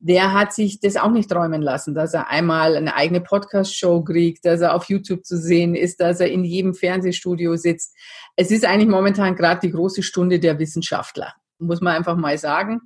der 0.06 0.34
hat 0.34 0.52
sich 0.52 0.80
das 0.80 0.96
auch 0.96 1.10
nicht 1.10 1.30
träumen 1.30 1.62
lassen, 1.62 1.94
dass 1.94 2.12
er 2.12 2.28
einmal 2.28 2.76
eine 2.76 2.94
eigene 2.94 3.22
Podcast-Show 3.22 4.04
kriegt, 4.04 4.44
dass 4.44 4.60
er 4.60 4.74
auf 4.74 4.84
YouTube 4.90 5.24
zu 5.24 5.38
sehen 5.38 5.74
ist, 5.74 5.98
dass 5.98 6.20
er 6.20 6.30
in 6.30 6.44
jedem 6.44 6.74
Fernsehstudio 6.74 7.56
sitzt. 7.56 7.96
Es 8.36 8.50
ist 8.50 8.66
eigentlich 8.66 8.90
momentan 8.90 9.34
gerade 9.34 9.60
die 9.62 9.72
große 9.72 10.02
Stunde 10.02 10.40
der 10.40 10.58
Wissenschaftler, 10.58 11.32
muss 11.58 11.80
man 11.80 11.96
einfach 11.96 12.16
mal 12.16 12.36
sagen. 12.36 12.82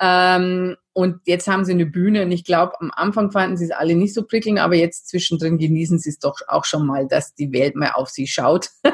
Ähm, 0.00 0.74
und 0.92 1.20
jetzt 1.24 1.46
haben 1.46 1.64
sie 1.64 1.70
eine 1.70 1.86
Bühne 1.86 2.22
und 2.24 2.32
ich 2.32 2.42
glaube, 2.42 2.72
am 2.80 2.90
Anfang 2.92 3.30
fanden 3.30 3.56
sie 3.56 3.66
es 3.66 3.70
alle 3.70 3.94
nicht 3.94 4.12
so 4.12 4.24
prickelnd, 4.24 4.58
aber 4.58 4.74
jetzt 4.74 5.08
zwischendrin 5.08 5.58
genießen 5.58 6.00
sie 6.00 6.10
es 6.10 6.18
doch 6.18 6.40
auch 6.48 6.64
schon 6.64 6.84
mal, 6.84 7.06
dass 7.06 7.32
die 7.34 7.52
Welt 7.52 7.76
mal 7.76 7.92
auf 7.92 8.08
sie 8.08 8.26
schaut 8.26 8.70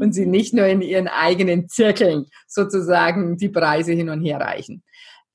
und 0.00 0.14
sie 0.14 0.24
nicht 0.24 0.54
nur 0.54 0.64
in 0.64 0.80
ihren 0.80 1.08
eigenen 1.08 1.68
Zirkeln 1.68 2.24
sozusagen 2.46 3.36
die 3.36 3.50
Preise 3.50 3.92
hin 3.92 4.08
und 4.08 4.22
her 4.22 4.40
reichen. 4.40 4.82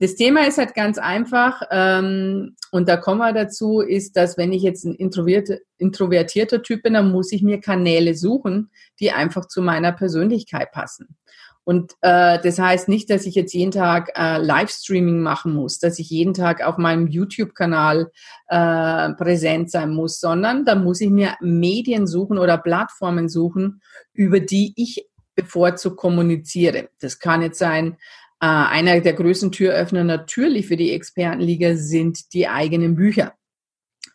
Das 0.02 0.16
Thema 0.16 0.48
ist 0.48 0.58
halt 0.58 0.74
ganz 0.74 0.98
einfach 0.98 1.62
ähm, 1.70 2.56
und 2.72 2.88
da 2.88 2.96
kommen 2.96 3.20
wir 3.20 3.32
dazu, 3.32 3.78
ist, 3.78 4.16
dass 4.16 4.36
wenn 4.36 4.52
ich 4.52 4.64
jetzt 4.64 4.84
ein 4.84 4.96
introvertierter 4.96 6.60
Typ 6.64 6.82
bin, 6.82 6.94
dann 6.94 7.12
muss 7.12 7.30
ich 7.30 7.44
mir 7.44 7.60
Kanäle 7.60 8.16
suchen, 8.16 8.72
die 8.98 9.12
einfach 9.12 9.46
zu 9.46 9.62
meiner 9.62 9.92
Persönlichkeit 9.92 10.72
passen. 10.72 11.16
Und 11.62 11.92
äh, 12.00 12.40
das 12.42 12.58
heißt 12.58 12.88
nicht, 12.88 13.10
dass 13.10 13.26
ich 13.26 13.36
jetzt 13.36 13.54
jeden 13.54 13.70
Tag 13.70 14.10
äh, 14.16 14.38
Livestreaming 14.38 15.20
machen 15.20 15.54
muss, 15.54 15.78
dass 15.78 16.00
ich 16.00 16.10
jeden 16.10 16.34
Tag 16.34 16.66
auf 16.66 16.78
meinem 16.78 17.06
YouTube-Kanal 17.06 18.10
äh, 18.48 19.10
präsent 19.10 19.70
sein 19.70 19.90
muss, 19.90 20.18
sondern 20.18 20.64
da 20.64 20.74
muss 20.74 21.00
ich 21.00 21.10
mir 21.10 21.36
Medien 21.40 22.08
suchen 22.08 22.38
oder 22.38 22.58
Plattformen 22.58 23.28
suchen, 23.28 23.80
über 24.12 24.40
die 24.40 24.72
ich 24.74 25.06
bevorzugt 25.36 25.96
kommuniziere. 25.96 26.88
Das 27.00 27.20
kann 27.20 27.42
jetzt 27.42 27.58
sein, 27.58 27.96
äh, 28.42 28.46
einer 28.46 29.00
der 29.00 29.12
größten 29.12 29.52
Türöffner 29.52 30.02
natürlich 30.02 30.66
für 30.66 30.76
die 30.76 30.90
Expertenliga 30.90 31.76
sind 31.76 32.34
die 32.34 32.48
eigenen 32.48 32.96
Bücher. 32.96 33.34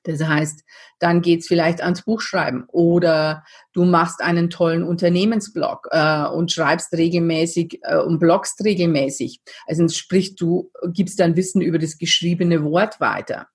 Das 0.04 0.22
heißt, 0.22 0.64
dann 1.00 1.22
geht's 1.22 1.48
vielleicht 1.48 1.82
ans 1.82 2.04
Buchschreiben 2.04 2.66
oder 2.68 3.46
du 3.72 3.86
machst 3.86 4.22
einen 4.22 4.50
tollen 4.50 4.84
Unternehmensblog 4.84 5.88
äh, 5.92 6.26
und 6.26 6.52
schreibst 6.52 6.92
regelmäßig 6.94 7.80
äh, 7.84 7.98
und 8.00 8.20
bloggst 8.20 8.64
regelmäßig. 8.66 9.40
Also 9.66 9.88
sprich, 9.88 10.36
du 10.36 10.72
gibst 10.92 11.22
dein 11.22 11.38
Wissen 11.38 11.62
über 11.62 11.80
das 11.80 11.98
geschriebene 11.98 12.66
Wort 12.66 13.00
weiter. 13.00 13.48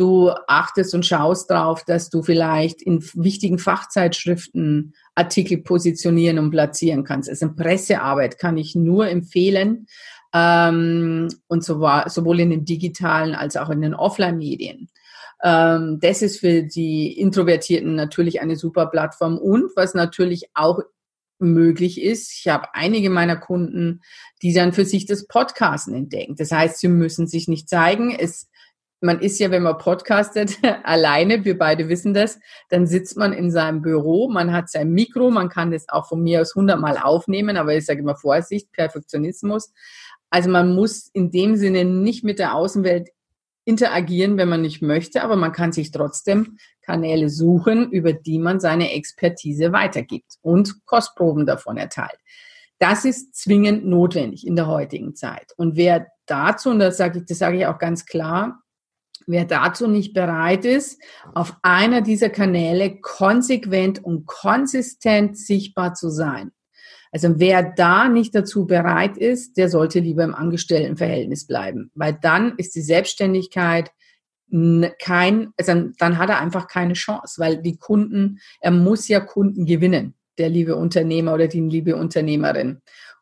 Du 0.00 0.30
achtest 0.46 0.94
und 0.94 1.04
schaust 1.04 1.50
drauf, 1.50 1.84
dass 1.84 2.08
du 2.08 2.22
vielleicht 2.22 2.80
in 2.80 3.02
wichtigen 3.14 3.58
Fachzeitschriften 3.58 4.94
Artikel 5.14 5.58
positionieren 5.58 6.38
und 6.38 6.50
platzieren 6.50 7.04
kannst. 7.04 7.28
Also 7.28 7.52
Pressearbeit 7.54 8.38
kann 8.38 8.56
ich 8.56 8.74
nur 8.74 9.08
empfehlen, 9.08 9.86
ähm, 10.32 11.28
und 11.48 11.64
sowohl 11.64 12.40
in 12.40 12.50
den 12.50 12.64
digitalen 12.64 13.34
als 13.34 13.56
auch 13.56 13.70
in 13.70 13.80
den 13.80 13.94
Offline-Medien. 13.94 14.88
Ähm, 15.42 15.98
das 16.00 16.22
ist 16.22 16.40
für 16.40 16.62
die 16.62 17.18
Introvertierten 17.18 17.94
natürlich 17.94 18.40
eine 18.40 18.56
super 18.56 18.86
Plattform. 18.86 19.38
Und 19.38 19.70
was 19.74 19.94
natürlich 19.94 20.50
auch 20.54 20.80
möglich 21.38 22.00
ist, 22.00 22.32
ich 22.38 22.48
habe 22.48 22.68
einige 22.74 23.10
meiner 23.10 23.36
Kunden, 23.36 24.02
die 24.42 24.52
dann 24.52 24.72
für 24.72 24.84
sich 24.84 25.06
das 25.06 25.26
Podcasten 25.26 25.94
entdecken. 25.94 26.36
Das 26.36 26.52
heißt, 26.52 26.78
sie 26.78 26.88
müssen 26.88 27.26
sich 27.26 27.48
nicht 27.48 27.68
zeigen. 27.68 28.14
Es, 28.14 28.49
man 29.00 29.20
ist 29.20 29.38
ja, 29.38 29.50
wenn 29.50 29.62
man 29.62 29.78
podcastet, 29.78 30.58
alleine, 30.84 31.44
wir 31.44 31.58
beide 31.58 31.88
wissen 31.88 32.14
das, 32.14 32.38
dann 32.68 32.86
sitzt 32.86 33.16
man 33.16 33.32
in 33.32 33.50
seinem 33.50 33.82
Büro, 33.82 34.28
man 34.28 34.52
hat 34.52 34.70
sein 34.70 34.90
Mikro, 34.92 35.30
man 35.30 35.48
kann 35.48 35.70
das 35.70 35.88
auch 35.88 36.08
von 36.08 36.22
mir 36.22 36.40
aus 36.40 36.54
hundertmal 36.54 36.98
aufnehmen, 36.98 37.56
aber 37.56 37.74
ich 37.74 37.86
sage 37.86 38.00
immer 38.00 38.16
Vorsicht, 38.16 38.72
Perfektionismus. 38.72 39.72
Also 40.28 40.50
man 40.50 40.74
muss 40.74 41.08
in 41.12 41.30
dem 41.30 41.56
Sinne 41.56 41.84
nicht 41.84 42.24
mit 42.24 42.38
der 42.38 42.54
Außenwelt 42.54 43.08
interagieren, 43.64 44.36
wenn 44.36 44.48
man 44.48 44.62
nicht 44.62 44.82
möchte, 44.82 45.22
aber 45.22 45.36
man 45.36 45.52
kann 45.52 45.72
sich 45.72 45.90
trotzdem 45.90 46.58
Kanäle 46.82 47.28
suchen, 47.28 47.90
über 47.90 48.12
die 48.12 48.38
man 48.38 48.60
seine 48.60 48.92
Expertise 48.92 49.72
weitergibt 49.72 50.36
und 50.42 50.84
Kostproben 50.86 51.46
davon 51.46 51.76
erteilt. 51.76 52.18
Das 52.78 53.04
ist 53.04 53.34
zwingend 53.34 53.84
notwendig 53.84 54.46
in 54.46 54.56
der 54.56 54.66
heutigen 54.66 55.14
Zeit. 55.14 55.52
Und 55.56 55.76
wer 55.76 56.06
dazu, 56.26 56.70
und 56.70 56.78
das 56.78 56.96
sage 56.96 57.18
ich, 57.18 57.26
das 57.26 57.38
sage 57.38 57.58
ich 57.58 57.66
auch 57.66 57.78
ganz 57.78 58.06
klar, 58.06 58.59
wer 59.30 59.44
dazu 59.44 59.86
nicht 59.86 60.12
bereit 60.12 60.64
ist, 60.64 61.00
auf 61.34 61.56
einer 61.62 62.00
dieser 62.00 62.30
Kanäle 62.30 63.00
konsequent 63.00 64.02
und 64.04 64.26
konsistent 64.26 65.38
sichtbar 65.38 65.94
zu 65.94 66.10
sein, 66.10 66.52
also 67.12 67.40
wer 67.40 67.62
da 67.62 68.08
nicht 68.08 68.34
dazu 68.34 68.66
bereit 68.66 69.16
ist, 69.16 69.56
der 69.56 69.68
sollte 69.68 69.98
lieber 70.00 70.22
im 70.22 70.34
Angestelltenverhältnis 70.34 71.46
bleiben, 71.46 71.90
weil 71.94 72.16
dann 72.20 72.54
ist 72.56 72.74
die 72.74 72.82
Selbstständigkeit 72.82 73.90
kein, 74.98 75.52
also 75.56 75.90
dann 75.98 76.18
hat 76.18 76.28
er 76.28 76.40
einfach 76.40 76.66
keine 76.66 76.94
Chance, 76.94 77.40
weil 77.40 77.62
die 77.62 77.78
Kunden, 77.78 78.38
er 78.60 78.72
muss 78.72 79.06
ja 79.08 79.20
Kunden 79.20 79.64
gewinnen, 79.64 80.14
der 80.38 80.48
liebe 80.48 80.76
Unternehmer 80.76 81.34
oder 81.34 81.46
die 81.46 81.60
liebe 81.60 81.96
Unternehmerin. 81.96 82.80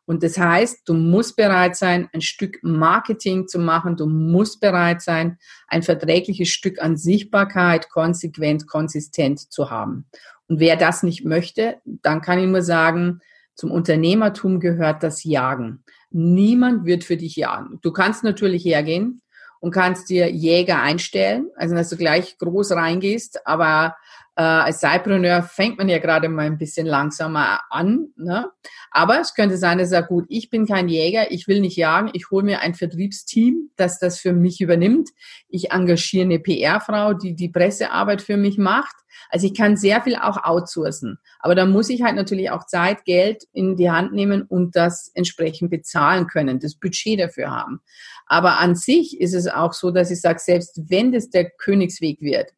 Und 0.09 0.23
das 0.23 0.39
heißt, 0.39 0.89
du 0.89 0.95
musst 0.95 1.35
bereit 1.35 1.75
sein, 1.75 2.09
ein 2.13 2.21
Stück 2.21 2.57
Marketing 2.63 3.47
zu 3.47 3.59
machen. 3.59 3.95
Du 3.95 4.07
musst 4.07 4.59
bereit 4.59 5.03
sein, 5.03 5.37
ein 5.67 5.83
verträgliches 5.83 6.49
Stück 6.49 6.81
an 6.81 6.97
Sichtbarkeit 6.97 7.91
konsequent, 7.91 8.65
konsistent 8.65 9.39
zu 9.39 9.69
haben. 9.69 10.07
Und 10.47 10.59
wer 10.59 10.77
das 10.77 11.03
nicht 11.03 11.25
möchte, 11.25 11.77
dann 11.85 12.21
kann 12.21 12.39
ich 12.39 12.47
nur 12.47 12.63
sagen, 12.63 13.19
zum 13.53 13.69
Unternehmertum 13.69 14.59
gehört 14.59 15.03
das 15.03 15.23
Jagen. 15.23 15.83
Niemand 16.09 16.85
wird 16.85 17.03
für 17.03 17.15
dich 17.15 17.35
jagen. 17.35 17.77
Du 17.83 17.91
kannst 17.91 18.23
natürlich 18.23 18.65
hergehen 18.65 19.21
und 19.59 19.69
kannst 19.69 20.09
dir 20.09 20.31
Jäger 20.31 20.81
einstellen, 20.81 21.51
also 21.55 21.75
dass 21.75 21.89
du 21.89 21.97
gleich 21.97 22.35
groß 22.39 22.71
reingehst, 22.71 23.45
aber 23.45 23.95
äh, 24.39 24.41
als 24.41 24.79
Cypreneur 24.79 25.43
fängt 25.43 25.77
man 25.77 25.89
ja 25.89 25.97
gerade 25.99 26.29
mal 26.29 26.45
ein 26.45 26.57
bisschen 26.57 26.87
langsamer 26.87 27.59
an. 27.69 28.07
Ne? 28.15 28.49
Aber 28.89 29.19
es 29.19 29.33
könnte 29.33 29.57
sein, 29.57 29.77
dass 29.77 29.89
er 29.91 29.99
sagt, 29.99 30.07
gut, 30.07 30.25
ich 30.29 30.49
bin 30.49 30.65
kein 30.65 30.87
Jäger, 30.87 31.29
ich 31.29 31.49
will 31.49 31.59
nicht 31.59 31.75
jagen, 31.75 32.09
ich 32.13 32.31
hole 32.31 32.45
mir 32.45 32.61
ein 32.61 32.73
Vertriebsteam, 32.73 33.69
das 33.75 33.99
das 33.99 34.17
für 34.17 34.31
mich 34.31 34.61
übernimmt. 34.61 35.09
Ich 35.49 35.71
engagiere 35.71 36.23
eine 36.23 36.39
PR-Frau, 36.39 37.15
die 37.15 37.35
die 37.35 37.49
Pressearbeit 37.49 38.21
für 38.21 38.37
mich 38.37 38.57
macht. 38.57 38.95
Also 39.29 39.45
ich 39.45 39.53
kann 39.53 39.75
sehr 39.75 40.01
viel 40.01 40.15
auch 40.15 40.41
outsourcen. 40.41 41.19
Aber 41.39 41.53
da 41.53 41.65
muss 41.65 41.89
ich 41.89 42.01
halt 42.01 42.15
natürlich 42.15 42.49
auch 42.49 42.65
Zeit, 42.65 43.03
Geld 43.03 43.43
in 43.51 43.75
die 43.75 43.91
Hand 43.91 44.13
nehmen 44.13 44.43
und 44.43 44.77
das 44.77 45.11
entsprechend 45.15 45.69
bezahlen 45.69 46.27
können, 46.27 46.61
das 46.61 46.75
Budget 46.75 47.19
dafür 47.19 47.51
haben. 47.51 47.81
Aber 48.25 48.59
an 48.59 48.75
sich 48.75 49.19
ist 49.19 49.33
es 49.33 49.47
auch 49.47 49.73
so, 49.73 49.91
dass 49.91 50.11
ich 50.11 50.21
sage, 50.21 50.39
selbst 50.39 50.79
wenn 50.87 51.11
das 51.11 51.29
der 51.29 51.49
Königsweg 51.49 52.21
wird, 52.21 52.53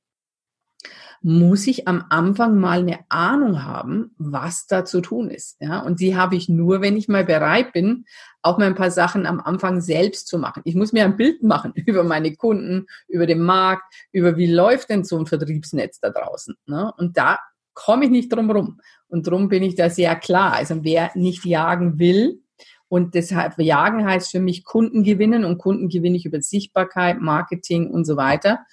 muss 1.24 1.68
ich 1.68 1.88
am 1.88 2.06
Anfang 2.10 2.58
mal 2.58 2.80
eine 2.80 3.00
Ahnung 3.10 3.64
haben, 3.64 4.16
was 4.18 4.66
da 4.66 4.86
zu 4.86 5.02
tun 5.02 5.30
ist. 5.30 5.58
Ja? 5.60 5.80
Und 5.80 6.00
die 6.00 6.16
habe 6.16 6.36
ich 6.36 6.50
nur, 6.50 6.82
wenn 6.82 6.98
ich 6.98 7.08
mal 7.08 7.24
bereit 7.24 7.74
bin, 7.74 8.06
auch 8.42 8.58
mal 8.58 8.66
ein 8.66 8.76
paar 8.76 8.90
Sachen 8.90 9.28
am 9.28 9.40
Anfang 9.40 9.82
selbst 9.82 10.28
zu 10.28 10.40
machen. 10.40 10.64
Ich 10.66 10.74
muss 10.74 10.94
mir 10.94 11.06
ein 11.06 11.18
Bild 11.18 11.44
machen 11.44 11.74
über 11.86 12.04
meine 12.04 12.36
Kunden, 12.36 12.88
über 13.08 13.28
den 13.28 13.42
Markt, 13.42 13.84
über 14.12 14.36
wie 14.38 14.52
läuft 14.52 14.90
denn 14.90 15.04
so 15.04 15.18
ein 15.18 15.28
Vertriebsnetz 15.28 16.00
da 16.00 16.10
draußen. 16.10 16.56
Ne? 16.66 16.92
Und 16.98 17.18
da 17.18 17.38
komme 17.74 18.06
ich 18.06 18.12
nicht 18.12 18.34
drum 18.34 18.50
rum. 18.50 18.80
Und 19.08 19.28
drum 19.28 19.48
bin 19.48 19.62
ich 19.62 19.76
da 19.76 19.90
sehr 19.90 20.16
klar. 20.16 20.54
Also 20.54 20.84
wer 20.84 21.12
nicht 21.14 21.46
jagen 21.46 22.00
will, 22.00 22.42
und 22.88 23.16
deshalb 23.16 23.58
jagen 23.58 24.06
heißt 24.06 24.32
für 24.32 24.42
mich 24.42 24.66
Kunden 24.66 25.04
gewinnen 25.04 25.46
und 25.46 25.60
Kunden 25.60 25.88
gewinne 25.88 26.18
ich 26.18 26.26
über 26.26 26.42
Sichtbarkeit, 26.42 27.22
Marketing 27.22 27.90
und 27.90 28.04
so 28.04 28.18
weiter 28.18 28.66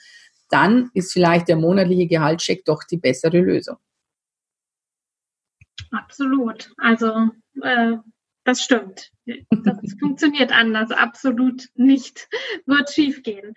dann 0.50 0.90
ist 0.94 1.12
vielleicht 1.12 1.48
der 1.48 1.56
monatliche 1.56 2.06
Gehaltscheck 2.06 2.64
doch 2.64 2.84
die 2.84 2.98
bessere 2.98 3.40
Lösung. 3.40 3.76
Absolut. 5.90 6.70
Also 6.76 7.30
äh, 7.62 7.96
das 8.44 8.62
stimmt. 8.62 9.10
Das 9.50 9.78
funktioniert 10.00 10.52
anders. 10.52 10.90
Absolut 10.90 11.68
nicht. 11.74 12.28
Wird 12.66 12.90
schiefgehen. 12.90 13.54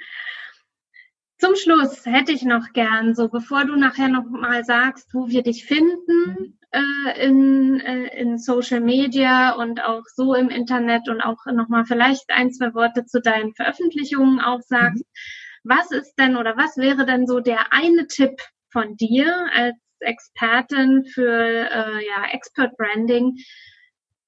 Zum 1.38 1.56
Schluss 1.56 2.06
hätte 2.06 2.32
ich 2.32 2.44
noch 2.44 2.72
gern, 2.74 3.16
so 3.16 3.28
bevor 3.28 3.66
du 3.66 3.76
nachher 3.76 4.10
noch 4.10 4.30
mal 4.30 4.64
sagst, 4.64 5.12
wo 5.12 5.28
wir 5.28 5.42
dich 5.42 5.66
finden 5.66 6.60
äh, 6.70 7.26
in, 7.26 7.80
äh, 7.80 8.16
in 8.16 8.38
Social 8.38 8.80
Media 8.80 9.54
und 9.56 9.84
auch 9.84 10.04
so 10.14 10.36
im 10.36 10.50
Internet 10.50 11.10
und 11.10 11.20
auch 11.20 11.44
noch 11.52 11.68
mal 11.68 11.86
vielleicht 11.86 12.30
ein, 12.30 12.52
zwei 12.52 12.76
Worte 12.76 13.06
zu 13.06 13.22
deinen 13.22 13.56
Veröffentlichungen 13.56 14.40
auch 14.40 14.62
sagst. 14.62 15.04
Mhm 15.04 15.41
was 15.64 15.92
ist 15.92 16.16
denn 16.16 16.38
oder 16.38 16.58
was 16.58 16.78
wäre 16.78 17.06
denn 17.06 17.28
so 17.28 17.40
der 17.40 17.72
eine 17.72 18.08
Tipp 18.08 18.42
von 18.72 18.96
dir 18.98 19.48
als 19.54 19.76
Expertin 20.00 21.06
für 21.06 21.32
äh, 21.32 22.06
ja, 22.06 22.26
Expert 22.32 22.76
Branding, 22.78 23.38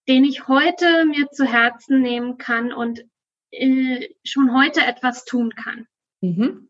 den 0.08 0.26
ich 0.26 0.48
heute 0.48 1.06
mir 1.06 1.30
zu 1.32 1.46
Herzen 1.46 2.02
nehmen 2.02 2.38
kann 2.38 2.72
und 2.72 3.04
äh, 3.52 4.10
schon 4.24 4.54
heute 4.54 4.82
etwas 4.82 5.26
tun 5.26 5.52
kann? 5.56 5.88
Mhm. 6.22 6.70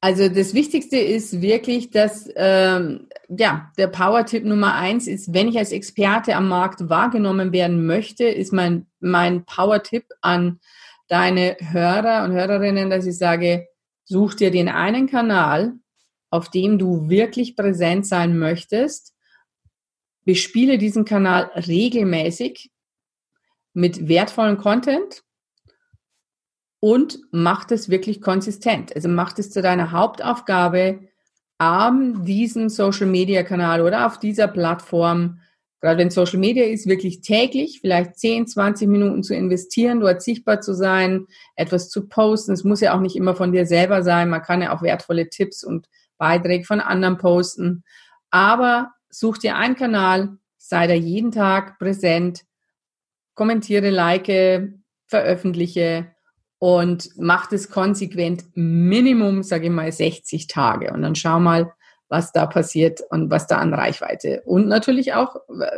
Also 0.00 0.28
das 0.28 0.52
Wichtigste 0.52 0.96
ist 0.96 1.42
wirklich, 1.42 1.90
dass 1.90 2.28
ähm, 2.34 3.08
ja 3.28 3.70
der 3.78 3.86
Power-Tipp 3.86 4.44
Nummer 4.44 4.74
eins 4.74 5.06
ist, 5.06 5.32
wenn 5.32 5.46
ich 5.46 5.56
als 5.56 5.70
Experte 5.70 6.34
am 6.34 6.48
Markt 6.48 6.88
wahrgenommen 6.88 7.52
werden 7.52 7.86
möchte, 7.86 8.24
ist 8.24 8.52
mein 8.52 8.86
mein 8.98 9.44
Power-Tipp 9.44 10.04
an 10.20 10.58
deine 11.08 11.56
Hörer 11.60 12.24
und 12.24 12.32
Hörerinnen, 12.32 12.90
dass 12.90 13.06
ich 13.06 13.18
sage, 13.18 13.68
such 14.04 14.34
dir 14.34 14.50
den 14.50 14.68
einen 14.68 15.06
Kanal, 15.08 15.74
auf 16.30 16.50
dem 16.50 16.78
du 16.78 17.08
wirklich 17.08 17.56
präsent 17.56 18.06
sein 18.06 18.38
möchtest, 18.38 19.14
bespiele 20.24 20.78
diesen 20.78 21.04
Kanal 21.04 21.50
regelmäßig 21.54 22.70
mit 23.74 24.08
wertvollen 24.08 24.56
Content 24.56 25.22
und 26.80 27.18
mach 27.30 27.64
das 27.64 27.88
wirklich 27.88 28.20
konsistent. 28.20 28.94
Also 28.94 29.08
mach 29.08 29.32
das 29.32 29.50
zu 29.50 29.62
deiner 29.62 29.92
Hauptaufgabe, 29.92 31.08
am 31.58 32.24
diesem 32.24 32.68
Social 32.68 33.06
Media 33.06 33.44
Kanal 33.44 33.82
oder 33.82 34.06
auf 34.06 34.18
dieser 34.18 34.48
Plattform, 34.48 35.38
gerade 35.82 35.98
wenn 35.98 36.10
Social 36.10 36.38
Media 36.38 36.64
ist, 36.64 36.86
wirklich 36.86 37.20
täglich 37.20 37.80
vielleicht 37.80 38.16
10, 38.16 38.46
20 38.46 38.88
Minuten 38.88 39.22
zu 39.24 39.34
investieren, 39.34 40.00
dort 40.00 40.22
sichtbar 40.22 40.60
zu 40.60 40.74
sein, 40.74 41.26
etwas 41.56 41.90
zu 41.90 42.08
posten. 42.08 42.52
Es 42.52 42.62
muss 42.62 42.80
ja 42.80 42.96
auch 42.96 43.00
nicht 43.00 43.16
immer 43.16 43.34
von 43.34 43.52
dir 43.52 43.66
selber 43.66 44.04
sein. 44.04 44.30
Man 44.30 44.42
kann 44.42 44.62
ja 44.62 44.74
auch 44.74 44.82
wertvolle 44.82 45.28
Tipps 45.28 45.64
und 45.64 45.88
Beiträge 46.18 46.64
von 46.64 46.80
anderen 46.80 47.18
posten. 47.18 47.82
Aber 48.30 48.92
such 49.10 49.38
dir 49.38 49.56
einen 49.56 49.74
Kanal, 49.74 50.38
sei 50.56 50.86
da 50.86 50.94
jeden 50.94 51.32
Tag 51.32 51.80
präsent, 51.80 52.44
kommentiere, 53.34 53.90
like, 53.90 54.28
veröffentliche 55.08 56.12
und 56.58 57.08
mach 57.16 57.48
das 57.48 57.70
konsequent 57.70 58.44
Minimum, 58.54 59.42
sage 59.42 59.64
ich 59.66 59.72
mal, 59.72 59.90
60 59.90 60.46
Tage. 60.46 60.92
Und 60.92 61.02
dann 61.02 61.16
schau 61.16 61.40
mal, 61.40 61.72
was 62.12 62.30
da 62.30 62.44
passiert 62.44 63.00
und 63.08 63.30
was 63.30 63.46
da 63.46 63.56
an 63.56 63.72
Reichweite. 63.72 64.42
Und 64.44 64.68
natürlich 64.68 65.14
auch, 65.14 65.36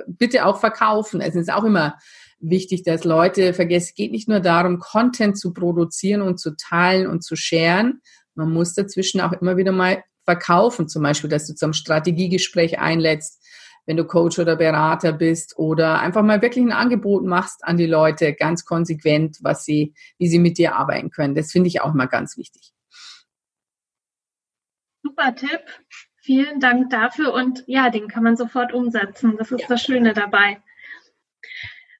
bitte 0.08 0.46
auch 0.46 0.58
verkaufen. 0.58 1.20
Es 1.20 1.36
ist 1.36 1.50
auch 1.50 1.62
immer 1.62 1.96
wichtig, 2.40 2.82
dass 2.82 3.04
Leute 3.04 3.54
vergessen, 3.54 3.90
es 3.90 3.94
geht 3.94 4.10
nicht 4.10 4.28
nur 4.28 4.40
darum, 4.40 4.80
Content 4.80 5.38
zu 5.38 5.52
produzieren 5.52 6.22
und 6.22 6.40
zu 6.40 6.56
teilen 6.56 7.06
und 7.06 7.22
zu 7.22 7.36
sharen. 7.36 8.00
Man 8.34 8.50
muss 8.52 8.74
dazwischen 8.74 9.20
auch 9.20 9.32
immer 9.32 9.56
wieder 9.56 9.70
mal 9.70 10.02
verkaufen. 10.24 10.88
Zum 10.88 11.04
Beispiel, 11.04 11.30
dass 11.30 11.46
du 11.46 11.54
zum 11.54 11.72
Strategiegespräch 11.72 12.80
einlädst, 12.80 13.40
wenn 13.86 13.96
du 13.96 14.04
Coach 14.04 14.40
oder 14.40 14.56
Berater 14.56 15.12
bist 15.12 15.56
oder 15.56 16.00
einfach 16.00 16.24
mal 16.24 16.42
wirklich 16.42 16.64
ein 16.64 16.72
Angebot 16.72 17.24
machst 17.24 17.62
an 17.62 17.76
die 17.76 17.86
Leute, 17.86 18.34
ganz 18.34 18.64
konsequent, 18.64 19.38
was 19.40 19.64
sie, 19.64 19.94
wie 20.18 20.26
sie 20.26 20.40
mit 20.40 20.58
dir 20.58 20.74
arbeiten 20.74 21.10
können. 21.10 21.36
Das 21.36 21.52
finde 21.52 21.68
ich 21.68 21.80
auch 21.80 21.94
mal 21.94 22.06
ganz 22.06 22.36
wichtig. 22.36 22.72
Super 25.04 25.32
Tipp. 25.36 25.60
Vielen 26.24 26.58
Dank 26.58 26.88
dafür 26.88 27.34
und 27.34 27.64
ja, 27.66 27.90
den 27.90 28.08
kann 28.08 28.22
man 28.22 28.38
sofort 28.38 28.72
umsetzen. 28.72 29.36
Das 29.36 29.52
ist 29.52 29.60
ja. 29.60 29.66
das 29.68 29.82
Schöne 29.82 30.14
dabei. 30.14 30.56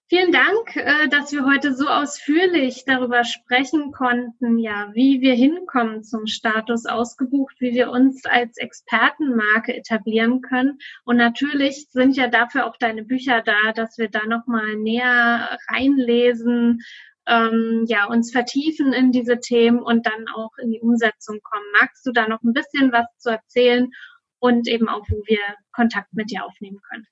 Vielen 0.09 0.33
Dank, 0.33 0.77
äh, 0.77 1.09
dass 1.09 1.31
wir 1.33 1.45
heute 1.45 1.75
so 1.75 1.89
ausführlich 1.89 2.85
darüber 2.87 3.25
sprechen 3.25 3.93
konnten, 3.93 4.59
ja, 4.59 4.91
wie 4.95 5.21
wir 5.21 5.35
hinkommen 5.35 6.05
zum 6.05 6.27
Status 6.27 6.87
ausgebucht, 6.87 7.57
wie 7.59 7.75
wir 7.75 7.91
uns 7.91 8.25
als 8.25 8.57
Expertenmarke 8.57 9.77
etablieren 9.77 10.41
können. 10.41 10.79
Und 11.05 11.19
natürlich 11.19 11.89
sind 11.91 12.17
ja 12.17 12.27
dafür 12.27 12.65
auch 12.65 12.79
deine 12.79 13.05
Bücher 13.05 13.43
da, 13.43 13.73
dass 13.75 13.99
wir 13.99 14.09
da 14.09 14.25
nochmal 14.25 14.77
näher 14.77 15.59
reinlesen, 15.69 16.81
ähm, 17.27 17.85
ja, 17.89 18.07
uns 18.07 18.33
vertiefen 18.33 18.95
in 18.95 19.13
diese 19.13 19.39
Themen 19.39 19.81
und 19.81 20.07
dann 20.07 20.29
auch 20.35 20.53
in 20.57 20.71
die 20.71 20.81
Umsetzung 20.81 21.41
kommen. 21.43 21.65
Magst 21.79 22.07
du 22.07 22.13
da 22.13 22.27
noch 22.27 22.43
ein 22.43 22.55
bisschen 22.55 22.91
was 22.91 23.07
zu 23.19 23.31
erzählen 23.31 23.91
und 24.39 24.69
eben 24.69 24.89
auch, 24.89 25.05
wo 25.09 25.23
wir 25.27 25.39
Kontakt 25.73 26.13
mit 26.13 26.31
dir 26.31 26.45
aufnehmen 26.45 26.81
können? 26.91 27.07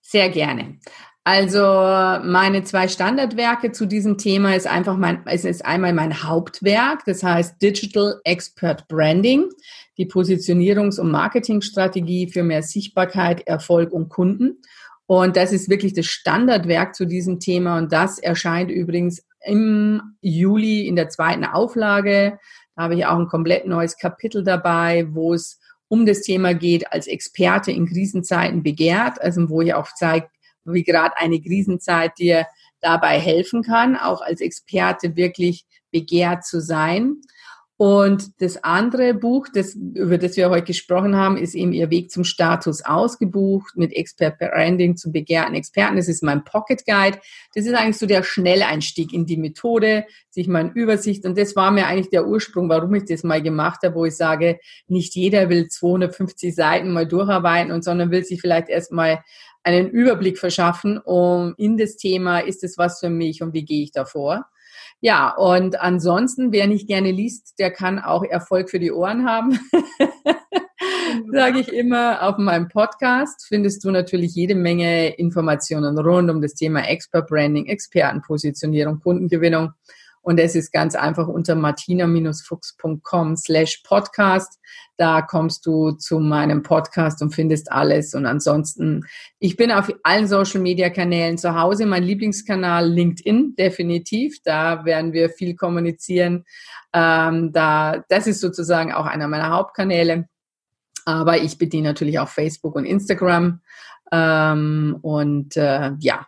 Sehr 0.00 0.30
gerne. 0.30 0.78
Also 1.24 1.60
meine 1.60 2.64
zwei 2.64 2.88
Standardwerke 2.88 3.70
zu 3.70 3.86
diesem 3.86 4.18
Thema 4.18 4.56
ist 4.56 4.66
einfach 4.66 4.96
mein, 4.96 5.22
es 5.26 5.44
ist 5.44 5.64
einmal 5.64 5.92
mein 5.92 6.24
Hauptwerk, 6.24 7.04
das 7.06 7.22
heißt 7.22 7.62
Digital 7.62 8.20
Expert 8.24 8.88
Branding, 8.88 9.48
die 9.98 10.06
Positionierungs- 10.06 10.98
und 10.98 11.12
Marketingstrategie 11.12 12.26
für 12.28 12.42
mehr 12.42 12.64
Sichtbarkeit, 12.64 13.46
Erfolg 13.46 13.92
und 13.92 14.08
Kunden. 14.08 14.62
Und 15.06 15.36
das 15.36 15.52
ist 15.52 15.68
wirklich 15.68 15.94
das 15.94 16.06
Standardwerk 16.06 16.96
zu 16.96 17.04
diesem 17.04 17.38
Thema 17.38 17.78
und 17.78 17.92
das 17.92 18.18
erscheint 18.18 18.72
übrigens 18.72 19.24
im 19.44 20.02
Juli 20.22 20.88
in 20.88 20.96
der 20.96 21.08
zweiten 21.08 21.44
Auflage. 21.44 22.40
Da 22.74 22.82
habe 22.82 22.96
ich 22.96 23.06
auch 23.06 23.18
ein 23.18 23.28
komplett 23.28 23.66
neues 23.66 23.96
Kapitel 23.96 24.42
dabei, 24.42 25.06
wo 25.10 25.34
es 25.34 25.60
um 25.92 26.06
das 26.06 26.22
Thema 26.22 26.54
geht, 26.54 26.90
als 26.90 27.06
Experte 27.06 27.70
in 27.70 27.86
Krisenzeiten 27.86 28.62
begehrt, 28.62 29.20
also 29.20 29.50
wo 29.50 29.60
ich 29.60 29.74
auch 29.74 29.90
zeige, 29.94 30.26
wie 30.64 30.84
gerade 30.84 31.14
eine 31.18 31.38
Krisenzeit 31.38 32.16
dir 32.16 32.46
dabei 32.80 33.20
helfen 33.20 33.62
kann, 33.62 33.96
auch 33.96 34.22
als 34.22 34.40
Experte 34.40 35.16
wirklich 35.16 35.66
begehrt 35.90 36.46
zu 36.46 36.62
sein. 36.62 37.16
Und 37.82 38.40
das 38.40 38.62
andere 38.62 39.12
Buch, 39.12 39.48
das, 39.52 39.74
über 39.74 40.16
das 40.16 40.36
wir 40.36 40.50
heute 40.50 40.66
gesprochen 40.66 41.16
haben, 41.16 41.36
ist 41.36 41.56
eben 41.56 41.72
Ihr 41.72 41.90
Weg 41.90 42.12
zum 42.12 42.22
Status 42.22 42.84
ausgebucht 42.84 43.76
mit 43.76 43.92
Expert 43.92 44.38
Branding 44.38 44.96
zum 44.96 45.10
begehrten 45.10 45.56
Experten. 45.56 45.96
Das 45.96 46.06
ist 46.06 46.22
mein 46.22 46.44
Pocket 46.44 46.86
Guide. 46.86 47.18
Das 47.56 47.66
ist 47.66 47.74
eigentlich 47.74 47.98
so 47.98 48.06
der 48.06 48.22
Schnelleinstieg 48.22 49.12
in 49.12 49.26
die 49.26 49.36
Methode, 49.36 50.04
sich 50.30 50.46
mal 50.46 50.60
in 50.60 50.70
Übersicht. 50.70 51.24
Und 51.24 51.36
das 51.36 51.56
war 51.56 51.72
mir 51.72 51.88
eigentlich 51.88 52.10
der 52.10 52.28
Ursprung, 52.28 52.68
warum 52.68 52.94
ich 52.94 53.06
das 53.06 53.24
mal 53.24 53.42
gemacht 53.42 53.80
habe, 53.82 53.96
wo 53.96 54.04
ich 54.04 54.14
sage, 54.14 54.60
nicht 54.86 55.16
jeder 55.16 55.48
will 55.48 55.66
250 55.66 56.54
Seiten 56.54 56.92
mal 56.92 57.08
durcharbeiten 57.08 57.72
und 57.72 57.82
sondern 57.82 58.12
will 58.12 58.22
sich 58.22 58.40
vielleicht 58.40 58.68
erstmal 58.68 59.24
einen 59.64 59.90
Überblick 59.90 60.38
verschaffen, 60.38 60.98
um 60.98 61.54
in 61.56 61.76
das 61.76 61.96
Thema, 61.96 62.38
ist 62.38 62.62
es 62.62 62.78
was 62.78 63.00
für 63.00 63.10
mich 63.10 63.42
und 63.42 63.54
wie 63.54 63.64
gehe 63.64 63.82
ich 63.82 63.90
davor? 63.90 64.46
Ja, 65.04 65.34
und 65.34 65.80
ansonsten, 65.80 66.52
wer 66.52 66.68
nicht 66.68 66.86
gerne 66.86 67.10
liest, 67.10 67.58
der 67.58 67.72
kann 67.72 67.98
auch 67.98 68.22
Erfolg 68.22 68.70
für 68.70 68.78
die 68.78 68.92
Ohren 68.92 69.26
haben. 69.26 69.58
Sage 71.32 71.58
ich 71.58 71.72
immer, 71.72 72.22
auf 72.22 72.38
meinem 72.38 72.68
Podcast 72.68 73.44
findest 73.48 73.82
du 73.82 73.90
natürlich 73.90 74.36
jede 74.36 74.54
Menge 74.54 75.08
Informationen 75.16 75.98
rund 75.98 76.30
um 76.30 76.40
das 76.40 76.54
Thema 76.54 76.82
Expert 76.82 77.26
Branding, 77.28 77.66
Expertenpositionierung, 77.66 79.00
Kundengewinnung. 79.00 79.72
Und 80.22 80.38
es 80.38 80.54
ist 80.54 80.72
ganz 80.72 80.94
einfach 80.94 81.26
unter 81.26 81.56
martina-fuchs.com 81.56 83.36
slash 83.36 83.82
podcast. 83.84 84.60
Da 84.96 85.20
kommst 85.20 85.66
du 85.66 85.90
zu 85.92 86.20
meinem 86.20 86.62
Podcast 86.62 87.22
und 87.22 87.34
findest 87.34 87.72
alles. 87.72 88.14
Und 88.14 88.24
ansonsten, 88.24 89.04
ich 89.40 89.56
bin 89.56 89.72
auf 89.72 89.92
allen 90.04 90.28
Social 90.28 90.60
Media 90.60 90.90
Kanälen 90.90 91.38
zu 91.38 91.60
Hause. 91.60 91.86
Mein 91.86 92.04
Lieblingskanal 92.04 92.88
LinkedIn, 92.88 93.56
definitiv. 93.56 94.38
Da 94.44 94.84
werden 94.84 95.12
wir 95.12 95.28
viel 95.28 95.56
kommunizieren. 95.56 96.44
Ähm, 96.92 97.52
da, 97.52 98.04
das 98.08 98.28
ist 98.28 98.40
sozusagen 98.40 98.92
auch 98.92 99.06
einer 99.06 99.26
meiner 99.26 99.50
Hauptkanäle. 99.50 100.28
Aber 101.04 101.38
ich 101.38 101.58
bediene 101.58 101.88
natürlich 101.88 102.20
auch 102.20 102.28
Facebook 102.28 102.76
und 102.76 102.84
Instagram. 102.84 103.60
Ähm, 104.12 104.98
und 105.02 105.56
äh, 105.56 105.92
ja, 105.98 106.26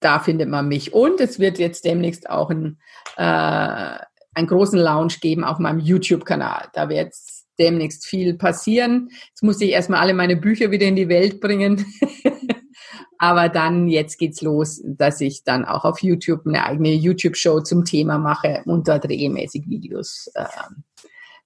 da 0.00 0.18
findet 0.18 0.48
man 0.48 0.68
mich. 0.68 0.92
Und 0.92 1.20
es 1.20 1.38
wird 1.38 1.58
jetzt 1.58 1.84
demnächst 1.84 2.28
auch 2.30 2.50
ein, 2.50 2.78
äh, 3.16 3.98
einen 4.34 4.46
großen 4.46 4.78
Lounge 4.78 5.14
geben 5.20 5.44
auf 5.44 5.58
meinem 5.58 5.80
YouTube-Kanal. 5.80 6.68
Da 6.72 6.88
wird 6.88 7.12
demnächst 7.58 8.06
viel 8.06 8.34
passieren. 8.34 9.10
Jetzt 9.28 9.42
muss 9.42 9.60
ich 9.60 9.70
erstmal 9.70 10.00
alle 10.00 10.14
meine 10.14 10.36
Bücher 10.36 10.70
wieder 10.70 10.86
in 10.86 10.96
die 10.96 11.08
Welt 11.08 11.40
bringen. 11.40 11.84
Aber 13.18 13.48
dann, 13.48 13.88
jetzt 13.88 14.16
geht's 14.16 14.42
los, 14.42 14.80
dass 14.84 15.20
ich 15.20 15.42
dann 15.42 15.64
auch 15.64 15.84
auf 15.84 16.00
YouTube 16.02 16.46
eine 16.46 16.64
eigene 16.64 16.92
YouTube-Show 16.94 17.60
zum 17.60 17.84
Thema 17.84 18.16
mache 18.16 18.62
und 18.64 18.86
dort 18.86 19.08
regelmäßig 19.08 19.68
Videos 19.68 20.30
äh, 20.34 20.44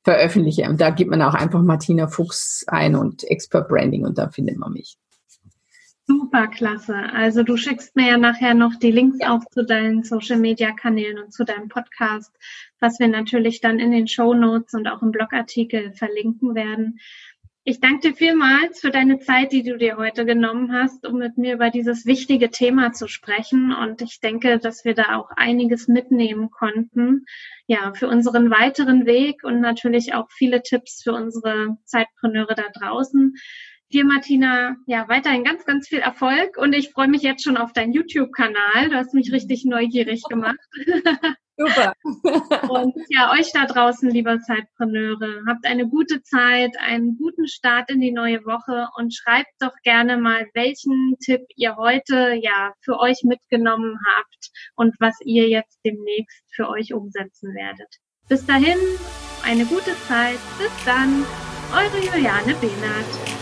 veröffentliche. 0.04 0.68
Und 0.68 0.82
da 0.82 0.90
gibt 0.90 1.10
man 1.10 1.22
auch 1.22 1.34
einfach 1.34 1.62
Martina 1.62 2.08
Fuchs 2.08 2.64
ein 2.66 2.94
und 2.94 3.24
Expert 3.24 3.68
Branding 3.68 4.04
und 4.04 4.18
da 4.18 4.28
findet 4.28 4.58
man 4.58 4.72
mich. 4.72 4.98
Super 6.06 6.48
klasse. 6.48 6.96
Also 6.96 7.44
du 7.44 7.56
schickst 7.56 7.94
mir 7.94 8.08
ja 8.08 8.18
nachher 8.18 8.54
noch 8.54 8.74
die 8.74 8.90
Links 8.90 9.18
auch 9.24 9.44
zu 9.50 9.64
deinen 9.64 10.02
Social 10.02 10.38
Media 10.38 10.72
Kanälen 10.72 11.18
und 11.18 11.32
zu 11.32 11.44
deinem 11.44 11.68
Podcast, 11.68 12.34
was 12.80 12.98
wir 12.98 13.08
natürlich 13.08 13.60
dann 13.60 13.78
in 13.78 13.92
den 13.92 14.08
Show 14.08 14.34
Notes 14.34 14.74
und 14.74 14.88
auch 14.88 15.02
im 15.02 15.12
Blogartikel 15.12 15.92
verlinken 15.92 16.54
werden. 16.54 16.98
Ich 17.64 17.78
danke 17.78 18.08
dir 18.08 18.16
vielmals 18.16 18.80
für 18.80 18.90
deine 18.90 19.20
Zeit, 19.20 19.52
die 19.52 19.62
du 19.62 19.78
dir 19.78 19.96
heute 19.96 20.24
genommen 20.24 20.72
hast, 20.72 21.06
um 21.06 21.18
mit 21.18 21.38
mir 21.38 21.54
über 21.54 21.70
dieses 21.70 22.06
wichtige 22.06 22.50
Thema 22.50 22.92
zu 22.92 23.06
sprechen. 23.06 23.72
Und 23.72 24.02
ich 24.02 24.18
denke, 24.18 24.58
dass 24.58 24.84
wir 24.84 24.94
da 24.94 25.14
auch 25.14 25.30
einiges 25.36 25.86
mitnehmen 25.86 26.50
konnten, 26.50 27.24
ja, 27.68 27.92
für 27.94 28.08
unseren 28.08 28.50
weiteren 28.50 29.06
Weg 29.06 29.44
und 29.44 29.60
natürlich 29.60 30.12
auch 30.12 30.26
viele 30.32 30.64
Tipps 30.64 31.04
für 31.04 31.12
unsere 31.12 31.76
Zeitpreneure 31.84 32.56
da 32.56 32.64
draußen. 32.74 33.36
Dir, 33.92 34.06
Martina, 34.06 34.76
ja, 34.86 35.06
weiterhin 35.08 35.44
ganz, 35.44 35.66
ganz 35.66 35.86
viel 35.86 35.98
Erfolg 35.98 36.56
und 36.56 36.72
ich 36.72 36.92
freue 36.92 37.08
mich 37.08 37.20
jetzt 37.20 37.44
schon 37.44 37.58
auf 37.58 37.74
deinen 37.74 37.92
YouTube-Kanal. 37.92 38.88
Du 38.88 38.96
hast 38.96 39.12
mich 39.12 39.30
richtig 39.32 39.66
neugierig 39.66 40.22
gemacht. 40.30 40.58
Super. 41.58 41.92
Und 42.70 42.94
ja, 43.10 43.30
euch 43.32 43.52
da 43.52 43.66
draußen, 43.66 44.08
lieber 44.08 44.40
Zeitpreneure, 44.40 45.42
habt 45.46 45.66
eine 45.66 45.86
gute 45.86 46.22
Zeit, 46.22 46.70
einen 46.80 47.18
guten 47.18 47.46
Start 47.46 47.90
in 47.90 48.00
die 48.00 48.10
neue 48.10 48.42
Woche 48.46 48.88
und 48.96 49.14
schreibt 49.14 49.52
doch 49.60 49.74
gerne 49.82 50.16
mal, 50.16 50.46
welchen 50.54 51.16
Tipp 51.22 51.42
ihr 51.56 51.76
heute 51.76 52.38
ja 52.40 52.72
für 52.80 52.98
euch 52.98 53.22
mitgenommen 53.22 53.98
habt 54.16 54.50
und 54.76 54.96
was 54.98 55.18
ihr 55.24 55.48
jetzt 55.50 55.78
demnächst 55.84 56.42
für 56.54 56.70
euch 56.70 56.94
umsetzen 56.94 57.54
werdet. 57.54 57.98
Bis 58.28 58.46
dahin, 58.46 58.78
eine 59.44 59.66
gute 59.66 59.94
Zeit. 60.08 60.38
Bis 60.58 60.72
dann. 60.86 61.24
Eure 61.74 61.98
Juliane 62.02 62.54
Behnert. 62.54 63.41